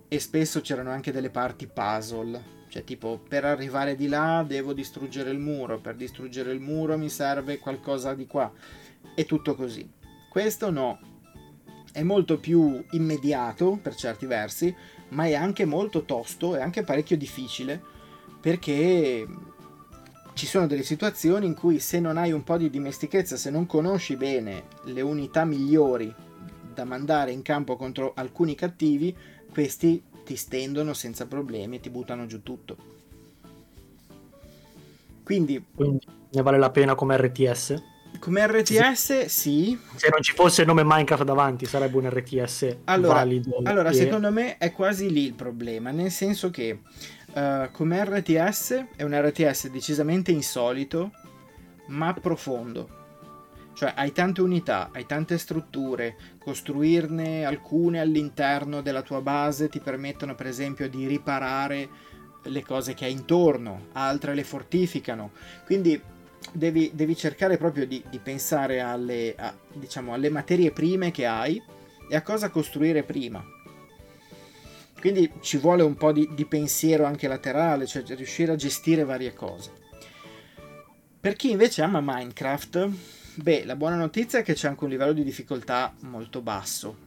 e 0.09 0.19
spesso 0.19 0.61
c'erano 0.61 0.91
anche 0.91 1.13
delle 1.13 1.31
parti 1.31 1.69
puzzle 1.69 2.56
cioè, 2.77 2.85
tipo, 2.85 3.19
per 3.27 3.47
arrivare 3.47 3.97
di 3.97 4.07
là 4.07 4.45
devo 4.47 4.75
distruggere 4.75 5.31
il 5.31 5.39
muro, 5.39 5.79
per 5.79 5.95
distruggere 5.95 6.53
il 6.53 6.61
muro 6.61 6.99
mi 6.99 7.09
serve 7.09 7.59
qualcosa 7.59 8.13
di 8.13 8.27
qua. 8.27 8.53
È 9.15 9.25
tutto 9.25 9.55
così. 9.55 9.89
Questo 10.29 10.71
no. 10.71 10.99
È 11.91 12.03
molto 12.03 12.39
più 12.39 12.85
immediato 12.91 13.79
per 13.81 13.95
certi 13.95 14.27
versi, 14.27 14.75
ma 15.11 15.25
è 15.25 15.35
anche 15.35 15.65
molto 15.65 16.05
tosto 16.05 16.55
e 16.55 16.61
anche 16.61 16.83
parecchio 16.83 17.17
difficile 17.17 17.81
perché 18.39 19.27
ci 20.35 20.47
sono 20.47 20.67
delle 20.67 20.83
situazioni 20.83 21.47
in 21.47 21.55
cui 21.55 21.79
se 21.79 21.99
non 21.99 22.19
hai 22.19 22.33
un 22.33 22.45
po' 22.45 22.59
di 22.59 22.69
dimestichezza, 22.69 23.39
se 23.39 23.49
non 23.49 23.65
conosci 23.65 24.17
bene 24.17 24.65
le 24.85 25.01
unità 25.01 25.47
migliori 25.47 26.15
da 26.75 26.85
mandare 26.85 27.31
in 27.31 27.41
campo 27.41 27.77
contro 27.77 28.13
alcuni 28.15 28.55
cattivi, 28.55 29.17
questi 29.51 30.03
ti 30.27 30.35
stendono 30.35 30.93
senza 30.93 31.27
problemi 31.27 31.77
e 31.77 31.81
ti 31.81 31.89
buttano 31.89 32.27
giù 32.27 32.43
tutto. 32.43 32.77
Quindi, 35.23 35.65
Quindi 35.75 36.05
ne 36.31 36.43
vale 36.43 36.59
la 36.59 36.71
pena 36.71 36.97
come 36.97 37.17
RTS? 37.17 37.83
Come 38.19 38.47
RTS, 38.47 39.27
sì. 39.27 39.79
Se 39.95 40.09
non 40.11 40.21
ci 40.23 40.33
fosse 40.33 40.63
il 40.63 40.67
nome 40.67 40.83
Minecraft 40.85 41.23
davanti, 41.23 41.65
sarebbe 41.67 41.97
un 41.99 42.09
RTS 42.09 42.79
allora, 42.85 43.15
valido. 43.15 43.61
Allora, 43.63 43.91
e... 43.91 43.95
secondo 43.95 44.33
me 44.33 44.59
è 44.59 44.73
quasi 44.73 45.11
lì 45.11 45.25
il 45.25 45.35
problema, 45.35 45.91
nel 45.91 46.11
senso 46.11 46.51
che 46.51 46.81
uh, 47.33 47.71
come 47.71 48.05
RTS 48.05 48.87
è 48.97 49.03
un 49.05 49.21
RTS 49.21 49.69
decisamente 49.69 50.33
insolito, 50.33 51.13
ma 51.89 52.13
profondo. 52.15 53.05
Cioè 53.77 53.93
hai 53.95 54.11
tante 54.13 54.41
unità, 54.41 54.89
hai 54.91 55.05
tante 55.05 55.37
strutture, 55.37 56.17
costruirne 56.39 57.45
alcune 57.45 58.01
all'interno 58.01 58.81
della 58.81 59.03
tua 59.03 59.21
base 59.21 59.69
ti 59.69 59.81
permettono 59.81 60.35
per 60.35 60.47
esempio 60.47 60.89
di 60.89 61.07
riparare 61.07 61.89
le 62.45 62.65
cose 62.65 62.95
che 62.95 63.05
hai 63.05 63.13
intorno, 63.13 63.89
altre 63.93 64.35
le 64.35 64.45
fortificano. 64.45 65.33
Quindi 65.67 66.01
devi, 66.53 66.91
devi 66.95 67.15
cercare 67.15 67.59
proprio 67.59 67.87
di, 67.87 68.03
di 68.09 68.19
pensare 68.19 68.81
alle, 68.81 69.35
a, 69.37 69.55
diciamo, 69.75 70.15
alle 70.15 70.31
materie 70.31 70.71
prime 70.71 71.11
che 71.11 71.27
hai 71.27 71.63
e 72.09 72.17
a 72.17 72.23
cosa 72.23 72.49
costruire 72.49 73.03
prima. 73.03 73.45
Quindi 74.99 75.31
ci 75.41 75.59
vuole 75.59 75.83
un 75.83 75.97
po' 75.97 76.13
di, 76.13 76.27
di 76.35 76.47
pensiero 76.47 77.05
anche 77.05 77.29
laterale, 77.29 77.87
cioè 77.87 78.03
riuscire 78.07 78.53
a 78.53 78.57
gestire 78.57 79.05
varie 79.05 79.35
cose. 79.35 79.71
Per 81.21 81.37
chi 81.37 81.51
invece 81.51 81.83
ama 81.83 82.01
Minecraft, 82.03 82.89
Beh, 83.39 83.67
la 83.67 83.77
buona 83.77 83.97
notizia 83.97 84.39
è 84.39 84.43
che 84.43 84.55
c'è 84.55 84.67
anche 84.67 84.85
un 84.85 84.91
livello 84.91 85.13
di 85.13 85.23
difficoltà 85.23 85.95
molto 86.01 86.41
basso. 86.41 87.05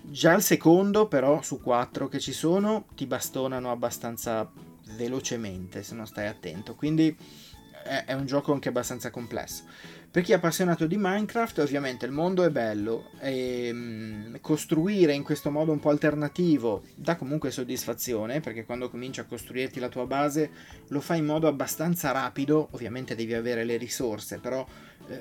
Già 0.00 0.32
il 0.32 0.42
secondo, 0.42 1.06
però, 1.06 1.42
su 1.42 1.60
quattro 1.60 2.08
che 2.08 2.18
ci 2.18 2.32
sono, 2.32 2.86
ti 2.94 3.06
bastonano 3.06 3.70
abbastanza 3.70 4.50
velocemente 4.96 5.82
se 5.82 5.94
non 5.94 6.06
stai 6.06 6.28
attento. 6.28 6.74
Quindi 6.74 7.14
è, 7.82 8.12
un 8.14 8.26
gioco 8.26 8.52
anche 8.52 8.70
abbastanza 8.70 9.10
complesso. 9.10 9.64
Per 10.10 10.22
chi 10.22 10.32
è 10.32 10.34
appassionato 10.34 10.86
di 10.86 10.96
Minecraft, 10.98 11.58
ovviamente 11.58 12.04
il 12.04 12.12
mondo 12.12 12.44
è 12.44 12.50
bello 12.50 13.10
e 13.18 13.70
um, 13.72 14.38
costruire 14.40 15.14
in 15.14 15.22
questo 15.22 15.50
modo 15.50 15.72
un 15.72 15.80
po' 15.80 15.88
alternativo 15.88 16.82
dà 16.94 17.16
comunque 17.16 17.50
soddisfazione 17.50 18.40
perché 18.40 18.66
quando 18.66 18.90
cominci 18.90 19.20
a 19.20 19.24
costruirti 19.24 19.80
la 19.80 19.88
tua 19.88 20.04
base 20.04 20.50
lo 20.88 21.00
fai 21.00 21.20
in 21.20 21.24
modo 21.24 21.48
abbastanza 21.48 22.10
rapido, 22.12 22.68
ovviamente 22.72 23.14
devi 23.14 23.32
avere 23.32 23.64
le 23.64 23.78
risorse, 23.78 24.38
però 24.38 24.66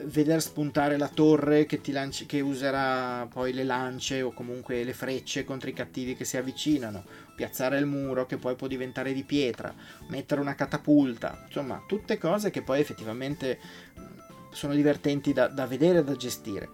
veder 0.04 0.41
spuntare 0.41 0.98
la 0.98 1.08
torre 1.08 1.65
che, 1.65 1.82
lanci, 1.91 2.26
che 2.26 2.39
userà 2.41 3.28
poi 3.28 3.54
le 3.54 3.63
lance 3.63 4.22
o 4.22 4.32
comunque 4.32 4.84
le 4.84 4.94
frecce 4.94 5.44
contro 5.44 5.70
i 5.70 5.74
cattivi 5.74 6.16
che 6.16 6.26
si 6.26 6.38
avvicinano, 6.38 7.03
piazzare 7.36 7.78
il 7.78 7.86
muro 7.86 8.26
che 8.26 8.38
poi 8.38 8.55
può 8.55 8.68
diventare 8.68 9.14
di 9.14 9.24
pietra, 9.24 9.74
mettere 10.08 10.41
una 10.41 10.55
catapulta, 10.55 11.43
insomma 11.45 11.84
tutte 11.88 12.18
cose 12.18 12.51
che 12.51 12.62
poi 12.62 12.80
effettivamente 12.80 13.60
mm, 13.99 14.03
sono 14.51 14.74
divertenti 14.74 15.34
da, 15.34 15.47
da 15.47 15.66
vedere 15.66 15.99
e 15.99 16.03
da 16.03 16.16
gestire. 16.16 16.70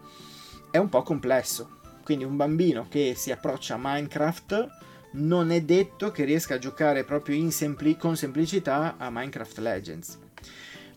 È 0.69 0.77
un 0.77 0.89
po' 0.89 1.03
complesso, 1.03 1.79
quindi 2.03 2.23
un 2.23 2.36
bambino 2.36 2.88
che 2.89 3.13
si 3.15 3.31
approccia 3.31 3.75
a 3.75 3.79
Minecraft 3.81 4.67
non 5.13 5.51
è 5.51 5.61
detto 5.61 6.11
che 6.11 6.25
riesca 6.25 6.55
a 6.55 6.59
giocare 6.59 7.03
proprio 7.03 7.49
sempli- 7.49 7.97
con 7.97 8.17
semplicità 8.17 8.95
a 8.97 9.09
Minecraft 9.09 9.57
Legends 9.59 10.25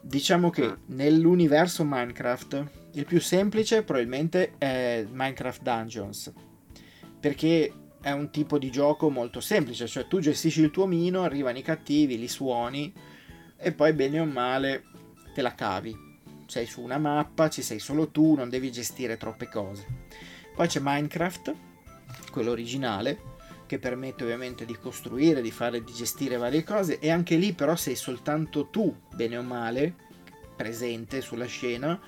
Diciamo 0.01 0.51
che 0.51 0.65
ah. 0.65 0.79
nell'universo 0.87 1.85
Minecraft 1.85 2.71
il 2.93 3.05
più 3.05 3.21
semplice 3.21 3.83
probabilmente 3.83 4.55
è 4.59 5.07
Minecraft 5.09 5.63
Dungeons, 5.63 6.33
perché 7.21 7.73
è 8.01 8.11
un 8.11 8.31
tipo 8.31 8.59
di 8.59 8.71
gioco 8.71 9.11
molto 9.11 9.41
semplice, 9.41 9.87
cioè 9.87 10.07
tu 10.07 10.21
gestisci 10.21 10.63
il 10.63 10.71
tuo 10.71 10.87
mino, 10.87 11.23
arrivano 11.23 11.59
i 11.59 11.63
cattivi, 11.63 12.19
li 12.19 12.29
suoni, 12.29 12.93
e 13.57 13.73
poi 13.73 13.93
bene 13.93 14.21
o 14.21 14.25
male 14.25 14.85
te 15.35 15.43
la 15.43 15.55
cavi. 15.55 15.95
Sei 16.47 16.67
su 16.67 16.81
una 16.81 16.99
mappa, 16.99 17.51
ci 17.51 17.63
sei 17.63 17.79
solo 17.79 18.09
tu, 18.09 18.35
non 18.35 18.49
devi 18.49 18.73
gestire 18.73 19.19
troppe 19.19 19.49
cose. 19.49 19.87
Poi 20.55 20.67
c'è 20.67 20.81
Minecraft, 20.83 21.55
quello 22.33 22.51
originale, 22.51 23.30
che 23.71 23.79
permette 23.79 24.25
ovviamente 24.25 24.65
di 24.65 24.77
costruire, 24.77 25.41
di 25.41 25.53
fare, 25.53 25.85
di 25.85 25.93
gestire 25.93 26.37
varie 26.37 26.65
cose 26.65 26.99
e 26.99 27.09
anche 27.09 27.37
lì 27.37 27.53
però 27.53 27.77
sei 27.77 27.95
soltanto 27.95 28.67
tu, 28.67 28.93
bene 29.15 29.37
o 29.37 29.43
male, 29.43 29.95
presente 30.57 31.21
sulla 31.21 31.45
scena 31.45 32.01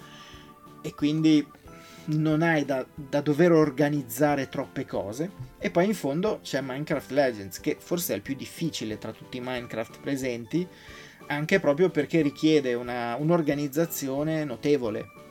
e 0.82 0.92
quindi 0.92 1.46
non 2.06 2.42
hai 2.42 2.64
da, 2.64 2.84
da, 2.92 3.20
dover 3.20 3.52
organizzare 3.52 4.48
troppe 4.48 4.84
cose. 4.84 5.30
E 5.56 5.70
poi 5.70 5.84
in 5.84 5.94
fondo 5.94 6.40
c'è 6.42 6.60
Minecraft 6.60 7.12
Legends, 7.12 7.60
che 7.60 7.76
forse 7.78 8.12
è 8.12 8.16
il 8.16 8.22
più 8.22 8.34
difficile 8.34 8.98
tra 8.98 9.12
tutti 9.12 9.36
i 9.36 9.40
Minecraft 9.40 10.00
presenti, 10.00 10.66
anche 11.28 11.60
proprio 11.60 11.90
perché 11.90 12.22
richiede 12.22 12.74
una, 12.74 13.14
un'organizzazione 13.14 14.42
notevole. 14.42 15.21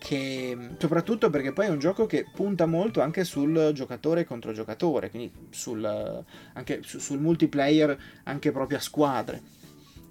Che, 0.00 0.56
soprattutto 0.78 1.28
perché 1.28 1.52
poi 1.52 1.66
è 1.66 1.68
un 1.68 1.78
gioco 1.78 2.06
che 2.06 2.24
punta 2.34 2.64
molto 2.64 3.02
anche 3.02 3.22
sul 3.22 3.72
giocatore 3.74 4.24
contro 4.24 4.52
giocatore, 4.52 5.10
quindi 5.10 5.30
sul, 5.50 6.24
anche 6.54 6.80
su, 6.82 6.98
sul 6.98 7.20
multiplayer 7.20 7.96
anche 8.24 8.50
proprio 8.50 8.78
a 8.78 8.80
squadre. 8.80 9.42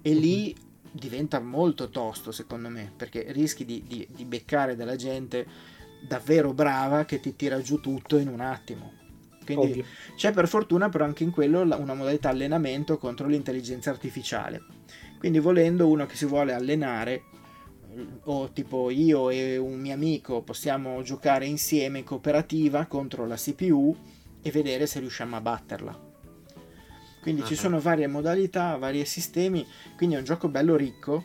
E 0.00 0.14
lì 0.14 0.54
diventa 0.92 1.40
molto 1.40 1.90
tosto 1.90 2.30
secondo 2.30 2.68
me, 2.68 2.92
perché 2.96 3.26
rischi 3.32 3.64
di, 3.64 3.82
di, 3.86 4.06
di 4.14 4.24
beccare 4.24 4.76
della 4.76 4.96
gente 4.96 5.46
davvero 6.06 6.52
brava 6.52 7.04
che 7.04 7.20
ti 7.20 7.34
tira 7.34 7.60
giù 7.60 7.80
tutto 7.80 8.16
in 8.16 8.28
un 8.28 8.40
attimo. 8.40 8.92
Quindi 9.44 9.70
Ovvio. 9.70 9.84
c'è 10.14 10.32
per 10.32 10.46
fortuna 10.46 10.88
però 10.88 11.04
anche 11.04 11.24
in 11.24 11.30
quello 11.30 11.62
una 11.62 11.94
modalità 11.94 12.28
allenamento 12.28 12.96
contro 12.96 13.26
l'intelligenza 13.26 13.90
artificiale. 13.90 14.62
Quindi 15.18 15.40
volendo 15.40 15.88
uno 15.88 16.06
che 16.06 16.14
si 16.16 16.26
vuole 16.26 16.52
allenare 16.52 17.24
o 18.24 18.50
tipo 18.50 18.90
io 18.90 19.30
e 19.30 19.56
un 19.56 19.78
mio 19.78 19.94
amico 19.94 20.42
possiamo 20.42 21.02
giocare 21.02 21.46
insieme 21.46 21.98
in 21.98 22.04
cooperativa 22.04 22.86
contro 22.86 23.26
la 23.26 23.36
CPU 23.36 23.96
e 24.42 24.50
vedere 24.50 24.86
se 24.86 25.00
riusciamo 25.00 25.36
a 25.36 25.40
batterla. 25.40 26.08
Quindi 27.20 27.42
uh-huh. 27.42 27.46
ci 27.46 27.54
sono 27.54 27.80
varie 27.80 28.06
modalità, 28.06 28.76
vari 28.76 29.04
sistemi, 29.04 29.66
quindi 29.96 30.14
è 30.14 30.18
un 30.18 30.24
gioco 30.24 30.48
bello 30.48 30.76
ricco, 30.76 31.24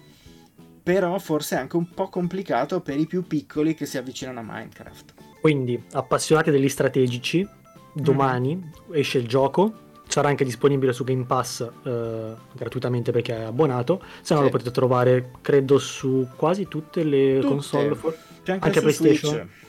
però 0.84 1.18
forse 1.20 1.55
anche 1.55 1.78
un 1.78 1.89
po' 1.89 2.09
complicato 2.09 2.82
per 2.82 2.99
i 2.99 3.07
più 3.07 3.24
piccoli 3.26 3.74
che 3.74 3.86
si 3.86 3.97
avvicinano 3.97 4.39
a 4.39 4.43
Minecraft. 4.43 5.13
Quindi, 5.39 5.82
appassionati 5.93 6.51
degli 6.51 6.68
strategici, 6.68 7.47
domani 7.93 8.55
mm. 8.55 8.93
esce 8.93 9.20
il 9.20 9.28
gioco, 9.28 9.84
sarà 10.07 10.29
anche 10.29 10.43
disponibile 10.43 10.93
su 10.93 11.03
Game 11.03 11.25
Pass 11.25 11.61
eh, 11.61 12.33
gratuitamente 12.53 13.11
per 13.11 13.21
chi 13.21 13.31
è 13.31 13.41
abbonato, 13.41 14.01
se 14.21 14.33
no 14.33 14.39
sì. 14.39 14.45
lo 14.45 14.51
potete 14.51 14.71
trovare 14.71 15.31
credo 15.41 15.77
su 15.77 16.27
quasi 16.35 16.67
tutte 16.67 17.03
le 17.03 17.39
tutte. 17.39 17.47
console, 17.47 17.95
for... 17.95 18.17
C'è 18.43 18.53
anche, 18.53 18.67
anche 18.67 18.81
PlayStation. 18.81 19.33
Switch. 19.33 19.63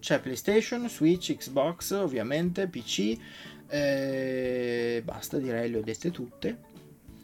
C'è 0.00 0.20
PlayStation, 0.20 0.88
Switch, 0.88 1.36
Xbox, 1.36 1.92
ovviamente, 1.92 2.66
PC 2.66 3.16
eh, 3.74 5.00
basta, 5.02 5.38
direi 5.38 5.70
le 5.70 5.78
ho 5.78 5.80
dette 5.80 6.10
tutte. 6.10 6.58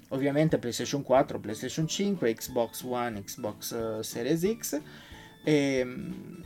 Ovviamente 0.09 0.57
PlayStation 0.57 1.03
4, 1.03 1.39
PlayStation 1.39 1.87
5, 1.87 2.33
Xbox 2.33 2.83
One, 2.85 3.23
Xbox 3.23 3.73
eh, 3.73 4.03
Series 4.03 4.57
X. 4.57 4.81
E, 5.45 5.53
ehm, 5.53 6.43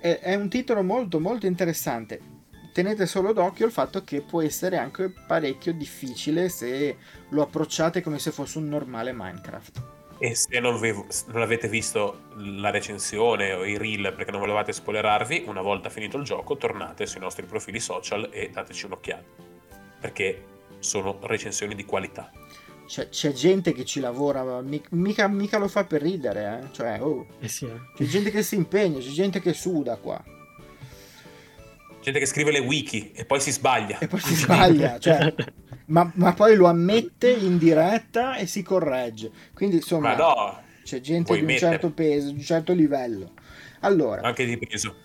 è, 0.00 0.20
è 0.20 0.34
un 0.36 0.48
titolo 0.48 0.84
molto 0.84 1.18
molto 1.18 1.46
interessante. 1.46 2.20
Tenete 2.72 3.04
solo 3.04 3.34
d'occhio 3.34 3.66
il 3.66 3.72
fatto 3.72 4.02
che 4.02 4.22
può 4.22 4.40
essere 4.40 4.78
anche 4.78 5.10
parecchio 5.10 5.74
difficile 5.74 6.48
se 6.48 6.96
lo 7.28 7.42
approcciate 7.42 8.00
come 8.00 8.18
se 8.18 8.30
fosse 8.30 8.56
un 8.56 8.68
normale 8.68 9.12
Minecraft. 9.12 9.82
E 10.18 10.34
se 10.34 10.58
non, 10.58 10.80
vi, 10.80 10.90
non, 10.92 11.42
avete 11.42 11.68
visto 11.68 12.28
la 12.36 12.70
recensione 12.70 13.52
o 13.52 13.64
i 13.64 13.76
reel 13.76 14.14
perché 14.14 14.30
non 14.30 14.40
volevate 14.40 14.72
spoilerarvi, 14.72 15.44
una 15.48 15.60
volta 15.60 15.90
finito 15.90 16.16
il 16.16 16.24
gioco 16.24 16.56
tornate 16.56 17.06
sui 17.06 17.20
nostri 17.20 17.44
profili 17.44 17.80
social 17.80 18.28
e 18.32 18.48
dateci 18.48 18.86
un'occhiata. 18.86 19.24
Perché 20.00 20.44
sono 20.78 21.18
recensioni 21.22 21.74
di 21.74 21.84
qualità. 21.84 22.30
C'è, 22.86 23.08
c'è 23.08 23.32
gente 23.32 23.72
che 23.72 23.84
ci 23.84 24.00
lavora, 24.00 24.62
mica, 24.62 25.28
mica, 25.28 25.58
lo 25.58 25.68
fa 25.68 25.84
per 25.84 26.02
ridere, 26.02 26.60
eh? 26.62 26.72
Cioè, 26.72 27.02
oh, 27.02 27.26
eh 27.40 27.48
sì, 27.48 27.66
eh. 27.66 27.80
c'è 27.96 28.04
gente 28.04 28.30
che 28.30 28.42
si 28.42 28.54
impegna, 28.54 28.98
c'è 28.98 29.10
gente 29.10 29.40
che 29.40 29.52
suda 29.52 29.96
qua. 29.96 30.22
Gente 32.02 32.18
che 32.18 32.26
scrive 32.26 32.50
le 32.50 32.58
wiki 32.58 33.12
e 33.14 33.24
poi 33.24 33.40
si 33.40 33.52
sbaglia. 33.52 33.98
E 34.00 34.08
poi 34.08 34.18
si 34.18 34.34
sbaglia, 34.34 34.98
cioè... 34.98 35.32
ma, 35.86 36.10
ma, 36.16 36.32
poi 36.32 36.56
lo 36.56 36.66
ammette 36.66 37.30
in 37.30 37.58
diretta 37.58 38.34
e 38.34 38.46
si 38.46 38.62
corregge. 38.62 39.30
Quindi 39.54 39.76
insomma 39.76 40.16
no, 40.16 40.60
c'è 40.82 41.00
gente 41.00 41.32
di 41.32 41.38
un 41.38 41.46
mettere. 41.46 41.70
certo 41.70 41.90
peso, 41.90 42.30
di 42.30 42.38
un 42.38 42.42
certo 42.42 42.72
livello. 42.72 43.34
Allora, 43.80 44.22
anche 44.22 44.44
di 44.44 44.58
peso. 44.58 44.96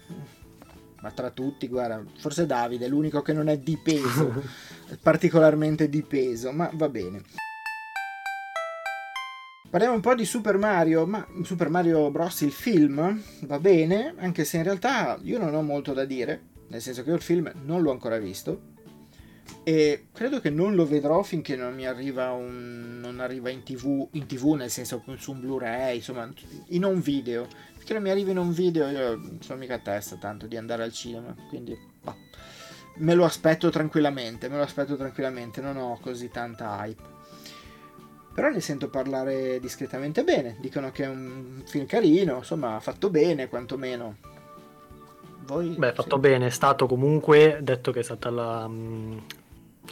Ma 1.02 1.12
tra 1.12 1.30
tutti, 1.30 1.68
guarda, 1.68 2.04
forse 2.18 2.48
Davide 2.48 2.86
è 2.86 2.90
l'unico 2.90 3.22
che 3.22 3.34
non 3.34 3.48
è 3.48 3.60
di 3.60 3.78
peso, 3.78 4.44
particolarmente 5.00 5.90
di 5.90 6.02
peso, 6.02 6.52
ma 6.52 6.68
va 6.74 6.90
bene. 6.90 7.22
Parliamo 9.70 9.94
un 9.94 10.02
po' 10.02 10.16
di 10.16 10.26
Super 10.26 10.58
Mario, 10.58 11.06
ma 11.06 11.28
Super 11.44 11.70
Mario 11.70 12.10
Bros. 12.10 12.42
il 12.42 12.52
film 12.52 13.22
va 13.42 13.60
bene, 13.60 14.16
anche 14.18 14.46
se 14.46 14.58
in 14.58 14.64
realtà 14.64 15.20
io 15.22 15.38
non 15.38 15.54
ho 15.54 15.62
molto 15.62 15.94
da 15.94 16.06
dire, 16.06 16.56
nel 16.68 16.82
senso 16.82 17.04
che 17.04 17.10
io 17.10 17.16
il 17.16 17.22
film 17.22 17.52
non 17.64 17.82
l'ho 17.82 17.92
ancora 17.92 18.18
visto, 18.18 18.76
e 19.64 20.08
credo 20.14 20.40
che 20.40 20.50
non 20.50 20.76
lo 20.76 20.86
vedrò 20.86 21.24
finché 21.24 21.56
non 21.56 21.74
mi 21.74 21.86
arriva 21.86 22.32
un 22.32 23.00
non 23.02 23.20
arriva 23.20 23.50
in 23.50 23.64
tv 23.64 24.08
in 24.12 24.26
tv 24.26 24.54
nel 24.54 24.70
senso 24.70 25.04
su 25.18 25.32
un 25.32 25.42
blu-ray 25.42 25.98
insomma 25.98 26.30
in 26.68 26.84
un 26.84 27.00
video. 27.02 27.48
Finché 27.76 27.94
non 27.94 28.02
mi 28.04 28.10
arrivi 28.10 28.32
in 28.32 28.38
un 28.38 28.52
video 28.52 28.88
io 28.88 29.16
non 29.16 29.40
sono 29.42 29.60
mica 29.60 29.76
a 29.76 29.80
testa 29.80 30.18
tanto 30.18 30.48
di 30.48 30.58
andare 30.58 30.84
al 30.84 30.92
cinema 30.92 31.36
quindi 31.50 31.78
bah, 32.02 32.16
me 32.98 33.14
lo 33.14 33.26
aspetto 33.26 33.70
tranquillamente 33.70 34.50
me 34.50 34.58
lo 34.58 34.64
aspetto 34.64 34.96
tranquillamente 34.96 35.62
non 35.62 35.78
ho 35.78 35.98
così 36.02 36.30
tanta 36.30 36.86
hype. 36.86 37.16
Però 38.34 38.50
ne 38.50 38.62
sento 38.62 38.90
parlare 38.90 39.60
discretamente 39.60 40.24
bene 40.24 40.58
dicono 40.60 40.92
che 40.92 41.04
è 41.04 41.08
un 41.08 41.64
film 41.66 41.86
carino 41.86 42.38
insomma 42.38 42.80
fatto 42.80 43.10
bene 43.10 43.50
quantomeno 43.50 44.18
voi, 45.48 45.70
Beh, 45.70 45.94
fatto 45.94 46.16
sì. 46.16 46.22
bene, 46.22 46.48
è 46.48 46.50
stato 46.52 46.86
comunque 46.86 47.60
detto 47.62 47.92
che 47.92 48.02
è 48.02 48.04
stata 48.04 48.30
la, 48.30 48.70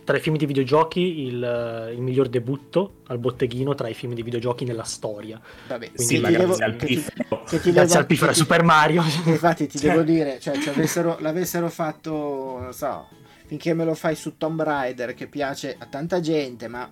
tra 0.04 0.18
i 0.18 0.20
film 0.20 0.36
di 0.38 0.46
videogiochi 0.46 1.22
il, 1.22 1.90
il, 1.94 2.02
miglior 2.02 2.28
debutto 2.28 3.02
al 3.08 3.18
botteghino 3.18 3.74
tra 3.74 3.88
i 3.88 3.94
film 3.94 4.14
di 4.14 4.22
videogiochi 4.22 4.66
nella 4.66 4.84
storia. 4.84 5.40
Vabbè, 5.68 5.92
Quindi 5.94 6.04
sì, 6.04 6.20
grazie, 6.20 6.38
devo, 6.38 6.56
al 6.58 6.76
piffero. 6.76 7.44
Ti, 7.48 7.60
ti 7.60 7.72
grazie 7.72 8.00
al 8.00 8.06
piffero 8.06 8.34
Super 8.34 8.64
Mario. 8.64 9.04
Infatti 9.26 9.68
ti 9.68 9.80
devo 9.80 10.02
dire, 10.02 10.40
cioè, 10.40 10.58
avessero, 10.68 11.18
l'avessero 11.20 11.70
fatto, 11.70 12.60
non 12.60 12.74
so, 12.74 13.08
finché 13.46 13.74
me 13.74 13.86
lo 13.86 13.96
fai 13.96 14.16
su 14.16 14.38
Tomb 14.38 14.62
Raider 14.62 15.14
che 15.14 15.28
piace 15.28 15.76
a 15.78 15.86
tanta 15.86 16.20
gente, 16.20 16.68
ma 16.68 16.92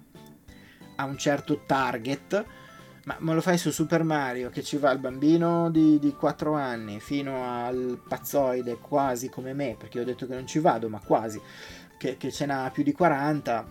a 0.95 1.03
un 1.05 1.17
certo 1.17 1.63
target 1.65 2.45
ma 3.05 3.17
me 3.19 3.33
lo 3.33 3.41
fai 3.41 3.57
su 3.57 3.69
Super 3.71 4.03
Mario 4.03 4.49
che 4.49 4.63
ci 4.63 4.77
va 4.77 4.91
il 4.91 4.99
bambino 4.99 5.69
di, 5.69 5.99
di 5.99 6.13
4 6.13 6.53
anni 6.53 7.01
fino 7.01 7.43
al 7.43 7.99
pazzoide 8.07 8.77
quasi 8.77 9.29
come 9.29 9.53
me, 9.53 9.75
perché 9.77 9.99
ho 9.99 10.05
detto 10.05 10.25
che 10.25 10.33
non 10.33 10.47
ci 10.47 10.59
vado, 10.59 10.87
ma 10.87 10.99
quasi, 10.99 11.41
che, 11.97 12.15
che 12.17 12.31
ce 12.31 12.45
n'ha 12.45 12.69
più 12.73 12.83
di 12.83 12.93
40, 12.93 13.65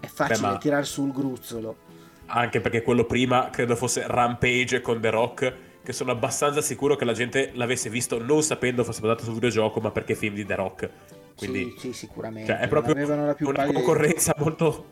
è 0.00 0.06
facile 0.06 0.40
Beh, 0.40 0.52
ma... 0.52 0.58
tirar 0.58 0.86
su 0.86 1.06
il 1.06 1.12
gruzzolo. 1.12 1.86
Anche 2.26 2.60
perché 2.60 2.82
quello 2.82 3.04
prima 3.04 3.48
credo 3.48 3.74
fosse 3.74 4.06
Rampage 4.06 4.82
con 4.82 5.00
The 5.00 5.10
Rock, 5.10 5.54
che 5.82 5.94
sono 5.94 6.10
abbastanza 6.10 6.60
sicuro 6.60 6.96
che 6.96 7.06
la 7.06 7.14
gente 7.14 7.52
l'avesse 7.54 7.88
visto 7.88 8.22
non 8.22 8.42
sapendo 8.42 8.84
fosse 8.84 9.00
basato 9.00 9.24
sul 9.24 9.32
videogioco, 9.32 9.80
ma 9.80 9.90
perché 9.90 10.14
film 10.14 10.34
di 10.34 10.44
The 10.44 10.54
Rock. 10.54 10.90
Quindi, 11.34 11.74
sì, 11.78 11.88
sì 11.88 11.92
sicuramente. 11.94 12.52
Cioè, 12.52 12.60
è 12.60 12.68
proprio 12.68 12.94
una 12.94 13.34
paglia... 13.34 13.72
concorrenza 13.72 14.34
molto, 14.36 14.90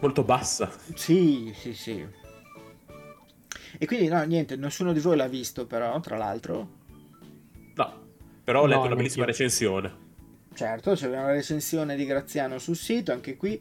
molto 0.00 0.22
bassa. 0.22 0.70
Sì, 0.94 1.52
sì, 1.54 1.74
sì. 1.74 2.06
E 3.78 3.86
quindi 3.86 4.08
no, 4.08 4.22
niente, 4.24 4.56
nessuno 4.56 4.92
di 4.92 5.00
voi 5.00 5.16
l'ha 5.16 5.28
visto 5.28 5.66
però, 5.66 5.98
tra 6.00 6.16
l'altro. 6.16 6.76
No, 7.74 8.00
però 8.44 8.62
ho 8.62 8.66
letto 8.66 8.80
no, 8.80 8.86
una 8.86 8.96
bellissima 8.96 9.24
io. 9.24 9.30
recensione. 9.30 10.06
Certo, 10.54 10.94
c'è 10.94 11.06
una 11.06 11.30
recensione 11.30 11.94
di 11.96 12.04
Graziano 12.04 12.58
sul 12.58 12.76
sito, 12.76 13.12
anche 13.12 13.36
qui. 13.36 13.60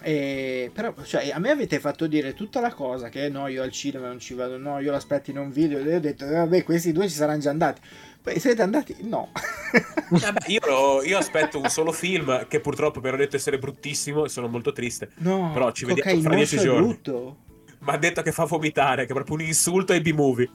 E, 0.00 0.70
però 0.72 0.94
cioè, 1.04 1.30
a 1.30 1.38
me 1.38 1.50
avete 1.50 1.78
fatto 1.78 2.06
dire 2.06 2.34
tutta 2.34 2.60
la 2.60 2.72
cosa 2.72 3.08
che 3.08 3.28
no 3.28 3.46
io 3.46 3.62
al 3.62 3.70
cinema 3.70 4.08
non 4.08 4.18
ci 4.18 4.34
vado 4.34 4.56
no 4.56 4.80
io 4.80 4.90
l'aspetto 4.90 5.30
in 5.30 5.38
un 5.38 5.50
video 5.52 5.78
e 5.78 5.94
ho 5.94 6.00
detto 6.00 6.24
eh, 6.24 6.32
vabbè 6.32 6.64
questi 6.64 6.92
due 6.92 7.08
ci 7.08 7.14
saranno 7.14 7.40
già 7.40 7.50
andati 7.50 7.80
poi 8.20 8.40
siete 8.40 8.62
andati 8.62 8.96
no 9.00 9.30
vabbè, 10.10 10.46
io, 10.46 11.02
io, 11.02 11.18
aspetto 11.18 11.60
un 11.60 11.68
solo 11.68 11.92
film 11.92 12.48
che 12.48 12.58
purtroppo 12.58 13.00
mi 13.00 13.08
hanno 13.08 13.18
detto 13.18 13.36
essere 13.36 13.58
bruttissimo 13.58 14.24
e 14.24 14.28
sono 14.28 14.48
molto 14.48 14.72
triste 14.72 15.10
no 15.18 15.50
però 15.52 15.70
ci 15.70 15.84
vediamo 15.84 16.20
fra 16.22 16.34
dieci 16.34 16.58
giorni 16.58 16.86
brutto 16.86 17.36
ma 17.84 17.92
ha 17.92 17.98
detto 17.98 18.22
che 18.22 18.32
fa 18.32 18.44
vomitare, 18.44 19.04
che 19.04 19.10
è 19.10 19.14
proprio 19.14 19.36
un 19.36 19.42
insulto 19.42 19.92
ai 19.92 20.00
B-movie. 20.00 20.48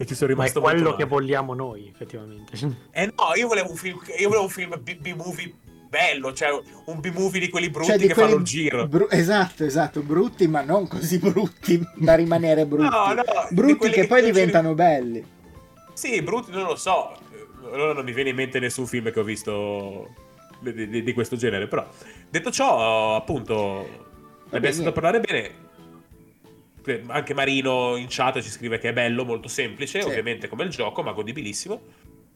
E 0.00 0.06
ci 0.06 0.14
sono 0.14 0.30
rimasto 0.30 0.60
Ma 0.60 0.70
è 0.70 0.72
quello 0.74 0.94
che 0.94 1.04
vogliamo 1.04 1.54
noi, 1.54 1.88
effettivamente. 1.92 2.52
Eh 2.92 3.06
no, 3.06 3.34
io 3.34 3.48
volevo 3.48 3.70
un 3.70 3.76
film, 3.76 3.98
io 4.18 4.28
volevo 4.28 4.44
un 4.44 4.50
film 4.50 4.80
B-movie 4.80 5.54
bello, 5.88 6.32
cioè 6.34 6.50
un 6.84 7.00
B-movie 7.00 7.40
di 7.40 7.48
quelli 7.48 7.70
brutti 7.70 7.88
Cioè, 7.88 7.98
di 7.98 8.06
che 8.06 8.14
quelli 8.14 8.28
fanno 8.28 8.40
il 8.40 8.46
giro. 8.46 8.86
bru- 8.86 9.12
esatto, 9.12 9.64
esatto, 9.64 10.00
brutti, 10.02 10.46
ma 10.46 10.60
non 10.62 10.86
così 10.86 11.18
brutti 11.18 11.82
da 11.96 12.14
rimanere 12.14 12.64
brutti. 12.66 12.84
No, 12.90 13.12
no, 13.14 13.22
brutti 13.50 13.88
che 13.88 14.02
che 14.02 14.06
poi 14.06 14.22
diventano 14.22 14.74
belli. 14.74 15.24
Sì, 15.94 16.22
brutti 16.22 16.52
non 16.52 16.64
lo 16.64 16.76
so. 16.76 17.16
Allora 17.72 17.92
non 17.92 18.04
mi 18.04 18.12
viene 18.12 18.30
in 18.30 18.36
mente 18.36 18.60
nessun 18.60 18.86
film 18.86 19.10
che 19.10 19.18
ho 19.18 19.24
visto 19.24 20.14
di, 20.60 20.88
di- 20.88 21.02
di 21.02 21.12
questo 21.12 21.34
genere. 21.36 21.66
Però, 21.66 21.84
detto 22.30 22.50
ciò, 22.52 23.16
appunto, 23.16 23.84
abbiamo 24.50 24.66
sentito 24.74 24.92
parlare 24.92 25.18
bene. 25.20 25.66
Anche 27.06 27.34
Marino 27.34 27.96
in 27.96 28.06
chat 28.08 28.40
ci 28.40 28.50
scrive 28.50 28.78
che 28.78 28.90
è 28.90 28.92
bello, 28.92 29.24
molto 29.24 29.48
semplice, 29.48 30.00
Sì. 30.00 30.06
ovviamente 30.08 30.48
come 30.48 30.64
il 30.64 30.70
gioco, 30.70 31.02
ma 31.02 31.12
godibilissimo. 31.12 31.80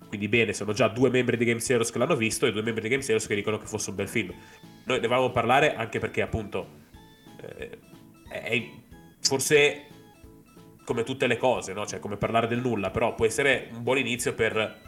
Quindi 0.08 0.28
bene, 0.28 0.52
sono 0.52 0.72
già 0.74 0.88
due 0.88 1.08
membri 1.08 1.38
di 1.38 1.46
Game 1.46 1.60
Heroes 1.66 1.90
che 1.90 1.98
l'hanno 1.98 2.16
visto 2.16 2.44
e 2.46 2.52
due 2.52 2.60
membri 2.60 2.82
di 2.82 2.88
Game 2.88 3.02
Heroes 3.02 3.26
che 3.26 3.34
dicono 3.34 3.56
che 3.56 3.66
fosse 3.66 3.90
un 3.90 3.96
bel 3.96 4.08
film. 4.08 4.30
Noi 4.84 5.00
ne 5.00 5.06
avevamo 5.06 5.30
parlare 5.30 5.74
anche 5.74 5.98
perché 5.98 6.20
appunto 6.20 6.66
eh, 7.40 7.78
è 8.28 8.62
forse 9.20 9.86
come 10.84 11.02
tutte 11.04 11.26
le 11.26 11.38
cose, 11.38 11.72
no? 11.72 11.86
Cioè 11.86 11.98
come 11.98 12.16
parlare 12.18 12.46
del 12.46 12.60
nulla, 12.60 12.90
però 12.90 13.14
può 13.14 13.24
essere 13.24 13.68
un 13.72 13.82
buon 13.82 13.98
inizio 13.98 14.34
per 14.34 14.80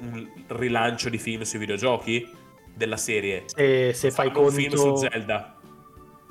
un 0.00 0.28
rilancio 0.46 1.10
di 1.10 1.18
film 1.18 1.42
sui 1.42 1.58
videogiochi 1.58 2.26
della 2.74 2.96
serie. 2.96 3.42
Se, 3.46 3.92
se 3.92 4.10
fai 4.10 4.30
Fanno 4.30 4.46
un 4.46 4.52
film 4.52 4.74
su 4.74 4.82
conto... 4.82 4.96
Zelda. 5.10 5.53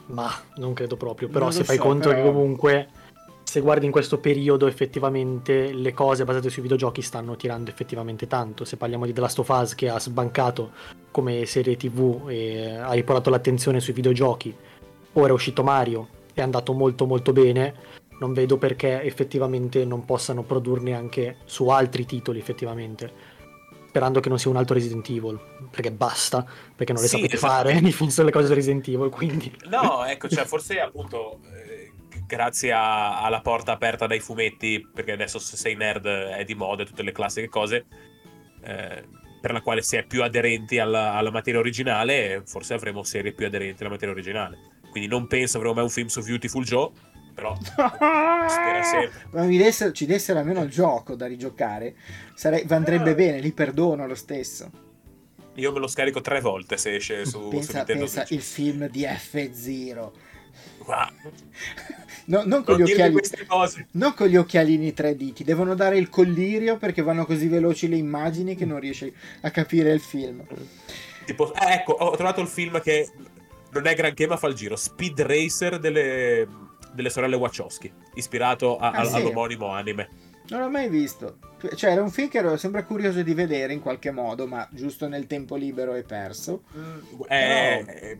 Ma 0.07 0.29
non 0.55 0.73
credo 0.73 0.97
proprio. 0.97 1.27
Però 1.29 1.45
Non 1.45 1.53
se 1.53 1.63
fai 1.63 1.77
so, 1.77 1.83
conto 1.83 2.09
però- 2.09 2.21
che 2.21 2.27
comunque, 2.27 2.87
se 3.43 3.61
guardi 3.61 3.85
in 3.85 3.91
questo 3.91 4.19
periodo, 4.19 4.67
effettivamente 4.67 5.71
le 5.71 5.93
cose 5.93 6.25
basate 6.25 6.49
sui 6.49 6.61
videogiochi 6.61 7.01
stanno 7.01 7.35
tirando 7.35 7.69
effettivamente 7.69 8.27
tanto. 8.27 8.65
Se 8.65 8.77
parliamo 8.77 9.05
di 9.05 9.13
The 9.13 9.21
Last 9.21 9.39
of 9.39 9.49
Us 9.49 9.75
che 9.75 9.89
ha 9.89 9.99
sbancato 9.99 10.71
come 11.11 11.45
serie 11.45 11.77
TV 11.77 12.25
e 12.27 12.75
ha 12.75 12.91
riportato 12.91 13.29
l'attenzione 13.29 13.79
sui 13.79 13.93
videogiochi, 13.93 14.55
ora 15.13 15.29
è 15.29 15.31
uscito 15.31 15.63
Mario, 15.63 16.07
è 16.33 16.41
andato 16.41 16.73
molto 16.73 17.05
molto 17.05 17.31
bene. 17.31 18.01
Non 18.19 18.33
vedo 18.33 18.57
perché 18.57 19.01
effettivamente 19.03 19.83
non 19.85 20.05
possano 20.05 20.43
produrne 20.43 20.93
anche 20.93 21.37
su 21.45 21.67
altri 21.69 22.05
titoli, 22.05 22.39
effettivamente. 22.39 23.11
Sperando 23.93 24.19
che 24.21 24.29
non 24.29 24.39
sia 24.39 24.49
un 24.49 24.57
altro 24.57 24.73
Resident 24.73 25.07
Evil, 25.07 25.39
perché 25.69 25.91
basta, 25.91 26.43
perché 26.75 26.93
non 26.93 27.03
le 27.03 27.07
Sì, 27.07 27.17
sapete 27.17 27.35
esatto. 27.35 27.53
fare, 27.53 27.79
mi 27.83 27.91
fanno 27.91 28.11
le 28.23 28.31
cose 28.31 28.47
su 28.47 28.53
Resident 28.55 28.87
Evil, 28.87 29.09
quindi... 29.11 29.55
No, 29.69 30.03
ecco, 30.03 30.27
cioè 30.27 30.45
forse 30.45 30.79
appunto 30.79 31.39
eh, 31.53 31.91
grazie 32.25 32.71
a- 32.71 33.21
alla 33.21 33.41
porta 33.41 33.71
aperta 33.71 34.07
dai 34.07 34.19
fumetti, 34.19 34.83
perché 34.91 35.11
adesso 35.11 35.37
se 35.37 35.57
sei 35.57 35.75
nerd 35.75 36.07
è 36.07 36.43
di 36.43 36.55
moda 36.55 36.81
e 36.81 36.85
tutte 36.87 37.03
le 37.03 37.11
classiche 37.11 37.49
cose, 37.49 37.85
eh, 38.63 39.03
per 39.39 39.51
la 39.51 39.61
quale 39.61 39.83
si 39.83 39.95
è 39.95 40.03
più 40.07 40.23
aderenti 40.23 40.79
alla, 40.79 41.13
alla 41.13 41.29
materia 41.29 41.59
originale, 41.59 42.41
forse 42.47 42.73
avremo 42.73 43.03
serie 43.03 43.31
più 43.31 43.45
aderenti 43.45 43.83
alla 43.83 43.91
materia 43.91 44.15
originale. 44.15 44.57
Quindi 44.89 45.07
non 45.07 45.27
penso 45.27 45.57
avremo 45.57 45.75
mai 45.75 45.83
un 45.83 45.91
film 45.91 46.07
su 46.07 46.19
Beautiful 46.23 46.63
Joe, 46.63 46.89
però 47.33 47.57
spera 47.61 48.83
sempre. 48.83 49.25
Ma 49.31 49.43
mi 49.43 49.57
dessero- 49.57 49.91
ci 49.91 50.05
dessero 50.05 50.39
almeno 50.39 50.61
il 50.63 50.69
gioco 50.69 51.15
da 51.15 51.25
rigiocare, 51.25 51.95
sarei- 52.33 52.65
andrebbe 52.69 53.11
Eh. 53.11 53.15
bene, 53.15 53.39
li 53.39 53.51
perdono 53.51 54.05
lo 54.07 54.15
stesso. 54.15 54.69
Io 55.55 55.71
me 55.71 55.79
lo 55.79 55.87
scarico 55.87 56.19
tre 56.21 56.39
volte 56.41 56.77
se 56.77 56.95
esce 56.95 57.25
su, 57.25 57.31
su 57.43 57.47
pensa 57.49 57.77
Nintendo 57.77 58.03
pensa 58.05 58.25
Switch. 58.25 58.31
il 58.31 58.41
film 58.41 58.87
di 58.89 59.01
F0. 59.03 60.11
Ma 60.87 61.11
No, 62.25 62.43
non, 62.45 62.63
con 62.63 62.77
non 62.77 62.83
occhiali, 62.83 63.15
non 63.91 64.13
con 64.13 64.27
gli 64.27 64.37
occhialini 64.37 64.93
3D, 64.95 65.33
ti 65.33 65.43
devono 65.43 65.75
dare 65.75 65.97
il 65.97 66.07
collirio 66.07 66.77
perché 66.77 67.01
vanno 67.01 67.25
così 67.25 67.47
veloci 67.49 67.89
le 67.89 67.97
immagini 67.97 68.55
che 68.55 68.63
non 68.65 68.79
riesci 68.79 69.13
a 69.41 69.51
capire 69.51 69.91
il 69.91 69.99
film. 69.99 70.41
Tipo, 71.25 71.53
eh, 71.53 71.73
ecco, 71.73 71.91
ho 71.91 72.15
trovato 72.15 72.39
il 72.39 72.47
film 72.47 72.79
che 72.81 73.09
non 73.71 73.87
è 73.87 73.93
granché 73.93 74.25
ma 74.25 74.37
fa 74.37 74.47
il 74.47 74.53
giro. 74.55 74.77
Speed 74.77 75.19
Racer 75.21 75.79
delle, 75.79 76.47
delle 76.93 77.09
sorelle 77.09 77.35
Wachowski, 77.35 77.91
ispirato 78.15 78.77
a- 78.77 78.91
Ah, 78.91 78.99
al- 78.99 79.07
sì? 79.07 79.15
all'omonimo 79.15 79.67
anime. 79.67 80.09
Non 80.49 80.59
l'ho 80.61 80.69
mai 80.69 80.89
visto. 80.89 81.37
Cioè, 81.75 81.91
era 81.91 82.01
un 82.01 82.09
film 82.11 82.27
che 82.27 82.39
ero 82.39 82.57
sempre 82.57 82.83
curioso 82.83 83.23
di 83.23 83.33
vedere 83.33 83.71
in 83.71 83.79
qualche 83.79 84.11
modo, 84.11 84.45
ma 84.45 84.67
giusto 84.71 85.07
nel 85.07 85.25
tempo 85.27 85.55
libero 85.55 85.93
e 85.95 86.03
perso. 86.03 86.63
Eh, 87.29 87.85
eh, 87.87 88.19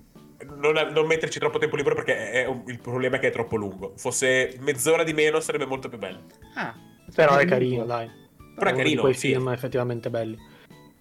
non, 0.58 0.74
non 0.94 1.06
metterci 1.06 1.40
troppo 1.40 1.58
tempo 1.58 1.76
libero 1.76 1.96
perché 1.96 2.32
è 2.32 2.46
un- 2.46 2.64
il 2.68 2.80
problema 2.80 3.18
è 3.18 3.20
che 3.20 3.28
è 3.28 3.32
troppo 3.32 3.58
lungo. 3.58 3.94
Fosse 3.98 4.56
mezz'ora 4.62 5.04
di 5.04 5.14
meno 5.14 5.40
sarebbe 5.42 5.66
molto 5.66 5.90
più 5.90 5.98
bello. 5.98 6.22
Ah, 6.56 6.74
Però 7.14 7.36
è 7.36 7.46
carino, 7.46 7.84
dai. 7.84 8.08
Però 8.56 8.70
è 8.70 8.74
uno 8.74 8.82
carino, 8.84 9.02
quei 9.02 9.14
sì. 9.14 9.32
film 9.32 9.50
effettivamente 9.50 10.10
belli. 10.10 10.38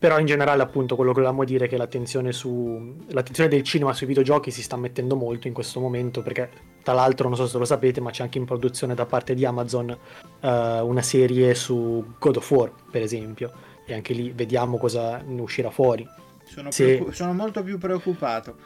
Però 0.03 0.19
in 0.19 0.27
generale, 0.27 0.65
appunto, 0.65 0.97
quello 0.97 1.13
che 1.13 1.21
volevamo 1.21 1.45
dire 1.45 1.67
è 1.67 1.69
che 1.69 1.77
l'attenzione 1.77 2.33
su 2.33 2.97
l'attenzione 3.11 3.49
del 3.49 3.63
cinema 3.63 3.93
sui 3.93 4.09
videogiochi 4.09 4.51
si 4.51 4.61
sta 4.61 4.77
mettendo 4.77 5.15
molto 5.15 5.47
in 5.47 5.55
questo 5.55 5.79
momento, 5.79 6.23
perché 6.23 6.51
tra 6.83 6.93
l'altro, 6.93 7.29
non 7.29 7.37
so 7.37 7.47
se 7.47 7.57
lo 7.57 7.65
sapete, 7.65 8.01
ma 8.01 8.11
c'è 8.11 8.25
anche 8.25 8.37
in 8.39 8.45
produzione 8.45 8.97
da 8.97 9.07
parte 9.07 9.33
di 9.33 9.45
Amazon 9.45 9.91
eh, 10.41 10.81
una 10.81 11.03
serie 11.03 11.55
su 11.55 12.05
God 12.19 12.35
of 12.39 12.51
War, 12.51 12.73
per 12.91 13.01
esempio. 13.01 13.53
E 13.87 13.95
anche 13.95 14.13
lì 14.13 14.33
vediamo 14.35 14.77
cosa 14.77 15.23
ne 15.25 15.41
uscirà 15.41 15.71
fuori. 15.71 16.05
Sono, 16.43 16.73
Sì. 16.73 16.83
preoccu- 16.83 17.15
sono 17.15 17.33
molto 17.33 17.63
più 17.63 17.79
preoccupato 17.79 18.57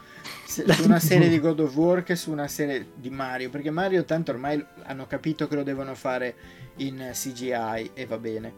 se- 0.43 0.65
su 0.73 0.85
una 0.85 0.97
serie 0.99 1.29
di 1.29 1.39
God 1.39 1.59
of 1.59 1.75
War 1.75 2.01
che 2.01 2.15
su 2.15 2.31
una 2.31 2.47
serie 2.47 2.87
di 2.95 3.11
Mario, 3.11 3.51
perché 3.51 3.69
Mario 3.69 4.03
tanto 4.05 4.31
ormai 4.31 4.65
hanno 4.85 5.05
capito 5.05 5.47
che 5.47 5.53
lo 5.53 5.61
devono 5.61 5.93
fare 5.93 6.33
in 6.77 7.11
CGI 7.13 7.91
e 7.93 8.05
va 8.07 8.17
bene. 8.17 8.53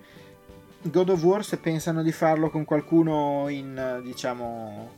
God 0.82 1.10
of 1.10 1.24
War 1.24 1.44
se 1.44 1.58
pensano 1.58 2.02
di 2.02 2.14
farlo 2.14 2.50
con 2.50 2.64
qualcuno 2.64 3.50
in 3.50 4.02
diciamo 4.02 4.96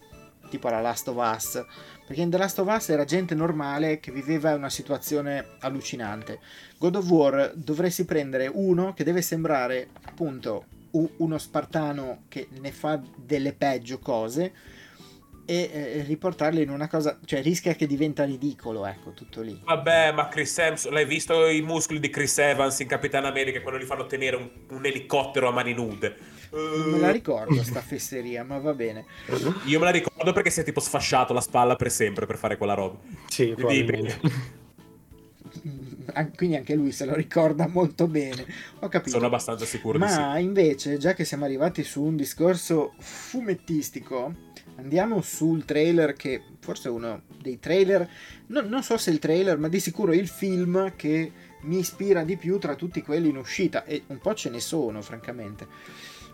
tipo 0.47 0.69
la 0.69 0.79
Last 0.79 1.07
of 1.07 1.15
Us, 1.17 1.65
perché 2.05 2.21
in 2.21 2.29
The 2.29 2.38
Last 2.38 2.59
of 2.59 2.67
Us 2.67 2.89
era 2.89 3.03
gente 3.03 3.34
normale 3.34 3.99
che 3.99 4.11
viveva 4.11 4.53
una 4.53 4.69
situazione 4.69 5.55
allucinante. 5.59 6.39
God 6.77 6.97
of 6.97 7.09
War 7.09 7.53
dovresti 7.55 8.05
prendere 8.05 8.47
uno 8.47 8.93
che 8.93 9.03
deve 9.03 9.23
sembrare 9.23 9.89
appunto 10.03 10.65
uno 10.91 11.38
spartano 11.39 12.23
che 12.27 12.47
ne 12.59 12.71
fa 12.71 13.01
delle 13.15 13.53
peggio 13.53 13.97
cose 13.97 14.53
e 15.52 15.70
eh, 15.74 16.04
riportarlo 16.04 16.62
in 16.62 16.70
una 16.70 16.88
cosa, 16.88 17.20
cioè 17.26 17.41
rischia 17.41 17.74
che 17.74 17.86
diventa 17.86 18.24
ridicolo, 18.24 18.86
ecco, 18.86 19.12
tutto 19.12 19.41
lì. 19.41 19.60
Vabbè, 19.66 20.14
ma 20.14 20.30
Chris 20.30 20.58
Evans, 20.58 20.88
l'hai 20.88 21.06
visto 21.06 21.45
i 21.45 21.62
muscoli 21.62 21.99
di 21.99 22.10
Chris 22.10 22.38
Evans 22.38 22.80
in 22.80 22.88
Capitan 22.88 23.26
America 23.26 23.60
quando 23.62 23.78
gli 23.78 23.86
fanno 23.86 24.06
tenere 24.06 24.38
un, 24.38 24.49
un 24.70 24.86
elicottero 24.86 25.49
a 25.49 25.52
mani 25.52 25.74
nude? 25.74 26.16
Non 26.52 26.91
me 26.91 26.99
la 26.99 27.12
ricordo 27.12 27.62
sta 27.64 27.82
fesseria, 27.82 28.45
ma 28.45 28.60
va 28.60 28.74
bene. 28.74 29.06
Io 29.66 29.80
me 29.80 29.86
la 29.86 29.91
ricordo 29.91 30.32
perché 30.32 30.49
si 30.49 30.62
è 30.62 30.64
tipo 30.64 30.80
sfasciato 30.80 31.34
la 31.34 31.41
spalla 31.41 31.76
per 31.76 31.91
sempre 31.91 32.26
per 32.26 32.38
fare 32.38 32.56
quella 32.56 32.74
roba. 32.74 32.97
Sì, 33.28 33.54
Quindi- 33.54 34.14
Quindi 36.36 36.56
anche 36.56 36.76
lui 36.76 36.93
se 36.93 37.06
lo 37.06 37.14
ricorda 37.14 37.68
molto 37.68 38.08
bene. 38.08 38.45
Ho 38.80 38.88
capito. 38.88 39.12
Sono 39.12 39.26
abbastanza 39.28 39.66
sicuro 39.66 39.97
di 39.97 40.08
sì. 40.08 40.18
Ma 40.18 40.38
invece, 40.39 40.97
già 40.97 41.14
che 41.14 41.26
siamo 41.26 41.43
arrivati 41.43 41.84
su 41.84 42.02
un 42.02 42.16
discorso 42.16 42.93
fumettistico, 42.99 44.51
andiamo 44.82 45.21
sul 45.21 45.63
trailer 45.65 46.13
che 46.13 46.41
forse 46.59 46.89
è 46.89 46.91
uno 46.91 47.21
dei 47.41 47.59
trailer, 47.59 48.07
no- 48.47 48.61
non 48.61 48.84
so 48.84 48.97
se 48.97 49.09
il 49.11 49.19
trailer, 49.19 49.57
ma 49.57 49.67
di 49.67 49.79
sicuro 49.79 50.13
il 50.13 50.27
film 50.27 50.93
che 50.95 51.32
mi 51.61 51.79
ispira 51.79 52.23
di 52.23 52.38
più 52.38 52.57
tra 52.57 52.75
tutti 52.75 53.01
quelli 53.01 53.29
in 53.29 53.38
uscita, 53.38 53.84
e 53.86 54.03
un 54.07 54.17
po' 54.19 54.34
ce 54.34 54.49
ne 54.49 54.59
sono, 54.59 55.01
francamente. 55.01 55.67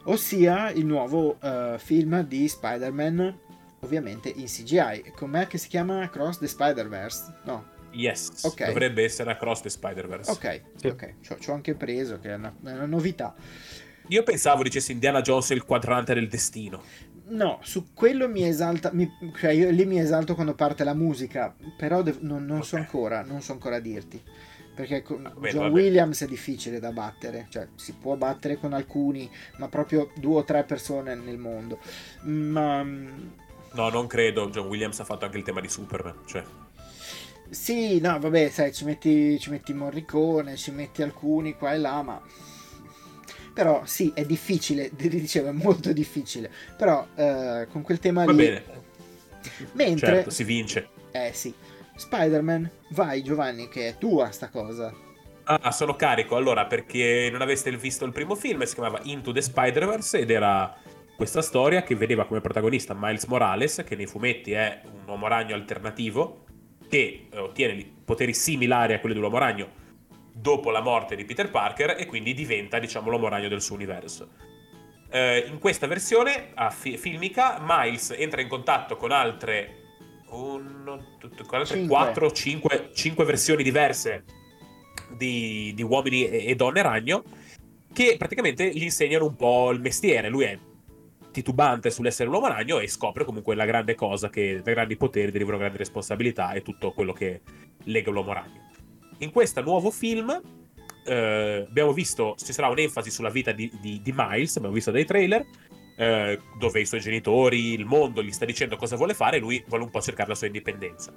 Ossia 0.03 0.69
il 0.71 0.85
nuovo 0.85 1.37
eh, 1.41 1.75
film 1.79 2.21
di 2.23 2.47
Spider-Man, 2.47 3.37
ovviamente 3.81 4.29
in 4.29 4.45
CGI. 4.45 5.11
Com'è 5.15 5.47
che 5.47 5.57
si 5.57 5.67
chiama 5.67 6.09
Cross 6.09 6.39
the 6.39 6.47
Spider-Verse? 6.47 7.33
No. 7.43 7.75
Yes, 7.91 8.43
Ok. 8.43 8.65
dovrebbe 8.67 9.03
essere 9.03 9.31
Across 9.31 9.61
the 9.61 9.69
Spider-Verse. 9.69 10.31
Ok, 10.31 10.61
Sì. 10.75 10.87
ok, 10.87 11.13
ci 11.39 11.49
ho 11.49 11.53
anche 11.53 11.73
preso, 11.73 12.19
che 12.19 12.29
è 12.29 12.35
una, 12.35 12.53
è 12.63 12.71
una 12.71 12.85
novità. 12.85 13.35
Io 14.09 14.23
pensavo 14.23 14.63
dicessi 14.63 14.93
Indiana 14.93 15.19
Jones 15.21 15.49
il 15.49 15.65
quadrante 15.65 16.13
del 16.13 16.29
destino. 16.29 16.81
No, 17.29 17.59
su 17.63 17.93
quello 17.93 18.29
mi 18.29 18.43
esalta, 18.47 18.91
mi- 18.93 19.11
cioè 19.37 19.51
io 19.51 19.69
lì 19.71 19.85
mi 19.85 19.99
esalto 19.99 20.33
quando 20.35 20.53
parte 20.55 20.83
la 20.83 20.93
musica, 20.93 21.53
però 21.75 22.01
dev- 22.01 22.21
non, 22.21 22.45
non 22.45 22.63
so 22.63 22.75
Ok. 22.75 22.81
ancora, 22.81 23.21
non 23.23 23.41
so 23.41 23.51
ancora 23.53 23.79
dirti. 23.79 24.21
Perché 24.73 25.01
con 25.01 25.33
bene, 25.35 25.53
John 25.53 25.61
va 25.61 25.71
bene. 25.71 25.87
Williams 25.87 26.21
è 26.21 26.27
difficile 26.27 26.79
da 26.79 26.91
battere, 26.91 27.47
cioè 27.49 27.67
si 27.75 27.93
può 27.93 28.15
battere 28.15 28.57
con 28.57 28.73
alcuni, 28.73 29.29
ma 29.57 29.67
proprio 29.67 30.11
due 30.15 30.37
o 30.37 30.43
tre 30.43 30.63
persone 30.63 31.15
nel 31.15 31.37
mondo. 31.37 31.79
Ma 32.21 32.83
mm, 32.83 33.29
No, 33.71 33.89
non 33.89 34.07
credo. 34.07 34.49
John 34.49 34.67
Williams 34.67 34.99
ha 34.99 35.05
fatto 35.05 35.23
anche 35.25 35.37
il 35.37 35.43
tema 35.43 35.61
di 35.61 35.69
Superman. 35.69 36.21
Cioè, 36.25 36.43
sì, 37.49 37.99
no, 38.01 38.19
vabbè, 38.19 38.49
sai, 38.49 38.73
ci 38.73 38.83
metti, 38.83 39.39
ci 39.39 39.49
metti 39.49 39.73
Morricone, 39.73 40.57
ci 40.57 40.71
metti 40.71 41.01
alcuni 41.01 41.55
qua 41.55 41.73
e 41.73 41.77
là, 41.77 42.01
ma... 42.01 42.21
Però 43.57 43.81
sì, 43.85 44.11
è 44.13 44.23
difficile, 44.23 44.91
dicevo, 44.93 45.47
è 45.47 45.51
molto 45.51 45.91
difficile. 45.91 46.51
Però 46.77 47.07
eh, 47.15 47.65
con 47.71 47.81
quel 47.81 47.97
tema 47.97 48.23
va 48.23 48.31
lì... 48.31 48.37
bene. 48.37 48.63
Mentre... 49.71 50.07
Certo, 50.07 50.29
si 50.29 50.43
vince. 50.43 50.89
Eh 51.09 51.31
sì. 51.33 51.51
Spider-Man, 51.95 52.69
vai 52.91 53.23
Giovanni, 53.23 53.67
che 53.67 53.87
è 53.87 53.97
tua 53.97 54.29
sta 54.29 54.49
cosa. 54.49 54.93
Ah, 55.45 55.71
sono 55.71 55.95
carico. 55.95 56.35
Allora, 56.35 56.67
perché 56.67 57.29
non 57.31 57.41
aveste 57.41 57.75
visto 57.75 58.05
il 58.05 58.11
primo 58.11 58.35
film, 58.35 58.61
si 58.61 58.75
chiamava 58.75 58.99
Into 59.05 59.31
the 59.31 59.41
Spider-Verse 59.41 60.19
ed 60.19 60.29
era 60.29 60.77
questa 61.15 61.41
storia 61.41 61.81
che 61.81 61.95
vedeva 61.95 62.27
come 62.27 62.41
protagonista 62.41 62.95
Miles 62.95 63.25
Morales, 63.25 63.83
che 63.87 63.95
nei 63.95 64.05
fumetti 64.05 64.51
è 64.51 64.81
un 64.83 65.07
uomo 65.07 65.27
ragno 65.27 65.55
alternativo, 65.55 66.45
che 66.87 67.25
eh, 67.31 67.39
ottiene 67.39 67.83
poteri 68.05 68.35
similari 68.35 68.93
a 68.93 68.99
quelli 68.99 69.15
dell'uomo 69.15 69.39
ragno 69.39 69.76
dopo 70.39 70.69
la 70.69 70.81
morte 70.81 71.15
di 71.15 71.25
Peter 71.25 71.49
Parker 71.49 71.95
e 71.97 72.05
quindi 72.05 72.33
diventa, 72.33 72.79
diciamo, 72.79 73.09
l'uomo 73.09 73.27
ragno 73.27 73.47
del 73.47 73.61
suo 73.61 73.75
universo. 73.75 74.29
Eh, 75.09 75.45
in 75.47 75.59
questa 75.59 75.87
versione 75.87 76.51
a 76.53 76.69
fi- 76.69 76.97
filmica, 76.97 77.59
Miles 77.61 78.13
entra 78.15 78.41
in 78.41 78.47
contatto 78.47 78.97
con 78.97 79.11
altre, 79.11 79.83
un, 80.29 81.01
con 81.45 81.59
altre 81.59 81.85
4 81.85 82.31
5, 82.31 82.89
5 82.93 83.25
versioni 83.25 83.63
diverse 83.63 84.23
di, 85.15 85.71
di 85.73 85.81
uomini 85.81 86.27
e, 86.27 86.47
e 86.47 86.55
donne 86.55 86.81
ragno 86.81 87.23
che 87.93 88.15
praticamente 88.17 88.69
gli 88.69 88.83
insegnano 88.83 89.25
un 89.25 89.35
po' 89.35 89.71
il 89.71 89.79
mestiere. 89.79 90.29
Lui 90.29 90.43
è 90.43 90.59
titubante 91.31 91.89
sull'essere 91.89 92.29
un 92.29 92.35
uomo 92.35 92.47
ragno 92.47 92.79
e 92.79 92.87
scopre 92.87 93.25
comunque 93.25 93.55
la 93.55 93.65
grande 93.65 93.95
cosa 93.95 94.29
che 94.29 94.61
da 94.61 94.71
grandi 94.71 94.97
poteri 94.97 95.31
derivano 95.31 95.57
grandi 95.57 95.77
responsabilità 95.77 96.51
e 96.51 96.61
tutto 96.61 96.91
quello 96.91 97.13
che 97.13 97.41
lega 97.85 98.11
l'uomo 98.11 98.33
ragno. 98.33 98.66
In 99.19 99.31
questo 99.31 99.61
nuovo 99.61 99.89
film 99.89 100.41
eh, 101.05 101.65
abbiamo 101.67 101.93
visto, 101.93 102.35
ci 102.37 102.53
sarà 102.53 102.67
un'enfasi 102.67 103.09
sulla 103.09 103.29
vita 103.29 103.51
di, 103.51 103.71
di, 103.79 104.01
di 104.01 104.13
Miles, 104.15 104.57
abbiamo 104.57 104.75
visto 104.75 104.91
dei 104.91 105.05
trailer, 105.05 105.45
eh, 105.95 106.39
dove 106.59 106.79
i 106.79 106.85
suoi 106.85 106.99
genitori, 106.99 107.73
il 107.73 107.85
mondo 107.85 108.21
gli 108.21 108.31
sta 108.31 108.45
dicendo 108.45 108.75
cosa 108.75 108.95
vuole 108.95 109.15
fare 109.15 109.37
e 109.37 109.39
lui 109.39 109.63
vuole 109.67 109.85
un 109.85 109.89
po' 109.89 110.01
cercare 110.01 110.29
la 110.29 110.35
sua 110.35 110.47
indipendenza. 110.47 111.11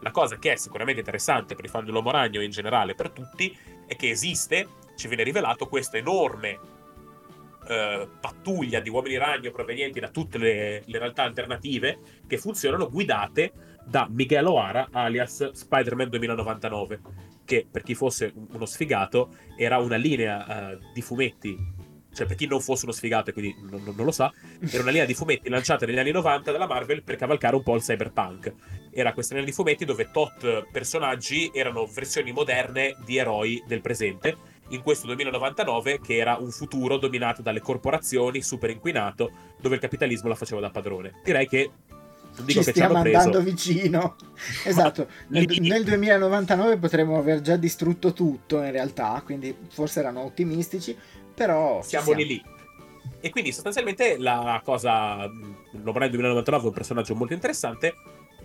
La 0.00 0.10
cosa 0.10 0.36
che 0.38 0.52
è 0.52 0.56
sicuramente 0.56 1.00
interessante 1.00 1.54
per 1.54 1.64
i 1.64 1.68
fan 1.68 1.84
dell'uomo 1.84 2.10
ragno 2.10 2.42
in 2.42 2.50
generale 2.50 2.94
per 2.94 3.10
tutti 3.10 3.56
è 3.86 3.96
che 3.96 4.10
esiste, 4.10 4.68
ci 4.96 5.08
viene 5.08 5.22
rivelato 5.22 5.66
questo 5.66 5.96
enorme 5.96 6.58
eh, 7.66 8.08
pattuglia 8.20 8.80
di 8.80 8.90
uomini 8.90 9.16
ragno 9.16 9.50
provenienti 9.50 9.98
da 9.98 10.08
tutte 10.08 10.38
le, 10.38 10.82
le, 10.84 10.98
realtà 10.98 11.22
alternative 11.22 11.98
che 12.26 12.36
funzionano 12.36 12.90
guidate 12.90 13.52
da 13.84 14.06
Miguel 14.10 14.46
O'Hara 14.46 14.88
alias 14.92 15.50
Spider-Man 15.50 16.10
2099 16.10 17.00
che 17.46 17.66
per 17.70 17.82
chi 17.82 17.94
fosse 17.94 18.34
uno 18.34 18.66
sfigato 18.66 19.34
era 19.56 19.78
una 19.78 19.96
linea 19.96 20.74
uh, 20.74 20.92
di 20.92 21.00
fumetti 21.00 21.56
cioè 22.16 22.26
per 22.26 22.36
chi 22.36 22.46
non 22.46 22.62
fosse 22.62 22.86
uno 22.86 22.94
sfigato 22.94 23.28
e 23.28 23.32
quindi 23.34 23.54
non, 23.68 23.82
non, 23.94 24.06
lo 24.06 24.10
sa, 24.10 24.32
era 24.70 24.80
una 24.80 24.90
linea 24.90 25.04
di 25.04 25.12
fumetti 25.12 25.50
lanciata 25.50 25.84
negli 25.84 25.98
anni 25.98 26.12
90 26.12 26.50
dalla 26.50 26.66
Marvel 26.66 27.02
per 27.02 27.16
cavalcare 27.16 27.56
un 27.56 27.62
po' 27.62 27.74
il 27.74 27.82
cyberpunk. 27.82 28.54
Era 28.90 29.12
questa 29.12 29.34
linea 29.34 29.50
di 29.50 29.54
fumetti 29.54 29.84
dove 29.84 30.08
tot 30.10 30.66
personaggi 30.72 31.50
erano 31.52 31.84
versioni 31.84 32.32
moderne 32.32 32.96
di 33.04 33.18
eroi 33.18 33.62
del 33.66 33.82
presente 33.82 34.54
in 34.70 34.80
questo 34.80 35.06
2099 35.06 36.00
che 36.00 36.16
era 36.16 36.36
un 36.36 36.50
futuro 36.50 36.96
dominato 36.96 37.42
dalle 37.42 37.60
corporazioni, 37.60 38.40
super 38.40 38.70
inquinato, 38.70 39.30
dove 39.60 39.74
il 39.74 39.80
capitalismo 39.82 40.30
la 40.30 40.34
faceva 40.34 40.62
da 40.62 40.70
padrone. 40.70 41.20
Direi 41.22 41.46
che 41.46 41.70
ci 42.46 42.62
stiamo 42.62 42.98
andando 42.98 43.40
vicino. 43.40 44.16
esatto, 44.64 45.08
nel, 45.28 45.46
nel, 45.60 45.84
2099 45.84 46.78
potremmo 46.78 47.18
aver 47.18 47.40
già 47.40 47.56
distrutto 47.56 48.12
tutto 48.12 48.62
in 48.62 48.70
realtà, 48.70 49.22
quindi 49.24 49.54
forse 49.70 50.00
erano 50.00 50.24
ottimistici, 50.24 50.96
però... 51.34 51.82
Siamo, 51.82 52.06
siamo. 52.06 52.20
lì 52.20 52.26
lì. 52.26 52.44
E 53.20 53.30
quindi 53.30 53.52
sostanzialmente 53.52 54.18
la 54.18 54.60
cosa, 54.64 55.26
l'Uomo 55.26 55.98
del 55.98 56.10
2099 56.10 56.64
è 56.64 56.66
un 56.68 56.72
personaggio 56.72 57.14
molto 57.14 57.32
interessante, 57.32 57.94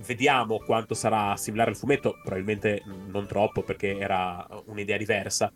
vediamo 0.05 0.57
quanto 0.59 0.93
sarà 0.93 1.35
similare 1.35 1.71
al 1.71 1.77
fumetto, 1.77 2.17
probabilmente 2.23 2.81
non 3.11 3.27
troppo 3.27 3.63
perché 3.63 3.97
era 3.97 4.47
un'idea 4.65 4.97
diversa, 4.97 5.51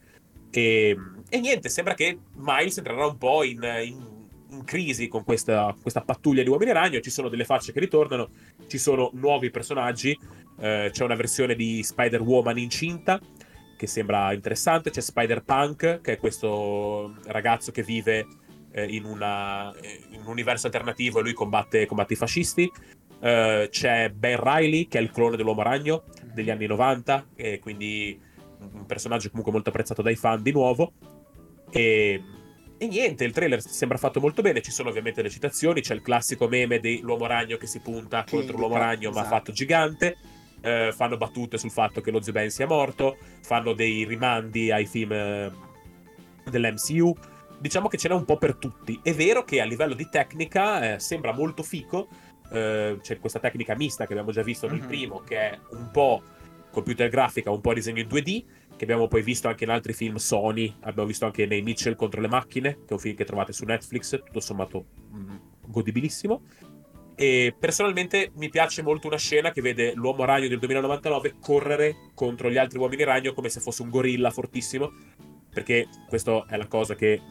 e, 0.51 0.97
e, 1.29 1.39
niente, 1.39 1.69
sembra 1.69 1.93
che 1.95 2.17
Miles 2.35 2.77
entrerà 2.77 3.05
un 3.05 3.17
po' 3.17 3.43
in, 3.43 3.61
in, 3.83 4.14
in 4.49 4.63
crisi 4.63 5.07
con 5.07 5.23
questa, 5.23 5.75
questa, 5.81 6.01
pattuglia 6.01 6.43
di 6.43 6.49
uomini 6.49 6.71
ragno. 6.71 6.99
Ci 6.99 7.09
sono 7.09 7.29
delle 7.29 7.45
facce 7.45 7.71
che 7.71 7.79
ritornano, 7.79 8.29
ci 8.67 8.77
sono 8.77 9.09
nuovi 9.13 9.49
personaggi. 9.49 10.17
Eh, 10.59 10.89
c'è 10.91 11.03
una 11.03 11.15
versione 11.15 11.55
di 11.55 11.83
Spider-Woman 11.83 12.57
incinta 12.57 13.19
che 13.77 13.87
sembra 13.87 14.33
interessante. 14.33 14.89
C'è 14.89 15.01
Spider-Punk, 15.01 16.01
che 16.01 16.13
è 16.13 16.17
questo 16.17 17.15
ragazzo 17.25 17.71
che 17.71 17.83
vive 17.83 18.25
eh, 18.71 18.85
in, 18.85 19.05
una, 19.05 19.73
in, 20.11 20.21
un 20.21 20.27
universo 20.27 20.67
alternativo 20.67 21.19
e 21.19 21.23
lui 21.23 21.33
combatte, 21.33 21.85
combatte 21.85 22.13
i 22.13 22.17
fascisti. 22.17 22.71
Uh, 23.15 23.67
c'è 23.69 24.09
Ben 24.09 24.39
Riley, 24.39 24.87
che 24.87 24.99
è 24.99 25.01
il 25.01 25.09
clone 25.09 25.37
dell'uomo 25.37 25.63
ragno 25.63 26.03
degli 26.33 26.49
anni 26.49 26.67
90, 26.67 27.29
e 27.35 27.59
quindi 27.59 28.19
un 28.59 28.85
personaggio 28.85 29.29
comunque 29.29 29.53
molto 29.53 29.69
apprezzato 29.69 30.01
dai 30.01 30.15
fan 30.15 30.43
di 30.43 30.51
nuovo. 30.51 30.93
E, 31.71 32.21
e, 32.77 32.87
niente, 32.87 33.23
il 33.23 33.31
trailer 33.31 33.61
sembra 33.61 33.97
fatto 33.97 34.19
molto 34.19 34.41
bene. 34.41 34.61
Ci 34.61 34.71
sono 34.71 34.89
ovviamente 34.89 35.21
le 35.21 35.29
citazioni. 35.29 35.81
C'è 35.81 35.93
il 35.93 36.01
classico 36.01 36.47
meme 36.47 36.79
dell'uomo 36.79 37.25
ragno 37.25 37.57
che 37.57 37.67
si 37.67 37.79
punta 37.79 38.23
che 38.23 38.35
contro 38.35 38.57
l'uomo 38.57 38.77
ragno, 38.77 39.09
esatto. 39.09 39.27
ma 39.27 39.35
fatto 39.35 39.51
gigante. 39.51 40.17
Eh, 40.61 40.91
fanno 40.93 41.15
battute 41.15 41.57
sul 41.57 41.71
fatto 41.71 42.01
che 42.01 42.11
lo 42.11 42.21
zio 42.21 42.33
Ben 42.33 42.49
sia 42.49 42.67
morto. 42.67 43.17
Fanno 43.41 43.73
dei 43.73 44.03
rimandi 44.03 44.71
ai 44.71 44.85
film 44.85 45.13
eh, 45.13 45.51
dell'MCU. 46.49 47.15
Diciamo 47.57 47.87
che 47.87 47.97
ce 47.97 48.09
n'è 48.09 48.13
un 48.13 48.25
po' 48.25 48.37
per 48.37 48.55
tutti. 48.55 48.99
È 49.01 49.13
vero 49.13 49.43
che 49.43 49.61
a 49.61 49.65
livello 49.65 49.93
di 49.93 50.09
tecnica 50.09 50.95
eh, 50.95 50.99
sembra 50.99 51.33
molto 51.33 51.63
fico. 51.63 52.07
Eh, 52.51 52.97
c'è 53.01 53.19
questa 53.19 53.39
tecnica 53.39 53.75
mista 53.75 54.05
che 54.05 54.11
abbiamo 54.11 54.31
già 54.31 54.43
visto 54.43 54.67
nel 54.67 54.79
mm-hmm. 54.79 54.87
primo, 54.87 55.19
che 55.21 55.37
è 55.37 55.59
un 55.71 55.89
po' 55.91 56.21
computer 56.75 57.07
grafica, 57.07 57.51
un 57.51 57.61
po' 57.61 57.73
disegno 57.73 58.01
in 58.01 58.07
2D, 58.07 58.43
che 58.75 58.83
abbiamo 58.83 59.07
poi 59.07 59.21
visto 59.21 59.47
anche 59.47 59.63
in 59.63 59.69
altri 59.69 59.93
film 59.93 60.15
Sony, 60.15 60.73
abbiamo 60.81 61.07
visto 61.07 61.25
anche 61.25 61.45
nei 61.45 61.61
Mitchell 61.61 61.95
contro 61.95 62.21
le 62.21 62.27
macchine, 62.27 62.73
che 62.73 62.89
è 62.89 62.93
un 62.93 62.99
film 62.99 63.15
che 63.15 63.23
trovate 63.23 63.53
su 63.53 63.63
Netflix, 63.63 64.21
tutto 64.23 64.39
sommato 64.39 64.85
mm, 65.13 65.35
godibilissimo. 65.67 66.41
E 67.15 67.55
personalmente 67.57 68.31
mi 68.35 68.49
piace 68.49 68.81
molto 68.81 69.07
una 69.07 69.17
scena 69.17 69.51
che 69.51 69.61
vede 69.61 69.93
l'uomo 69.93 70.25
ragno 70.25 70.49
del 70.49 70.59
2099 70.59 71.35
correre 71.39 71.95
contro 72.13 72.51
gli 72.51 72.57
altri 72.57 72.77
uomini 72.77 73.03
ragno 73.03 73.33
come 73.33 73.47
se 73.47 73.61
fosse 73.61 73.81
un 73.83 73.89
gorilla 73.89 74.31
fortissimo, 74.31 74.91
perché 75.53 75.87
questa 76.09 76.45
è 76.49 76.57
la 76.57 76.67
cosa 76.67 76.95
che 76.95 77.21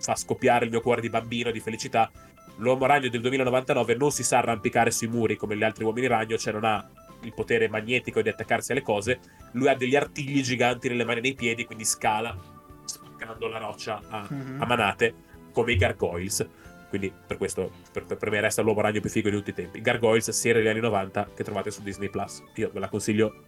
fa 0.00 0.16
scoppiare 0.16 0.64
il 0.64 0.72
mio 0.72 0.80
cuore 0.80 1.00
di 1.00 1.10
bambino 1.10 1.52
di 1.52 1.60
felicità. 1.60 2.10
L'uomo 2.56 2.86
ragno 2.86 3.08
del 3.08 3.20
2099 3.20 3.94
non 3.94 4.10
si 4.10 4.24
sa 4.24 4.38
arrampicare 4.38 4.90
sui 4.90 5.06
muri 5.06 5.36
come 5.36 5.56
gli 5.56 5.62
altri 5.62 5.84
uomini 5.84 6.08
ragno, 6.08 6.36
cioè 6.36 6.52
non 6.52 6.64
ha 6.64 6.90
il 7.22 7.34
potere 7.34 7.68
magnetico 7.68 8.22
di 8.22 8.28
attaccarsi 8.28 8.72
alle 8.72 8.82
cose, 8.82 9.20
lui 9.52 9.68
ha 9.68 9.74
degli 9.74 9.96
artigli 9.96 10.42
giganti 10.42 10.88
nelle 10.88 11.04
mani 11.04 11.18
e 11.18 11.22
nei 11.22 11.34
piedi, 11.34 11.64
quindi 11.64 11.84
scala 11.84 12.36
spaccando 12.84 13.48
la 13.48 13.58
roccia 13.58 14.00
a, 14.08 14.28
mm-hmm. 14.32 14.62
a 14.62 14.66
manate 14.66 15.14
come 15.52 15.72
i 15.72 15.76
gargoyles. 15.76 16.48
Quindi 16.88 17.12
per 17.26 17.36
questo, 17.36 17.70
per, 17.92 18.04
per, 18.04 18.30
me 18.30 18.40
resta 18.40 18.62
l'uomo 18.62 18.80
ragno 18.80 19.00
più 19.00 19.08
figo 19.08 19.30
di 19.30 19.36
tutti 19.36 19.50
i 19.50 19.54
tempi. 19.54 19.80
Gargoyles, 19.80 20.30
serie 20.30 20.60
degli 20.60 20.70
anni 20.70 20.80
90 20.80 21.30
che 21.36 21.44
trovate 21.44 21.70
su 21.70 21.82
Disney 21.82 22.08
Plus. 22.08 22.42
Io 22.56 22.70
ve 22.72 22.80
la 22.80 22.88
consiglio. 22.88 23.44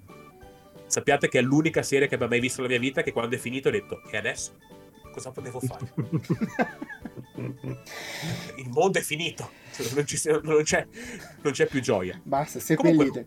Sappiate 0.86 1.28
che 1.28 1.40
è 1.40 1.42
l'unica 1.42 1.82
serie 1.82 2.06
che 2.06 2.14
abbia 2.14 2.28
mai 2.28 2.38
visto 2.38 2.62
nella 2.62 2.74
mia 2.74 2.82
vita 2.82 3.02
che 3.02 3.12
quando 3.12 3.34
è 3.34 3.38
finito 3.38 3.68
ho 3.68 3.72
detto, 3.72 4.02
e 4.10 4.16
adesso? 4.16 4.56
Cosa 5.12 5.30
potevo 5.32 5.58
fare? 5.58 5.92
Il 8.56 8.68
mondo 8.68 8.98
è 8.98 9.02
finito. 9.02 9.50
Non, 9.94 10.06
ci, 10.06 10.20
non, 10.42 10.62
c'è, 10.62 10.86
non 11.40 11.52
c'è, 11.52 11.66
più 11.66 11.80
gioia. 11.80 12.20
Basta, 12.22 12.60
seppellite. 12.60 13.26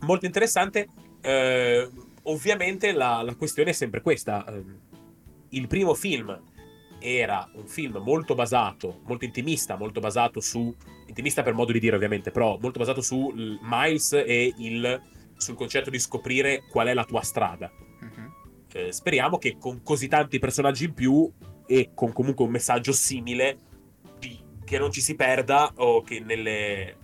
molto 0.00 0.26
interessante. 0.26 0.88
Eh, 1.20 1.88
ovviamente 2.22 2.92
la, 2.92 3.22
la, 3.22 3.34
questione 3.34 3.70
è 3.70 3.72
sempre 3.72 4.00
questa. 4.00 4.44
Eh, 4.46 4.64
il 5.50 5.66
primo 5.66 5.94
film 5.94 6.38
era 6.98 7.48
un 7.54 7.66
film 7.66 7.98
molto 7.98 8.34
basato, 8.34 9.00
molto 9.04 9.24
intimista, 9.24 9.76
molto 9.76 10.00
basato 10.00 10.40
su... 10.40 10.74
intimista 11.06 11.42
per 11.42 11.54
modo 11.54 11.72
di 11.72 11.80
dire 11.80 11.96
ovviamente, 11.96 12.30
però 12.30 12.58
molto 12.60 12.78
basato 12.78 13.00
su 13.00 13.32
Miles 13.60 14.12
e 14.12 14.54
il, 14.58 15.00
sul 15.36 15.54
concetto 15.54 15.90
di 15.90 15.98
scoprire 15.98 16.64
qual 16.68 16.88
è 16.88 16.94
la 16.94 17.04
tua 17.04 17.22
strada. 17.22 17.70
Uh-huh. 17.70 18.32
Eh, 18.72 18.92
speriamo 18.92 19.38
che 19.38 19.56
con 19.58 19.82
così 19.82 20.08
tanti 20.08 20.38
personaggi 20.38 20.84
in 20.84 20.94
più 20.94 21.30
e 21.66 21.90
con 21.94 22.12
comunque 22.12 22.44
un 22.44 22.50
messaggio 22.50 22.92
simile 22.92 23.58
che 24.66 24.78
non 24.78 24.90
ci 24.90 25.00
si 25.00 25.14
perda 25.14 25.72
o 25.76 26.02
che 26.02 26.18
nelle, 26.18 26.96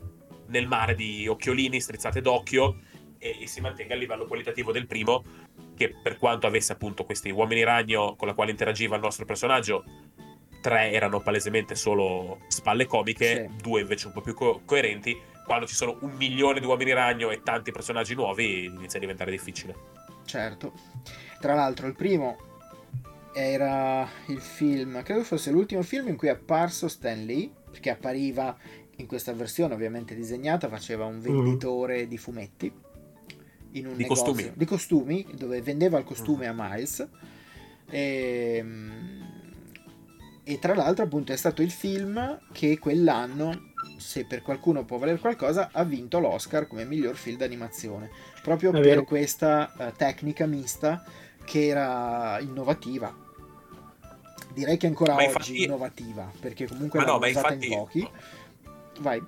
nel 0.53 0.69
mare 0.69 0.95
di 0.95 1.27
occhiolini, 1.27 1.81
strizzate 1.81 2.21
d'occhio 2.21 2.77
e, 3.19 3.39
e, 3.41 3.47
si 3.47 3.61
mantenga 3.61 3.95
a 3.95 3.97
livello 3.97 4.27
qualitativo 4.27 4.71
del 4.71 4.87
primo, 4.87 5.25
che 5.75 5.95
per 6.01 6.19
quanto 6.19 6.47
avesse 6.47 6.73
appunto 6.73 7.05
questi 7.05 7.31
uomini 7.31 7.65
ragno 7.65 8.15
con 8.15 8.29
la 8.29 8.35
quale 8.35 8.51
interagiva 8.51 8.95
il 8.95 9.03
nostro 9.03 9.25
personaggio, 9.25 9.85
tre 10.61 10.93
erano 10.93 11.21
palesemente 11.21 11.75
solo 11.75 12.41
spalle 12.49 12.87
comiche, 12.87 13.49
sì. 13.49 13.63
due 13.63 13.81
invece 13.81 14.07
un 14.07 14.13
po' 14.13 14.21
più 14.21 14.35
co- 14.35 14.61
coerenti. 14.65 15.19
Quando 15.45 15.67
ci 15.67 15.75
sono 15.75 15.99
un 16.03 16.13
milione 16.13 16.61
di 16.61 16.67
uomini 16.67 16.93
ragno 16.93 17.31
e 17.31 17.43
tanti 17.43 17.73
personaggi 17.73 18.15
nuovi, 18.15 18.65
inizia 18.65 18.99
a 18.99 19.01
diventare 19.01 19.31
difficile. 19.31 19.75
Certo. 20.25 20.73
Tra 21.41 21.55
l'altro, 21.55 21.89
il 21.89 21.97
primo 21.97 22.37
era 23.35 24.09
il 24.27 24.41
film, 24.41 25.03
credo 25.03 25.25
fosse 25.25 25.51
l'ultimo 25.51 25.83
film 25.83 26.09
in 26.09 26.17
cui 26.17 26.29
è 26.29 26.33
apparso 26.33 26.87
Stan 26.87 27.25
Lee, 27.25 27.51
perché 27.71 27.91
appariva 27.91 28.57
in 28.97 29.07
questa 29.07 29.33
versione 29.33 29.75
ovviamente 29.75 30.15
disegnata, 30.15 30.69
faceva 30.69 31.05
un 31.05 31.21
venditore 31.21 32.05
mm. 32.05 32.09
di 32.09 32.19
fumetti 32.19 32.73
in 33.75 33.87
un 33.87 33.97
di 33.97 34.03
negozio 34.03 34.25
costumi. 34.25 34.53
di 34.55 34.65
costumi 34.65 35.27
dove 35.35 35.63
vendeva 35.63 35.99
il 35.99 36.05
costume 36.05 36.47
mm. 36.47 36.61
a 36.61 36.69
Miles 36.69 37.09
e, 37.89 38.57
ehm, 38.59 39.31
e 40.45 40.59
tra 40.59 40.75
l'altro 40.75 41.05
appunto 41.05 41.33
è 41.33 41.37
stato 41.37 41.63
il 41.63 41.71
film 41.71 42.39
che 42.53 42.79
quell'anno 42.79 43.71
se 43.97 44.27
per 44.27 44.43
qualcuno 44.43 44.85
può 44.85 44.99
valere 44.99 45.19
qualcosa, 45.19 45.71
ha 45.73 45.85
vinto 45.85 46.19
l'Oscar 46.19 46.67
come 46.67 46.85
miglior 46.85 47.15
film 47.15 47.37
d'animazione. 47.37 48.11
Proprio 48.43 48.73
per 48.73 49.05
questa 49.05 49.73
eh, 49.79 49.93
tecnica 49.97 50.47
mista 50.47 51.05
che 51.45 51.67
era 51.67 52.39
innovativa. 52.41 53.15
Direi 54.53 54.77
che 54.77 54.87
ancora 54.87 55.15
Ma 55.15 55.21
oggi 55.21 55.29
infatti- 55.29 55.63
innovativa, 55.65 56.31
perché 56.41 56.67
comunque 56.67 56.99
no, 57.01 57.07
l'hanno 57.07 57.19
ma 57.19 57.29
usata 57.29 57.55
infatti, 57.55 57.73
in 57.73 57.79
pochi. 57.79 58.09
Vai. 59.01 59.23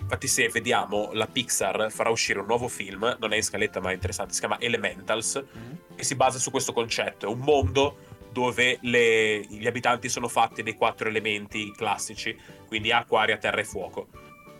infatti 0.00 0.26
se 0.28 0.48
vediamo 0.48 1.10
la 1.12 1.26
Pixar 1.26 1.90
farà 1.90 2.08
uscire 2.10 2.38
un 2.40 2.46
nuovo 2.46 2.68
film, 2.68 3.16
non 3.20 3.32
è 3.32 3.36
in 3.36 3.42
scaletta 3.42 3.80
ma 3.80 3.90
è 3.90 3.94
interessante, 3.94 4.32
si 4.32 4.40
chiama 4.40 4.58
Elementals, 4.60 5.42
Mm. 5.56 5.72
e 5.96 6.02
si 6.04 6.14
basa 6.14 6.38
su 6.38 6.50
questo 6.50 6.72
concetto. 6.72 7.26
È 7.26 7.28
un 7.28 7.40
mondo 7.40 7.96
dove 8.32 8.78
le- 8.82 9.40
gli 9.48 9.66
abitanti 9.66 10.08
sono 10.08 10.28
fatti 10.28 10.62
dei 10.62 10.74
quattro 10.74 11.08
elementi 11.08 11.72
classici, 11.72 12.36
quindi 12.66 12.92
acqua, 12.92 13.22
aria, 13.22 13.36
terra 13.36 13.60
e 13.60 13.64
fuoco. 13.64 14.08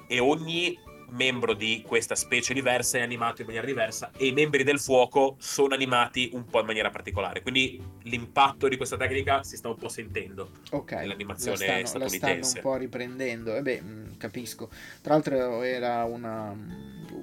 E 0.09 0.19
ogni 0.19 0.79
membro 1.11 1.55
di 1.55 1.83
questa 1.87 2.15
specie 2.15 2.53
diversa 2.55 2.99
è 2.99 3.01
animato 3.03 3.41
in 3.41 3.47
maniera 3.47 3.67
diversa 3.67 4.11
e 4.17 4.27
i 4.27 4.33
membri 4.33 4.63
del 4.65 4.79
fuoco 4.79 5.37
sono 5.39 5.75
animati 5.75 6.31
un 6.35 6.45
po' 6.45 6.61
in 6.61 6.67
maniera 6.67 6.91
particolare. 6.91 7.43
Quindi 7.43 7.81
l'impatto 8.03 8.69
di 8.69 8.77
questa 8.77 8.97
tecnica 8.97 9.43
si 9.43 9.57
sta 9.57 9.69
un 9.69 9.77
po' 9.77 9.89
sentendo. 9.89 10.51
Ok, 10.71 10.93
Nell'animazione 10.93 11.57
la 11.57 11.65
stanno, 11.65 11.81
la 11.81 11.87
stanno 11.87 12.09
statunitense. 12.09 12.57
un 12.57 12.63
po' 12.63 12.77
riprendendo. 12.77 13.57
E 13.57 13.63
beh, 13.63 13.81
mh, 13.81 14.17
capisco. 14.19 14.69
Tra 15.03 15.15
l'altro 15.15 15.63
era 15.63 16.05
una, 16.05 16.55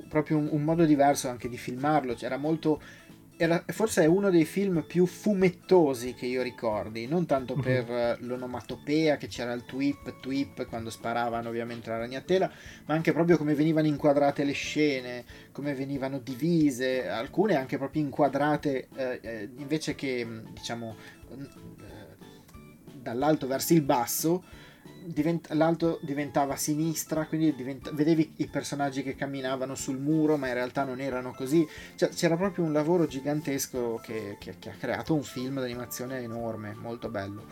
proprio 0.10 0.38
un, 0.38 0.50
un 0.52 0.64
modo 0.64 0.86
diverso 0.86 1.30
anche 1.30 1.48
di 1.50 1.58
filmarlo. 1.58 2.14
C'era 2.16 2.38
molto. 2.38 2.82
Era, 3.38 3.66
forse 3.68 4.04
è 4.04 4.06
uno 4.06 4.30
dei 4.30 4.46
film 4.46 4.86
più 4.88 5.06
fumettosi 5.06 6.14
che 6.14 6.26
io 6.26 6.42
ricordi, 6.42 7.06
non 7.06 7.26
tanto 7.26 7.56
Mhm. 7.58 7.62
per 7.62 7.90
eh, 7.92 8.18
l'onomatopea 8.22 9.18
che 9.18 9.28
c'era 9.28 9.52
il 9.52 9.66
tweep, 9.66 10.22
tweep 10.22 10.66
quando 10.68 10.90
sparavano 10.90 11.50
ovviamente 11.50 11.90
la 11.90 11.98
ragnatela, 11.98 12.50
ma 12.86 12.94
anche 12.94 13.12
proprio 13.12 13.38
come 13.38 13.54
venivano 13.54 13.88
inquadrate 13.88 14.46
le 14.46 14.54
scene, 14.54 15.26
come 15.52 15.74
venivano 15.74 16.20
divise, 16.20 17.10
alcune 17.10 17.56
anche 17.58 17.78
proprio 17.78 18.04
inquadrate 18.04 18.88
eh, 18.96 19.20
eh, 19.22 19.50
invece 19.58 19.96
che 19.96 20.24
mh, 20.24 20.54
diciamo 20.54 20.96
eh, 21.32 21.48
dall'alto 23.02 23.48
verso 23.48 23.74
il 23.74 23.82
basso 23.82 24.44
divent- 25.06 25.52
l'alto 25.54 26.00
diventava 26.02 26.56
sinistra 26.56 27.26
quindi 27.26 27.54
diventa- 27.56 27.92
vedevi 27.92 28.34
i 28.38 28.48
personaggi 28.48 29.04
che 29.04 29.16
camminavano 29.16 29.76
sul 29.76 29.98
muro 30.00 30.38
ma 30.38 30.48
in 30.48 30.54
realtà 30.54 30.84
non 30.84 31.00
erano 31.00 31.34
così. 31.34 31.68
Cioè, 31.96 32.10
c'era 32.10 32.36
proprio 32.36 32.66
un 32.66 32.74
lavoro 32.74 33.08
gigantesco 33.08 34.00
che, 34.04 34.38
che- 34.40 34.56
che 34.60 34.70
ha 34.70 34.76
creato 34.80 35.14
un 35.14 35.24
film 35.24 35.60
d'animazione 35.60 36.20
enorme 36.20 36.74
molto 36.74 37.10
bello. 37.10 37.46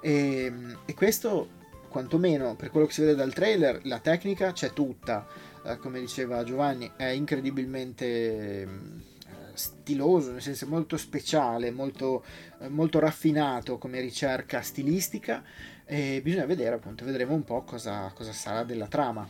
E, 0.00 0.52
e 0.84 0.94
questo 0.94 1.58
quantomeno 1.88 2.54
per 2.54 2.70
quello 2.70 2.86
che 2.86 2.92
si 2.92 3.00
vede 3.00 3.14
dal 3.16 3.32
trailer 3.34 3.80
la 3.84 3.98
tecnica 3.98 4.52
c'è 4.52 4.72
tutta. 4.72 5.26
Eh, 5.64 5.76
come 5.78 6.00
diceva 6.00 6.42
Giovanni 6.44 6.90
è 6.96 7.06
incredibilmente 7.06 8.66
mm, 8.66 8.98
eh, 9.26 9.32
stiloso 9.54 10.32
nel 10.32 10.40
senso 10.42 10.66
molto 10.66 10.96
speciale 10.96 11.70
molto, 11.70 12.24
eh, 12.60 12.68
molto 12.68 12.98
raffinato 12.98 13.76
come 13.78 14.00
ricerca 14.00 14.62
stilistica 14.62 15.42
e 15.90 16.20
bisogna 16.22 16.46
vedere 16.46 16.76
appunto 16.76 17.04
vedremo 17.04 17.34
un 17.34 17.44
po' 17.44 17.62
cosa, 17.62 18.12
cosa 18.14 18.32
sarà 18.32 18.62
della 18.62 18.86
trama. 18.86 19.28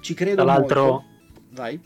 Ci 0.00 0.14
credo 0.14 0.42
Tra 0.42 0.44
l'altro- 0.44 1.04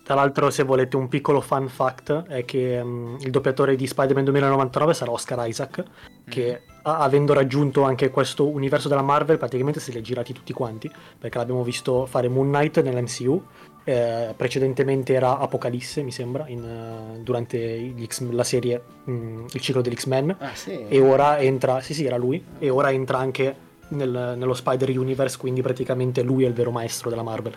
Tra 0.02 0.14
l'altro, 0.14 0.50
se 0.50 0.64
volete 0.64 0.96
un 0.96 1.08
piccolo 1.08 1.40
fun 1.40 1.68
fact, 1.68 2.24
è 2.26 2.44
che 2.44 2.82
mm, 2.82 3.16
il 3.20 3.30
doppiatore 3.30 3.76
di 3.76 3.86
Spider-Man 3.86 4.24
2099 4.24 4.92
sarà 4.92 5.10
Oscar 5.12 5.46
Isaac, 5.48 5.82
che 6.28 6.62
a- 6.82 6.98
avendo 6.98 7.32
raggiunto 7.32 7.82
anche 7.82 8.10
questo 8.10 8.46
universo 8.48 8.88
della 8.88 9.02
Marvel, 9.02 9.38
praticamente 9.38 9.78
se 9.80 9.92
li 9.92 9.98
ha 9.98 10.00
girati 10.02 10.32
tutti 10.32 10.52
quanti, 10.52 10.90
perché 11.18 11.38
l'abbiamo 11.38 11.62
visto 11.62 12.06
fare 12.06 12.28
Moon 12.28 12.48
Knight 12.48 12.82
nell'MCU, 12.82 13.42
eh, 13.84 14.34
precedentemente 14.36 15.12
era 15.14 15.38
Apocalisse, 15.38 16.02
mi 16.02 16.10
sembra, 16.12 16.44
in, 16.48 16.62
eh, 16.64 17.20
durante 17.22 17.94
X- 18.04 18.28
la 18.30 18.44
serie, 18.44 18.82
mm, 19.08 19.46
il 19.52 19.60
ciclo 19.60 19.80
degli 19.80 19.94
X-Men, 19.94 20.36
ah 20.40 20.54
sì. 20.54 20.86
E 20.88 21.00
ora 21.00 21.38
entra, 21.38 21.80
sì 21.80 21.94
sì 21.94 22.04
era 22.04 22.16
lui, 22.16 22.44
e 22.58 22.68
ora 22.68 22.90
entra 22.90 23.18
anche 23.18 23.70
nel- 23.92 24.34
nello 24.36 24.54
Spider 24.54 24.90
Universe, 24.96 25.36
quindi 25.38 25.62
praticamente 25.62 26.22
lui 26.22 26.44
è 26.44 26.48
il 26.48 26.54
vero 26.54 26.70
maestro 26.70 27.10
della 27.10 27.22
Marvel, 27.22 27.54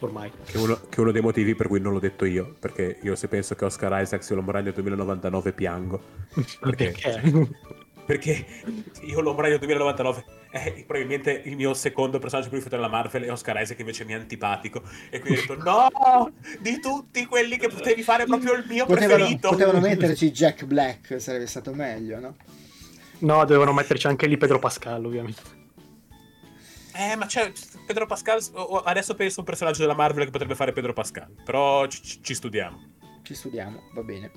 ormai. 0.00 0.30
Che 0.44 0.58
è, 0.58 0.60
uno, 0.60 0.78
che 0.88 1.00
uno 1.00 1.12
dei 1.12 1.22
motivi 1.22 1.54
per 1.54 1.68
cui 1.68 1.80
non 1.80 1.92
l'ho 1.92 1.98
detto 1.98 2.24
io. 2.24 2.54
Perché 2.58 2.98
io 3.02 3.14
se 3.14 3.28
penso 3.28 3.54
che 3.54 3.64
Oscar 3.64 4.00
Isaac 4.02 4.22
sia 4.22 4.34
l'Uomo 4.34 4.50
Ragno 4.50 4.72
2099 4.72 5.52
piango. 5.52 6.00
Perché? 6.60 6.94
Perché? 7.00 7.48
Perché 8.06 8.46
io 9.00 9.20
l'Uomo 9.20 9.40
Ragno 9.40 9.58
2099 9.58 10.24
è 10.50 10.84
probabilmente 10.86 11.42
il 11.44 11.56
mio 11.56 11.74
secondo 11.74 12.20
personaggio 12.20 12.48
preferito 12.50 12.76
della 12.76 12.88
Marvel 12.88 13.24
e 13.24 13.30
Oscar 13.30 13.60
Isaac 13.60 13.80
invece 13.80 14.04
mi 14.04 14.12
è 14.12 14.14
antipatico. 14.14 14.80
E 15.10 15.18
quindi 15.18 15.40
ho 15.40 15.56
detto 15.56 15.62
no! 15.64 16.32
Di 16.60 16.78
tutti 16.78 17.26
quelli 17.26 17.56
che 17.56 17.68
potevi 17.68 18.02
fare 18.02 18.24
proprio 18.24 18.52
il 18.52 18.64
mio 18.68 18.86
potevano, 18.86 19.14
preferito. 19.16 19.48
potevano 19.48 19.80
metterci 19.80 20.30
Jack 20.30 20.64
Black 20.66 21.20
sarebbe 21.20 21.48
stato 21.48 21.74
meglio 21.74 22.20
no? 22.20 22.36
No, 23.18 23.44
dovevano 23.44 23.72
metterci 23.72 24.06
anche 24.06 24.26
lì 24.26 24.36
Pedro 24.36 24.58
Pascal, 24.58 25.04
ovviamente. 25.04 25.55
Eh, 26.98 27.14
ma 27.14 27.26
c'è 27.26 27.52
Pedro 27.86 28.06
Pascal. 28.06 28.40
Adesso 28.84 29.14
penso 29.14 29.36
a 29.36 29.40
un 29.40 29.46
personaggio 29.46 29.80
della 29.80 29.94
Marvel 29.94 30.24
che 30.24 30.30
potrebbe 30.30 30.54
fare 30.54 30.72
Pedro 30.72 30.94
Pascal. 30.94 31.30
Però 31.44 31.86
ci, 31.86 32.22
ci- 32.22 32.34
studiamo. 32.34 32.94
ci 33.22 33.34
studiamo 33.34 33.90
va 33.92 34.02
bene 34.02 34.30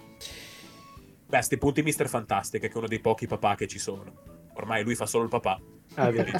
Beh, 1.25 1.37
a 1.37 1.41
sti 1.41 1.57
punti 1.57 1.83
Mr. 1.83 2.09
Fantastic, 2.09 2.59
che 2.59 2.67
è 2.67 2.77
uno 2.77 2.87
dei 2.87 2.99
pochi 2.99 3.27
papà 3.27 3.55
che 3.55 3.67
ci 3.67 3.79
sono. 3.79 4.47
Ormai 4.55 4.83
lui 4.83 4.95
fa 4.95 5.05
solo 5.05 5.23
il 5.23 5.29
papà. 5.29 5.61
Ah, 5.95 6.09
vero. 6.09 6.31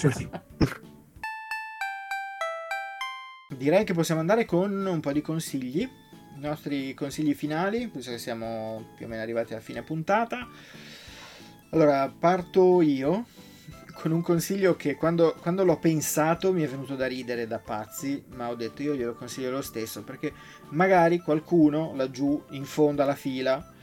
Direi 3.56 3.84
che 3.84 3.94
possiamo 3.94 4.20
andare 4.20 4.46
con 4.46 4.86
un 4.86 5.00
po' 5.00 5.12
di 5.12 5.22
consigli, 5.22 5.82
i 5.82 6.40
nostri 6.40 6.94
consigli 6.96 7.34
finali, 7.34 7.90
visto 7.94 8.12
che 8.12 8.18
siamo 8.18 8.94
più 8.96 9.06
o 9.06 9.10
meno 9.10 9.22
arrivati 9.22 9.54
alla 9.54 9.62
fine 9.62 9.84
puntata. 9.84 10.48
Allora, 11.72 12.12
parto 12.18 12.82
io 12.82 13.26
con 14.00 14.12
un 14.12 14.22
consiglio 14.22 14.78
che 14.78 14.96
quando, 14.96 15.36
quando 15.42 15.66
l'ho 15.66 15.78
pensato 15.78 16.54
mi 16.54 16.64
è 16.64 16.68
venuto 16.68 16.96
da 16.96 17.06
ridere 17.06 17.48
da 17.48 17.60
pazzi, 17.60 18.24
ma 18.34 18.50
ho 18.50 18.56
detto 18.56 18.82
io 18.82 18.96
glielo 18.96 19.14
consiglio 19.14 19.52
lo 19.52 19.62
stesso, 19.62 20.04
perché 20.04 20.32
magari 20.70 21.20
qualcuno 21.20 21.94
laggiù 21.96 22.42
in 22.52 22.64
fondo 22.64 23.04
alla 23.04 23.16
fila 23.16 23.74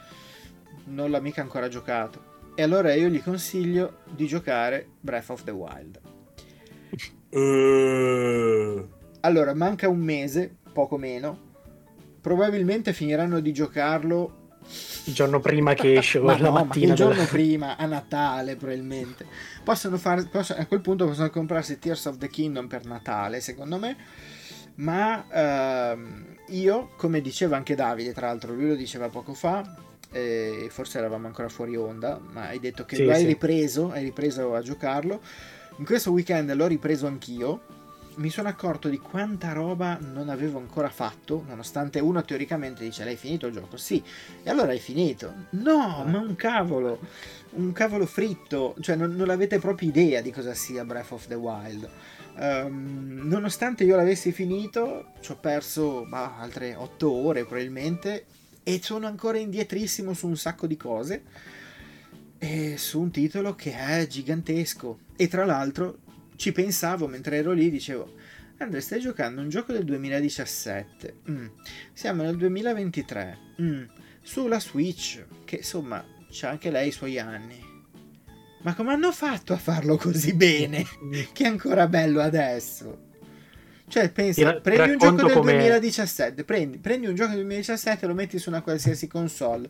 non 0.85 1.11
l'ha 1.11 1.19
mica 1.19 1.41
ancora 1.41 1.67
giocato. 1.67 2.35
E 2.55 2.63
allora 2.63 2.93
io 2.95 3.09
gli 3.09 3.21
consiglio 3.21 3.99
di 4.09 4.25
giocare 4.25 4.87
Breath 4.99 5.29
of 5.29 5.43
the 5.43 5.51
Wild. 5.51 6.01
Eh, 7.29 8.87
Allora, 9.19 9.53
manca 9.53 9.87
un 9.87 9.99
mese, 9.99 10.55
poco 10.73 10.97
meno. 10.97 11.45
Probabilmente 12.21 12.91
finiranno 12.91 13.39
di 13.39 13.53
giocarlo 13.53 14.46
Il 15.05 15.13
giorno 15.13 15.39
prima 15.39 15.73
che 15.73 15.93
esce, 15.97 16.19
ma 16.19 16.33
la 16.37 16.45
no, 16.47 16.51
ma 16.51 16.63
mattina. 16.63 16.89
il 16.91 16.95
giorno 16.95 17.13
della- 17.15 17.25
prima, 17.27 17.77
a 17.77 17.85
Natale 17.85 18.55
probabilmente. 18.55 19.25
Possono 19.63 19.97
fare, 19.97 20.25
possono- 20.25 20.59
a 20.61 20.65
quel 20.65 20.81
punto 20.81 21.05
possono 21.05 21.29
comprarsi 21.29 21.79
Tears 21.79 22.05
of 22.05 22.17
the 22.17 22.27
Kingdom 22.29 22.67
per 22.67 22.85
Natale, 22.85 23.39
secondo 23.41 23.77
me. 23.77 23.95
Ma 24.75 25.25
ehm, 25.91 26.35
io, 26.49 26.91
come 26.97 27.21
diceva 27.21 27.55
anche 27.57 27.73
Davide, 27.75 28.13
tra 28.13 28.27
l'altro, 28.27 28.53
lui 28.53 28.67
lo 28.67 28.75
diceva 28.75 29.09
poco 29.09 29.33
fa, 29.33 29.75
e 30.11 30.67
forse 30.69 30.99
eravamo 30.99 31.27
ancora 31.27 31.49
fuori 31.49 31.75
onda, 31.75 32.19
ma 32.31 32.47
hai 32.47 32.59
detto 32.59 32.85
che 32.85 32.95
Sì, 32.95 33.03
lo 33.05 33.11
hai 33.11 33.21
sì. 33.21 33.25
ripreso, 33.25 33.91
hai 33.91 34.03
ripreso 34.03 34.53
a 34.53 34.61
giocarlo. 34.61 35.19
In 35.77 35.85
questo 35.85 36.11
weekend 36.11 36.51
l'ho 36.53 36.67
ripreso 36.67 37.07
anch'io. 37.07 37.61
Mi 38.17 38.31
sono 38.31 38.49
accorto 38.49 38.89
di 38.89 38.97
quanta 38.97 39.53
roba 39.53 39.99
non 40.01 40.29
avevo 40.29 40.57
ancora 40.57 40.89
fatto, 40.89 41.43
nonostante 41.47 41.99
uno 41.99 42.25
teoricamente 42.25 42.83
dice 42.83 43.03
l'hai 43.03 43.15
finito 43.15 43.45
il 43.45 43.53
gioco. 43.53 43.77
Sì, 43.77 44.03
e 44.41 44.49
allora 44.49 44.71
hai 44.71 44.79
finito. 44.79 45.45
No, 45.51 46.03
ma 46.03 46.17
un 46.17 46.35
cavolo, 46.35 46.99
un 47.51 47.71
cavolo 47.73 48.07
fritto, 48.07 48.75
cioè 48.79 48.95
non, 48.95 49.15
non 49.15 49.29
avete 49.29 49.59
proprio 49.59 49.89
idea 49.89 50.21
di 50.21 50.31
cosa 50.31 50.55
sia 50.55 50.83
Breath 50.83 51.11
of 51.11 51.27
the 51.27 51.35
Wild. 51.35 51.87
Ehm, 52.39 53.21
nonostante 53.23 53.83
io 53.83 53.95
l'avessi 53.95 54.31
finito, 54.31 55.11
ci 55.19 55.31
ho 55.31 55.37
perso 55.37 56.07
bah, 56.07 56.39
altre 56.39 56.73
8 56.73 57.11
ore 57.11 57.45
probabilmente 57.45 58.25
e 58.63 58.79
sono 58.81 59.05
ancora 59.05 59.37
indietrissimo 59.37 60.13
su 60.13 60.27
un 60.27 60.37
sacco 60.37 60.65
di 60.65 60.75
cose 60.75 61.23
e 62.39 62.77
su 62.77 62.99
un 62.99 63.11
titolo 63.11 63.53
che 63.53 63.77
è 63.77 64.07
gigantesco. 64.07 64.99
E 65.15 65.27
tra 65.27 65.45
l'altro 65.45 65.99
ci 66.37 66.53
pensavo 66.53 67.07
mentre 67.07 67.35
ero 67.37 67.51
lì, 67.51 67.69
dicevo, 67.69 68.13
Andre, 68.59 68.79
stai 68.81 68.99
giocando 69.01 69.41
un 69.41 69.49
gioco 69.49 69.71
del 69.73 69.83
2017, 69.83 71.15
Mm. 71.29 71.45
siamo 71.93 72.23
nel 72.23 72.37
2023, 72.37 73.37
Mm. 73.61 73.83
sulla 74.21 74.59
Switch, 74.59 75.23
che 75.45 75.57
insomma 75.57 76.03
c'ha 76.31 76.49
anche 76.49 76.71
lei 76.71 76.87
i 76.87 76.91
suoi 76.91 77.19
anni. 77.19 77.63
Ma 78.63 78.73
come 78.73 78.93
hanno 78.93 79.11
fatto 79.11 79.53
a 79.53 79.57
farlo 79.57 79.95
così 79.97 80.33
bene? 80.33 80.83
che 81.33 81.43
è 81.43 81.47
ancora 81.47 81.87
bello 81.87 82.19
adesso. 82.21 83.05
Cioè, 83.87 84.09
pensa, 84.11 84.55
Ti 84.55 84.61
prendi 84.61 84.91
un 84.93 84.97
gioco 84.97 85.23
del 85.27 85.31
come- 85.35 85.51
2017, 85.53 86.43
prendi, 86.43 86.77
prendi 86.79 87.05
un 87.07 87.15
gioco 87.15 87.29
del 87.29 87.41
2017 87.45 88.03
e 88.03 88.07
lo 88.07 88.13
metti 88.15 88.37
su 88.39 88.49
una 88.49 88.61
qualsiasi 88.61 89.07
console. 89.07 89.69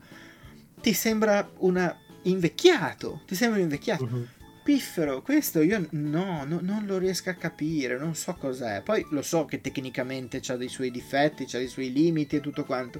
Ti 0.81 0.93
sembra 0.93 1.47
una 1.57 1.95
invecchiato, 2.23 3.21
ti 3.27 3.35
sembra 3.35 3.57
un 3.59 3.65
invecchiato. 3.65 4.05
Mhm. 4.05 4.27
Piffero, 4.67 5.21
questo 5.21 5.61
io 5.61 5.87
no, 5.91 6.43
no, 6.43 6.59
non 6.61 6.85
lo 6.85 6.97
riesco 6.97 7.29
a 7.29 7.35
capire, 7.35 7.97
non 7.97 8.15
so 8.15 8.33
cos'è. 8.33 8.81
Poi 8.81 9.05
lo 9.11 9.21
so 9.21 9.45
che 9.45 9.61
tecnicamente 9.61 10.41
ha 10.45 10.57
dei 10.57 10.67
suoi 10.67 10.91
difetti, 10.91 11.43
ha 11.43 11.57
dei 11.57 11.69
suoi 11.69 11.93
limiti 11.93 12.35
e 12.35 12.41
tutto 12.41 12.65
quanto, 12.65 12.99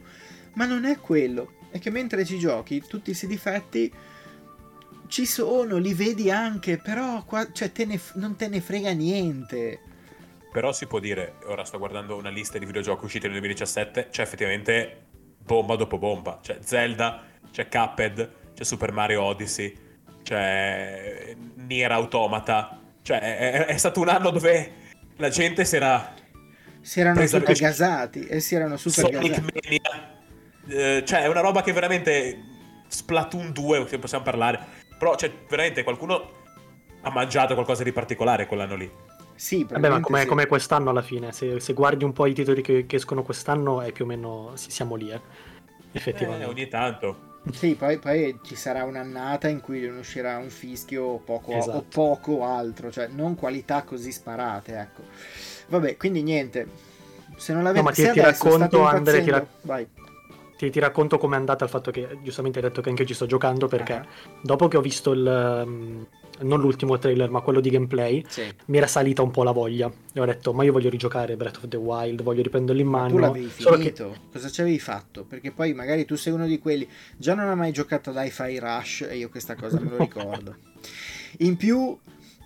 ma 0.54 0.66
non 0.66 0.86
è 0.86 0.98
quello. 0.98 1.56
È 1.70 1.78
che 1.78 1.90
mentre 1.90 2.24
ci 2.24 2.40
giochi, 2.40 2.80
tutti 2.80 3.08
questi 3.08 3.28
difetti 3.28 3.94
ci 5.08 5.26
sono, 5.26 5.76
li 5.76 5.94
vedi 5.94 6.32
anche, 6.32 6.78
però 6.78 7.26
qua, 7.26 7.52
cioè, 7.52 7.74
te 7.74 7.84
ne, 7.84 8.00
non 8.14 8.38
te 8.38 8.48
ne 8.48 8.62
frega 8.62 8.94
niente. 8.94 9.82
Però 10.50 10.72
si 10.72 10.86
può 10.86 11.00
dire, 11.00 11.34
ora 11.48 11.66
sto 11.66 11.78
guardando 11.78 12.16
una 12.16 12.30
lista 12.30 12.58
di 12.58 12.66
videogiochi 12.66 13.04
usciti 13.04 13.26
nel 13.26 13.40
2017, 13.40 14.08
c'è 14.10 14.22
effettivamente 14.22 15.04
bomba 15.44 15.76
dopo 15.76 15.98
bomba. 15.98 16.40
C'è 16.42 16.60
Zelda, 16.62 17.24
c'è 17.52 17.68
Cuphead, 17.68 18.54
c'è 18.54 18.64
Super 18.64 18.94
Mario 18.94 19.24
Odyssey, 19.24 19.86
c'è 20.28 21.34
Nier 21.68 21.92
Automata. 21.92 22.80
Cioè, 23.02 23.20
è, 23.20 23.66
è 23.66 23.78
stato 23.78 24.00
un 24.00 24.10
anno 24.10 24.32
dove 24.32 24.72
la 25.18 25.30
gente 25.30 25.66
si 25.66 25.76
era... 25.76 26.14
Si 26.82 27.00
erano 27.00 27.26
super 27.28 27.58
gasati 27.58 28.26
e 28.26 28.40
si 28.40 28.56
erano 28.56 28.78
super 28.78 29.12
Sonic 29.12 29.30
gasati. 29.30 29.60
Mania. 29.64 30.16
Eh, 30.70 31.04
cioè, 31.06 31.22
è 31.22 31.28
una 31.28 31.42
roba 31.42 31.62
che 31.62 31.74
veramente... 31.74 32.56
Splatoon 32.88 33.52
2, 33.52 33.88
se 33.88 34.00
possiamo 34.00 34.24
parlare. 34.24 34.60
Però, 34.98 35.16
cioè, 35.16 35.32
veramente 35.50 35.84
qualcuno 35.84 36.32
ha 37.02 37.10
mangiato 37.12 37.54
qualcosa 37.54 37.84
di 37.84 37.92
particolare 37.92 38.46
quell'anno 38.46 38.76
lì. 38.76 38.90
Sì, 39.36 39.66
Vabbè, 39.70 39.90
ma 39.90 40.00
come, 40.00 40.22
sì. 40.22 40.26
come 40.26 40.48
quest'anno 40.48 40.90
alla 40.90 41.04
fine, 41.04 41.32
se, 41.32 41.60
se, 41.60 41.74
guardi 41.74 42.04
un 42.04 42.12
po' 42.12 42.26
i 42.26 42.34
titoli 42.34 42.62
che, 42.62 42.88
che, 42.88 42.96
escono 42.96 43.22
quest'anno, 43.22 43.82
è 43.82 43.92
più 43.92 44.06
o 44.06 44.08
meno 44.08 44.54
siamo 44.56 44.96
lì, 44.96 45.12
eh. 45.12 45.22
effettivamente. 45.92 46.46
Eh, 46.46 46.48
ogni 46.48 46.68
tanto. 46.68 47.27
Sì, 47.52 47.76
poi, 47.76 47.98
poi, 47.98 48.40
ci 48.44 48.56
sarà 48.56 48.84
un'annata 48.84 49.48
in 49.48 49.62
cui 49.62 49.88
non 49.88 49.98
uscirà 49.98 50.38
un 50.38 50.50
fischio 50.50 51.04
o 51.04 51.18
poco, 51.18 51.52
esatto. 51.52 51.78
o 51.78 51.86
poco 51.88 52.44
altro, 52.46 52.92
cioè 52.92 53.08
non 53.08 53.36
qualità 53.36 53.84
così 53.84 54.12
sparate, 54.12 54.78
ecco. 54.78 55.04
Vabbè, 55.68 55.98
quindi 55.98 56.24
niente. 56.24 56.68
Se 57.36 57.54
non 57.54 57.64
l'avete 57.64 57.82
no, 57.82 57.90
ma 57.90 57.94
ti, 57.94 58.10
ti 58.10 58.20
racconto, 58.20 58.84
Andre, 58.84 59.22
ti, 59.22 59.30
ra- 59.30 59.46
ti, 60.58 60.70
ti, 60.70 60.80
racconto 60.80 61.18
com'è 61.18 61.36
andata 61.36 61.64
il 61.64 61.70
fatto 61.70 61.92
che 61.92 62.18
giustamente 62.24 62.60
hai 62.60 62.66
detto 62.66 62.82
che 62.82 62.90
anche 62.90 63.04
io 63.04 63.08
ci 63.08 63.14
sto 63.14 63.28
giocando 63.28 63.68
perché 63.68 63.94
uh-huh. 63.94 64.40
dopo 64.42 64.68
che 64.68 64.78
ho 64.78 64.82
visto 64.82 65.12
il 65.12 65.64
um, 65.66 66.08
non 66.42 66.60
l'ultimo 66.60 66.98
trailer, 66.98 67.30
ma 67.30 67.42
quello 67.42 67.60
di 67.60 67.70
gameplay, 67.70 68.24
sì. 68.28 68.44
mi 68.66 68.78
era 68.78 68.88
salita 68.88 69.22
un 69.22 69.32
po' 69.32 69.44
la 69.44 69.52
voglia. 69.52 69.92
E 70.14 70.20
ho 70.20 70.26
detto, 70.26 70.54
ma 70.54 70.64
io 70.64 70.72
voglio 70.72 70.90
rigiocare 70.90 71.36
Breath 71.36 71.58
of 71.58 71.68
the 71.68 71.78
Wild, 71.78 72.22
voglio 72.22 72.42
riprenderlo 72.42 72.82
in 72.82 72.88
mano. 72.88 73.06
Ma 73.06 73.10
tu 73.10 73.18
l'avevi 73.18 73.48
finito? 73.48 74.12
Che... 74.12 74.20
Cosa 74.34 74.50
ci 74.50 74.62
avevi 74.62 74.80
fatto? 74.80 75.24
Perché 75.24 75.52
poi 75.52 75.74
magari 75.74 76.06
tu 76.06 76.16
sei 76.16 76.34
uno 76.34 76.46
di 76.46 76.60
quelli, 76.60 76.88
già 77.18 77.34
non 77.34 77.48
ha 77.48 77.56
mai 77.56 77.72
giocato 77.72 78.10
ad 78.10 78.18
Hi-Fi 78.18 78.60
Rush, 78.60 79.08
e 79.10 79.18
io 79.18 79.30
questa 79.30 79.56
cosa 79.56 79.80
me 79.80 79.90
lo 79.90 79.98
ricordo. 80.04 80.56
In 81.40 81.58
più, 81.58 81.98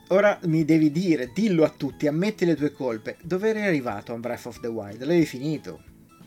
ora 0.10 0.40
mi 0.44 0.66
devi 0.66 0.92
dire, 0.92 1.32
dillo 1.34 1.64
a 1.64 1.70
tutti, 1.70 2.08
ammetti 2.08 2.46
le 2.46 2.56
tue 2.56 2.72
colpe, 2.72 3.18
dove 3.22 3.50
eri 3.50 3.62
arrivato 3.62 4.14
a 4.14 4.18
Breath 4.18 4.46
of 4.46 4.60
the 4.60 4.68
Wild? 4.68 5.00
L'avevi 5.00 5.26
finito? 5.26 5.82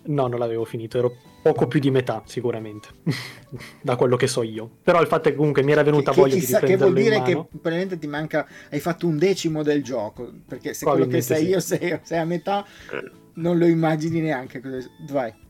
No, 0.06 0.26
non 0.26 0.38
l'avevo 0.38 0.64
finito, 0.64 0.98
ero 0.98 1.16
poco 1.44 1.66
più 1.66 1.78
di 1.78 1.90
metà 1.90 2.22
sicuramente, 2.24 2.88
da 3.82 3.96
quello 3.96 4.16
che 4.16 4.26
so 4.26 4.42
io. 4.42 4.78
Però 4.82 4.98
il 5.02 5.06
fatto 5.06 5.28
è 5.28 5.32
che 5.32 5.36
comunque 5.36 5.62
mi 5.62 5.72
era 5.72 5.82
venuta 5.82 6.10
che, 6.12 6.20
voglia 6.20 6.34
chissà, 6.36 6.58
di 6.58 6.66
Che 6.66 6.76
vuol 6.78 6.94
dire 6.94 7.20
che 7.20 7.32
probabilmente 7.34 7.98
ti 7.98 8.06
manca, 8.06 8.46
hai 8.70 8.80
fatto 8.80 9.06
un 9.06 9.18
decimo 9.18 9.62
del 9.62 9.84
gioco, 9.84 10.32
perché 10.48 10.72
se 10.72 10.86
quello 10.86 11.06
che 11.06 11.20
sei 11.20 11.44
sì. 11.44 11.48
io 11.48 11.60
sei, 11.60 12.00
sei, 12.02 12.18
a 12.18 12.24
metà, 12.24 12.64
non 13.34 13.58
lo 13.58 13.66
immagini 13.66 14.20
neanche. 14.20 14.62
Vai. 15.10 15.42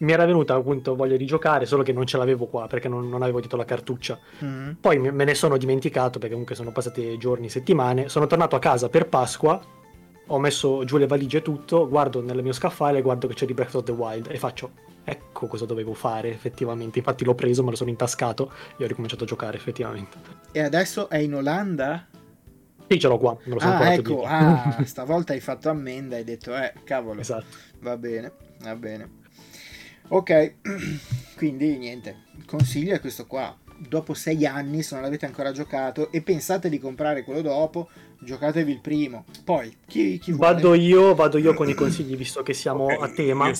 Mi 0.00 0.12
era 0.12 0.26
venuta 0.26 0.54
appunto 0.54 0.94
voglia 0.94 1.16
di 1.16 1.24
giocare, 1.24 1.64
solo 1.64 1.82
che 1.82 1.92
non 1.92 2.06
ce 2.06 2.18
l'avevo 2.18 2.46
qua 2.46 2.66
perché 2.66 2.88
non, 2.88 3.08
non 3.08 3.22
avevo 3.22 3.40
dietro 3.40 3.56
la 3.56 3.64
cartuccia. 3.64 4.18
Mm-hmm. 4.44 4.72
Poi 4.80 4.98
me 4.98 5.24
ne 5.24 5.34
sono 5.34 5.56
dimenticato 5.56 6.18
perché 6.18 6.30
comunque 6.30 6.54
sono 6.54 6.70
passati 6.70 7.16
giorni, 7.16 7.48
settimane. 7.48 8.10
Sono 8.10 8.26
tornato 8.26 8.56
a 8.56 8.58
casa 8.58 8.90
per 8.90 9.08
Pasqua 9.08 9.78
ho 10.32 10.38
messo 10.38 10.84
giù 10.84 10.96
le 10.96 11.06
valigie 11.06 11.38
e 11.38 11.42
tutto, 11.42 11.88
guardo 11.88 12.22
nel 12.22 12.42
mio 12.42 12.52
scaffale, 12.52 13.02
guardo 13.02 13.26
che 13.26 13.34
c'è 13.34 13.46
di 13.46 13.54
Breath 13.54 13.74
of 13.74 13.82
the 13.82 13.92
Wild 13.92 14.28
e 14.30 14.38
faccio, 14.38 14.70
ecco 15.04 15.46
cosa 15.46 15.64
dovevo 15.64 15.94
fare 15.94 16.30
effettivamente. 16.30 16.98
Infatti 16.98 17.24
l'ho 17.24 17.34
preso, 17.34 17.62
me 17.62 17.70
lo 17.70 17.76
sono 17.76 17.90
intascato 17.90 18.52
e 18.76 18.84
ho 18.84 18.86
ricominciato 18.86 19.24
a 19.24 19.26
giocare 19.26 19.56
effettivamente. 19.56 20.16
E 20.52 20.60
adesso 20.60 21.08
è 21.08 21.18
in 21.18 21.34
Olanda? 21.34 22.06
Sì, 22.88 22.98
ce 22.98 23.06
l'ho 23.06 23.18
qua, 23.18 23.36
me 23.44 23.54
lo 23.54 23.60
sono 23.60 23.74
ah, 23.74 23.92
ecco, 23.92 24.24
ah, 24.24 24.82
stavolta 24.84 25.32
hai 25.32 25.40
fatto 25.40 25.68
ammenda 25.68 26.16
e 26.16 26.18
hai 26.18 26.24
detto, 26.24 26.56
eh, 26.56 26.72
cavolo. 26.82 27.20
Esatto. 27.20 27.56
Va 27.80 27.96
bene, 27.96 28.32
va 28.62 28.74
bene. 28.74 29.18
Ok, 30.08 30.54
quindi 31.36 31.78
niente, 31.78 32.24
consiglio 32.46 32.94
è 32.94 33.00
questo 33.00 33.26
qua. 33.26 33.56
Dopo 33.76 34.12
sei 34.12 34.44
anni, 34.44 34.82
se 34.82 34.94
non 34.94 35.04
l'avete 35.04 35.24
ancora 35.24 35.52
giocato 35.52 36.10
e 36.10 36.20
pensate 36.20 36.68
di 36.68 36.78
comprare 36.78 37.22
quello 37.22 37.40
dopo, 37.42 37.88
giocatevi 38.18 38.72
il 38.72 38.80
primo. 38.80 39.24
Poi, 39.44 39.74
chi, 39.86 40.18
chi 40.18 40.32
vuole... 40.32 40.54
Vado 40.54 40.74
io, 40.74 41.14
vado 41.14 41.38
io 41.38 41.54
con 41.54 41.68
i 41.68 41.74
consigli, 41.74 42.16
visto 42.16 42.42
che 42.42 42.52
siamo 42.52 42.84
okay, 42.84 42.98
a 43.00 43.08
tema. 43.14 43.48
Io, 43.48 43.54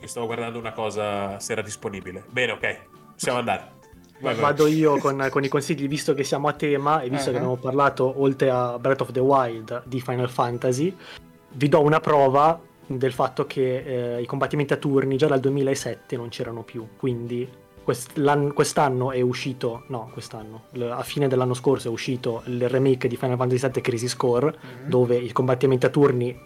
io, 0.00 0.06
stavo 0.06 0.26
guardando 0.26 0.58
una 0.58 0.72
cosa 0.72 1.38
se 1.38 1.52
era 1.52 1.62
disponibile. 1.62 2.24
Bene, 2.30 2.52
ok, 2.52 2.78
possiamo 3.12 3.38
andare. 3.38 3.78
Vai, 4.20 4.34
vado 4.34 4.64
vai. 4.64 4.74
io 4.74 4.98
con, 4.98 5.28
con, 5.30 5.44
i 5.44 5.48
consigli, 5.48 5.88
visto 5.88 6.14
che 6.14 6.24
siamo 6.24 6.48
a 6.48 6.52
tema 6.52 7.00
e 7.00 7.08
visto 7.08 7.26
uh-huh. 7.26 7.30
che 7.30 7.36
abbiamo 7.36 7.56
parlato, 7.56 8.20
oltre 8.20 8.50
a 8.50 8.78
Breath 8.78 9.00
of 9.00 9.12
the 9.12 9.20
Wild, 9.20 9.82
di 9.86 10.00
Final 10.00 10.28
Fantasy, 10.28 10.94
vi 11.52 11.68
do 11.68 11.80
una 11.80 12.00
prova 12.00 12.60
del 12.86 13.12
fatto 13.12 13.46
che 13.46 14.16
eh, 14.16 14.20
i 14.20 14.26
combattimenti 14.26 14.72
a 14.72 14.76
turni 14.76 15.16
già 15.16 15.26
dal 15.26 15.40
2007 15.40 16.16
non 16.16 16.28
c'erano 16.28 16.62
più, 16.62 16.86
quindi 16.96 17.48
quest'anno 17.82 19.10
è 19.10 19.20
uscito, 19.20 19.84
no, 19.88 20.10
quest'anno, 20.12 20.64
a 20.90 21.02
fine 21.02 21.28
dell'anno 21.28 21.54
scorso 21.54 21.88
è 21.88 21.90
uscito 21.90 22.42
il 22.46 22.68
remake 22.68 23.08
di 23.08 23.16
Final 23.16 23.36
Fantasy 23.36 23.68
VII 23.68 23.80
Crisis 23.80 24.16
Core, 24.16 24.54
mm-hmm. 24.54 24.88
dove 24.88 25.16
i 25.16 25.32
combattimenti 25.32 25.86
a 25.86 25.88
turni 25.88 26.36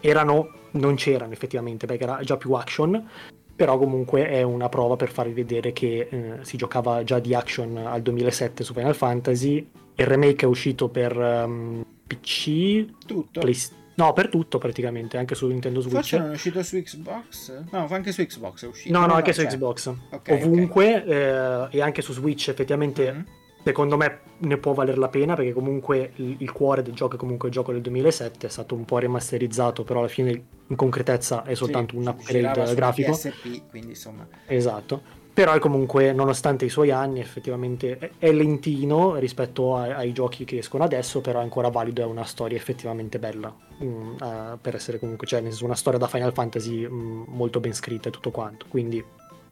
erano, 0.00 0.50
non 0.76 0.94
c'erano 0.94 1.32
effettivamente, 1.32 1.86
perché 1.86 2.04
era 2.04 2.20
già 2.22 2.36
più 2.36 2.52
action, 2.52 3.08
però 3.54 3.78
comunque 3.78 4.28
è 4.28 4.42
una 4.42 4.68
prova 4.68 4.96
per 4.96 5.10
farvi 5.10 5.32
vedere 5.32 5.72
che 5.72 6.08
eh, 6.10 6.38
si 6.42 6.56
giocava 6.56 7.02
già 7.04 7.18
di 7.18 7.34
action 7.34 7.76
al 7.76 8.02
2007 8.02 8.64
su 8.64 8.72
Final 8.72 8.94
Fantasy, 8.94 9.68
il 9.94 10.06
remake 10.06 10.44
è 10.44 10.48
uscito 10.48 10.88
per 10.88 11.16
um, 11.16 11.84
PC, 12.06 12.86
Tutto. 13.06 13.40
PlayStation 13.40 13.84
No, 13.96 14.12
per 14.12 14.28
tutto 14.28 14.58
praticamente, 14.58 15.16
anche 15.16 15.34
su 15.34 15.46
Nintendo 15.46 15.80
Switch. 15.80 15.94
Forse 15.94 16.18
non 16.18 16.30
è 16.30 16.34
uscito 16.34 16.62
su 16.62 16.76
Xbox? 16.76 17.62
No, 17.70 17.86
anche 17.88 18.12
su 18.12 18.22
Xbox 18.24 18.64
è 18.64 18.68
uscito. 18.68 18.98
No, 18.98 19.06
no, 19.06 19.14
anche 19.14 19.32
su 19.32 19.40
cioè... 19.40 19.50
Xbox. 19.50 19.94
Okay, 20.10 20.42
Ovunque 20.42 20.96
okay. 20.96 21.08
Eh, 21.08 21.78
e 21.78 21.80
anche 21.80 22.02
su 22.02 22.12
Switch 22.12 22.48
effettivamente 22.48 23.10
mm-hmm. 23.10 23.22
Secondo 23.66 23.96
me 23.96 24.20
ne 24.38 24.58
può 24.58 24.74
valere 24.74 24.96
la 24.96 25.08
pena 25.08 25.34
perché 25.34 25.52
comunque 25.52 26.12
il, 26.14 26.52
cuore 26.52 26.82
del 26.82 26.94
gioco 26.94 27.16
è 27.16 27.18
comunque 27.18 27.48
il 27.48 27.54
gioco 27.54 27.72
del 27.72 27.80
2007, 27.80 28.46
è 28.46 28.48
stato 28.48 28.76
un 28.76 28.84
po' 28.84 28.98
remasterizzato, 28.98 29.82
però 29.82 29.98
alla 29.98 30.08
fine 30.08 30.30
in 30.68 30.76
concretezza 30.76 31.42
è 31.42 31.54
soltanto 31.54 31.94
sì, 31.94 32.00
un 32.00 32.06
upgrade 32.06 32.74
grafico. 32.76 33.10
PSP, 33.10 33.62
quindi 33.68 33.88
insomma. 33.88 34.24
Esatto 34.46 35.24
però 35.36 35.52
è 35.52 35.58
comunque 35.58 36.14
nonostante 36.14 36.64
i 36.64 36.70
suoi 36.70 36.90
anni 36.90 37.20
effettivamente 37.20 38.12
è 38.16 38.32
lentino 38.32 39.16
rispetto 39.16 39.76
ai, 39.76 39.92
ai 39.92 40.12
giochi 40.12 40.46
che 40.46 40.56
escono 40.56 40.84
adesso 40.84 41.20
però 41.20 41.40
è 41.40 41.42
ancora 41.42 41.68
valido 41.68 42.00
è 42.00 42.06
una 42.06 42.24
storia 42.24 42.56
effettivamente 42.56 43.18
bella 43.18 43.54
um, 43.80 44.16
uh, 44.18 44.58
per 44.58 44.76
essere 44.76 44.98
comunque 44.98 45.26
cioè 45.26 45.40
nel 45.40 45.50
senso 45.50 45.66
una 45.66 45.74
storia 45.74 45.98
da 45.98 46.06
Final 46.06 46.32
Fantasy 46.32 46.84
um, 46.84 47.26
molto 47.28 47.60
ben 47.60 47.74
scritta 47.74 48.08
e 48.08 48.12
tutto 48.12 48.30
quanto 48.30 48.64
quindi 48.70 49.04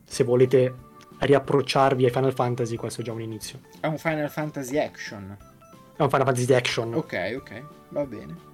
se 0.03 0.25
volete 0.25 0.75
riapprocciarvi 1.19 2.05
ai 2.05 2.11
Final 2.11 2.35
Fantasy 2.35 2.77
questo 2.77 3.01
è 3.01 3.05
già 3.05 3.12
un 3.12 3.21
inizio 3.21 3.61
è 3.81 3.87
un 3.87 3.99
Final 3.99 4.31
Fantasy 4.31 4.79
action 4.79 5.37
è 5.97 6.03
un 6.03 6.11
Final 6.11 6.27
Fantasy 6.27 6.53
action 6.53 6.95
ok 6.95 7.35
ok 7.37 7.62
va 7.89 8.05
bene 8.05 8.53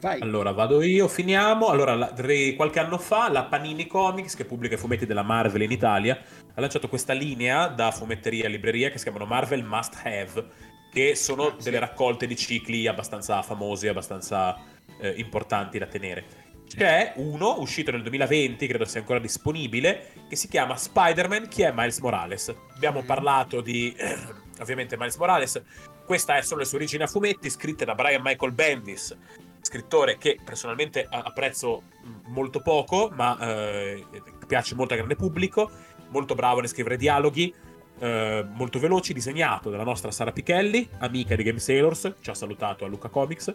Vai. 0.00 0.20
Allora, 0.20 0.52
vado 0.52 0.80
io, 0.80 1.08
finiamo. 1.08 1.66
Allora, 1.66 1.94
la, 1.94 2.14
qualche 2.56 2.78
anno 2.78 2.98
fa 2.98 3.28
la 3.30 3.44
Panini 3.44 3.88
Comics, 3.88 4.36
che 4.36 4.44
pubblica 4.44 4.76
i 4.76 4.78
fumetti 4.78 5.06
della 5.06 5.22
Marvel 5.22 5.62
in 5.62 5.72
Italia, 5.72 6.16
ha 6.54 6.60
lanciato 6.60 6.88
questa 6.88 7.12
linea 7.12 7.66
da 7.66 7.90
fumetteria 7.90 8.46
a 8.46 8.48
libreria 8.48 8.90
che 8.90 8.98
si 8.98 9.04
chiamano 9.04 9.24
Marvel 9.24 9.64
Must 9.64 10.00
Have, 10.04 10.46
che 10.92 11.16
sono 11.16 11.46
ah, 11.46 11.56
delle 11.60 11.80
raccolte 11.80 12.28
di 12.28 12.36
cicli 12.36 12.86
abbastanza 12.86 13.42
famosi, 13.42 13.88
abbastanza 13.88 14.56
eh, 15.00 15.14
importanti 15.16 15.78
da 15.78 15.86
tenere. 15.86 16.24
C'è 16.68 17.14
uno 17.16 17.58
uscito 17.60 17.90
nel 17.90 18.02
2020, 18.02 18.66
credo 18.66 18.84
sia 18.84 19.00
ancora 19.00 19.18
disponibile, 19.18 20.12
che 20.28 20.36
si 20.36 20.48
chiama 20.48 20.76
Spider-Man, 20.76 21.48
chi 21.48 21.62
è 21.62 21.72
Miles 21.74 21.98
Morales. 21.98 22.54
Abbiamo 22.74 23.02
mm. 23.02 23.06
parlato 23.06 23.60
di, 23.60 23.94
ovviamente, 24.60 24.96
Miles 24.96 25.16
Morales. 25.16 25.62
Questa 26.04 26.36
è 26.36 26.42
solo 26.42 26.60
le 26.60 26.66
sue 26.66 26.78
origini 26.78 27.02
a 27.02 27.06
fumetti, 27.06 27.50
scritte 27.50 27.84
da 27.84 27.94
Brian 27.94 28.22
Michael 28.22 28.52
Bendis, 28.52 29.16
scrittore 29.60 30.18
che 30.18 30.38
personalmente 30.42 31.06
apprezzo 31.10 31.82
molto 32.26 32.60
poco, 32.60 33.10
ma 33.12 33.38
eh, 33.40 34.04
piace 34.46 34.74
molto 34.74 34.92
al 34.92 34.98
grande 34.98 35.16
pubblico, 35.16 35.70
molto 36.10 36.34
bravo 36.34 36.60
nel 36.60 36.68
scrivere 36.68 36.96
dialoghi, 36.96 37.52
eh, 37.98 38.46
molto 38.50 38.78
veloci, 38.78 39.12
disegnato 39.12 39.70
dalla 39.70 39.84
nostra 39.84 40.10
Sara 40.10 40.32
Pichelli, 40.32 40.88
amica 40.98 41.34
di 41.34 41.42
Game 41.42 41.58
Sailors, 41.58 42.14
ci 42.20 42.30
ha 42.30 42.34
salutato 42.34 42.84
a 42.84 42.88
Luca 42.88 43.08
Comics, 43.08 43.52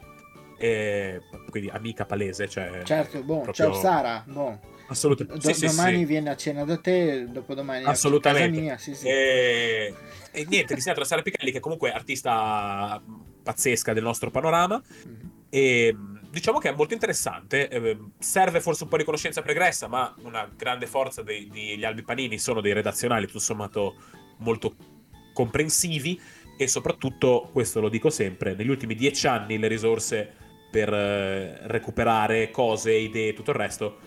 e, 0.58 1.22
quindi 1.49 1.70
amica 1.70 2.06
palese. 2.06 2.47
Cioè 2.47 2.82
certo, 2.84 3.22
boh, 3.24 3.41
proprio... 3.41 3.54
ciao 3.54 3.74
Sara, 3.74 4.24
boh. 4.28 4.60
Assolutamente. 4.88 5.47
Do- 5.47 5.54
Sì, 5.54 5.66
domani 5.66 5.99
sì. 5.99 6.06
viene 6.06 6.30
a 6.30 6.36
cena 6.36 6.66
da 6.66 6.78
te, 6.78 7.26
dopodomani 7.30 7.86
Assolutamente. 7.86 8.60
mia. 8.60 8.78
Sì. 8.78 8.91
E... 9.04 9.93
e 10.32 10.45
niente, 10.47 10.76
disegnato 10.76 10.99
da 11.01 11.06
Sara 11.06 11.22
Pichelli, 11.22 11.51
che 11.51 11.60
comunque 11.60 11.91
è 11.91 11.93
artista 11.93 13.01
pazzesca 13.43 13.93
del 13.93 14.04
nostro 14.04 14.30
panorama. 14.30 14.82
Mhm. 15.06 15.32
E 15.49 15.95
diciamo 16.30 16.58
che 16.60 16.70
è 16.70 16.74
molto 16.74 16.93
interessante. 16.93 17.70
eh, 17.70 17.97
serve 18.20 18.60
forse 18.60 18.84
un 18.84 18.89
po' 18.89 18.97
di 18.97 19.04
conoscenza 19.04 19.41
pregressa, 19.41 19.88
ma 19.88 20.14
una 20.24 20.49
grande 20.56 20.88
forza 20.88 21.22
degli 21.22 21.84
albi 21.86 22.04
panini 22.04 22.38
sono 22.38 22.60
dei 22.60 22.74
redazionali, 22.74 23.28
tutto 23.28 23.39
sommato 23.39 23.95
molto 24.38 24.76
comprensivi. 25.34 26.20
E 26.58 26.68
soprattutto, 26.68 27.49
questo 27.51 27.80
lo 27.80 27.89
dico 27.89 28.10
sempre, 28.12 28.54
negli 28.54 28.70
ultimi 28.70 28.95
dieci 28.95 29.26
anni 29.28 29.58
le 29.58 29.68
risorse 29.68 30.34
per 30.74 30.91
eh, 30.91 31.67
recuperare 31.67 32.49
cose, 32.49 32.93
idee 32.93 33.30
e 33.30 33.34
tutto 33.34 33.51
il 33.51 33.57
resto 33.57 33.97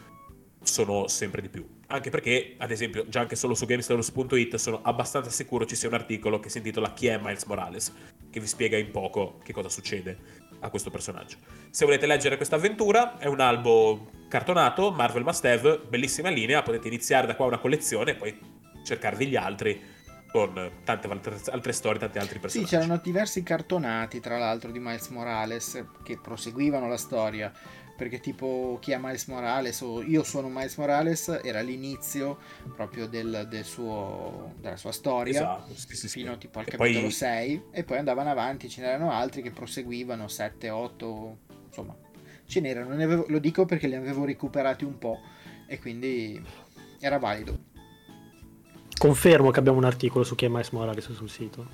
sono 0.64 1.06
sempre 1.06 1.40
di 1.40 1.48
più. 1.48 1.64
Anche 1.86 2.10
perché, 2.10 2.56
ad 2.58 2.72
esempio, 2.72 3.06
già 3.08 3.20
anche 3.20 3.36
solo 3.36 3.54
su 3.54 3.66
GameStars.it 3.66 4.56
sono 4.56 4.80
abbastanza 4.82 5.30
sicuro 5.30 5.64
ci 5.64 5.76
sia 5.76 5.86
un 5.86 5.94
articolo 5.94 6.40
che 6.40 6.48
si 6.48 6.58
intitola 6.58 6.92
Chi 6.92 7.06
è 7.06 7.20
Miles 7.22 7.44
Morales? 7.44 7.94
Che 8.28 8.40
vi 8.40 8.46
spiega 8.48 8.76
in 8.76 8.90
poco 8.90 9.38
che 9.44 9.52
cosa 9.52 9.68
succede 9.68 10.18
a 10.58 10.68
questo 10.68 10.90
personaggio. 10.90 11.36
Se 11.70 11.84
volete 11.84 12.06
leggere 12.06 12.36
questa 12.36 12.56
avventura, 12.56 13.16
è 13.16 13.26
un 13.26 13.38
albo 13.38 14.10
cartonato, 14.28 14.90
Marvel 14.90 15.22
Must 15.22 15.44
Have, 15.44 15.82
bellissima 15.88 16.30
linea, 16.30 16.62
potete 16.62 16.88
iniziare 16.88 17.28
da 17.28 17.36
qua 17.36 17.46
una 17.46 17.58
collezione 17.58 18.10
e 18.10 18.14
poi 18.16 18.36
cercarvi 18.82 19.28
gli 19.28 19.36
altri 19.36 19.80
con 20.36 20.70
tante 20.84 21.08
altre, 21.08 21.38
altre 21.50 21.72
storie, 21.72 21.98
tanti 21.98 22.18
altri 22.18 22.34
Sì, 22.34 22.40
personaggi. 22.40 22.70
c'erano 22.70 22.96
diversi 22.98 23.42
cartonati, 23.42 24.20
tra 24.20 24.36
l'altro, 24.38 24.70
di 24.70 24.78
Miles 24.78 25.08
Morales 25.08 25.82
che 26.02 26.18
proseguivano 26.18 26.88
la 26.88 26.98
storia. 26.98 27.52
Perché 27.96 28.20
tipo 28.20 28.76
chi 28.78 28.90
è 28.92 28.98
Miles 28.98 29.24
Morales 29.26 29.80
o 29.80 30.02
io 30.02 30.22
sono 30.22 30.50
Miles 30.50 30.76
Morales 30.76 31.40
era 31.42 31.60
l'inizio 31.62 32.36
proprio 32.74 33.06
del, 33.06 33.46
del 33.48 33.64
suo, 33.64 34.52
della 34.60 34.76
sua 34.76 34.92
storia. 34.92 35.40
Esatto, 35.40 35.72
sì, 35.74 35.96
sì, 35.96 36.08
sì. 36.08 36.18
fino 36.20 36.36
tipo 36.36 36.58
al 36.58 36.66
E 36.66 36.70
capitolo 36.72 37.04
poi- 37.04 37.10
6 37.10 37.62
e 37.70 37.84
poi 37.84 37.96
andavano 37.96 38.28
avanti, 38.30 38.68
ce 38.68 38.82
n'erano 38.82 39.10
altri 39.12 39.40
che 39.40 39.50
proseguivano 39.50 40.28
7, 40.28 40.68
8, 40.68 41.38
insomma, 41.68 41.96
ce 42.44 42.60
n'erano, 42.60 42.92
ne 42.94 43.04
avevo- 43.04 43.24
lo 43.28 43.38
dico 43.38 43.64
perché 43.64 43.86
li 43.86 43.94
avevo 43.94 44.26
recuperati 44.26 44.84
un 44.84 44.98
po' 44.98 45.18
e 45.66 45.78
quindi 45.78 46.38
era 47.00 47.16
valido. 47.16 47.58
Confermo 48.98 49.50
che 49.50 49.58
abbiamo 49.58 49.78
un 49.78 49.84
articolo 49.84 50.24
su 50.24 50.34
chi 50.34 50.46
è 50.46 50.48
Miles 50.48 50.70
Morales 50.70 51.12
sul 51.12 51.28
sito. 51.30 51.66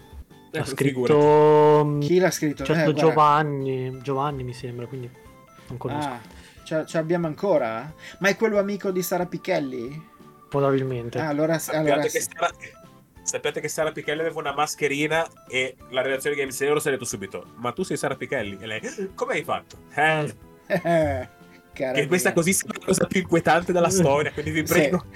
Eh, 0.50 0.58
Ha 0.58 0.64
figurati. 0.64 1.12
scritto 1.12 1.82
mm, 1.84 2.00
Chi 2.00 2.18
l'ha 2.18 2.30
scritto? 2.30 2.64
certo 2.64 2.90
Eh. 2.90 2.94
Giovanni, 2.94 3.98
Giovanni 4.02 4.42
mi 4.44 4.52
sembra, 4.52 4.86
quindi 4.86 5.10
non 5.68 5.78
conosco. 5.78 6.08
Ah, 6.08 6.20
ce, 6.64 6.84
ce 6.86 6.96
l'abbiamo 6.98 7.26
ancora? 7.26 7.92
Ma 8.18 8.28
è 8.28 8.36
quello 8.36 8.58
amico 8.58 8.90
di 8.90 9.02
Sara 9.02 9.26
Pichelli? 9.26 10.10
Probabilmente. 10.48 11.18
Ah, 11.18 11.28
allora, 11.28 11.58
Sappiate, 11.58 11.90
allora 11.90 12.02
che 12.08 12.20
sì. 12.20 12.28
Sara, 12.30 12.50
sappiate 13.22 13.60
che 13.60 13.68
Sara 13.68 13.92
Pichelli 13.92 14.20
aveva 14.20 14.38
una 14.40 14.52
mascherina 14.52 15.26
e 15.48 15.76
la 15.90 16.02
redazione 16.02 16.34
di 16.34 16.42
Games 16.42 16.60
Euro 16.60 16.80
si 16.80 16.88
è 16.88 16.90
detto 16.90 17.04
subito 17.06 17.46
ma 17.56 17.72
tu 17.72 17.82
sei 17.84 17.96
Sara 17.96 18.16
Pichelli? 18.16 18.58
E 18.60 18.66
lei, 18.66 18.80
come 19.14 19.34
hai 19.34 19.44
fatto? 19.44 19.76
Eh, 19.94 20.34
Cara 21.72 21.92
che 21.92 22.06
questa 22.06 22.32
così 22.34 22.52
sia 22.52 22.68
la 22.70 22.84
cosa 22.84 23.06
più 23.06 23.20
inquietante 23.20 23.72
della 23.72 23.88
storia, 23.88 24.30
quindi 24.32 24.50
vi 24.50 24.66
Sì. 24.66 24.72
prego, 24.74 25.06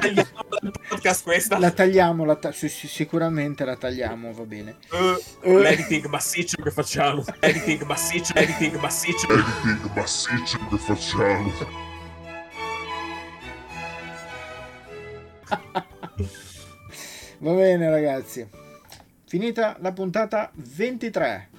tagliamo 0.00 0.44
dal 0.60 0.72
podcast 0.88 1.22
questa. 1.22 1.58
La 1.58 1.70
tagliamo, 1.70 2.24
la 2.24 2.34
ta- 2.36 2.50
sì, 2.52 2.68
sì, 2.68 2.88
sicuramente 2.88 3.64
la 3.64 3.76
tagliamo, 3.76 4.32
va 4.32 4.42
bene. 4.44 4.76
Eh, 5.42 5.58
L'editing 5.58 6.06
massiccio 6.06 6.60
che 6.60 6.70
facciamo. 6.72 7.22
Editing 7.38 7.82
massiccio, 7.84 8.34
editing 8.34 8.76
massiccio. 8.80 9.28
editing 9.30 9.90
massiccio 9.94 10.58
che 10.68 10.76
facciamo. 10.78 11.52
Va 17.38 17.52
bene 17.54 17.90
ragazzi, 17.90 18.46
finita 19.26 19.76
la 19.80 19.92
puntata 19.92 20.50
23 20.54 21.50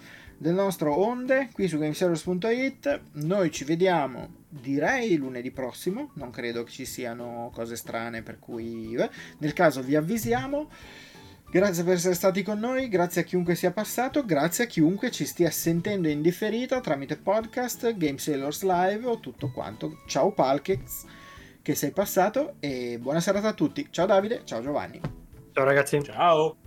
del 0.44 0.54
nostro 0.54 0.94
Onde 0.94 1.48
qui 1.54 1.70
su 1.70 1.80
Gameservice.it. 1.80 3.02
Noi 3.14 3.50
ci 3.50 3.64
vediamo 3.64 4.42
direi 4.50 5.16
lunedì 5.16 5.52
prossimo, 5.52 6.12
non 6.16 6.30
credo 6.30 6.64
che 6.64 6.72
ci 6.72 6.86
siano 6.86 7.50
cose 7.54 7.78
strane 7.78 8.22
per 8.22 8.40
cui 8.40 8.96
nel 9.38 9.54
caso 9.54 9.82
vi 9.82 9.96
avvisiamo. 9.96 10.70
Grazie 11.50 11.84
per 11.84 11.94
essere 11.94 12.16
stati 12.16 12.44
con 12.44 12.60
noi, 12.60 12.90
grazie 12.90 13.22
a 13.22 13.24
chiunque 13.24 13.56
sia 13.56 13.72
passato, 13.72 14.26
grazie 14.26 14.66
a 14.66 14.68
chiunque 14.68 15.12
ci 15.12 15.24
stia 15.26 15.50
sentendo 15.50 16.08
in 16.10 16.22
differita 16.22 16.82
tramite 16.82 17.16
podcast, 17.16 17.96
Game 17.96 18.18
Sailors 18.18 18.64
Live 18.64 19.06
o 19.06 19.20
tutto 19.20 19.52
quanto. 19.52 20.02
Ciao 20.08 20.32
Palkex 20.32 21.06
che 21.62 21.76
sei 21.76 21.92
passato 21.92 22.56
e 22.60 22.98
buona 23.00 23.22
serata 23.22 23.50
a 23.50 23.54
tutti. 23.54 23.88
Ciao 23.92 24.06
Davide, 24.06 24.42
ciao 24.44 24.62
Giovanni. 24.62 25.00
Ciao 25.54 25.64
ragazzi. 25.64 26.04
Ciao. 26.04 26.58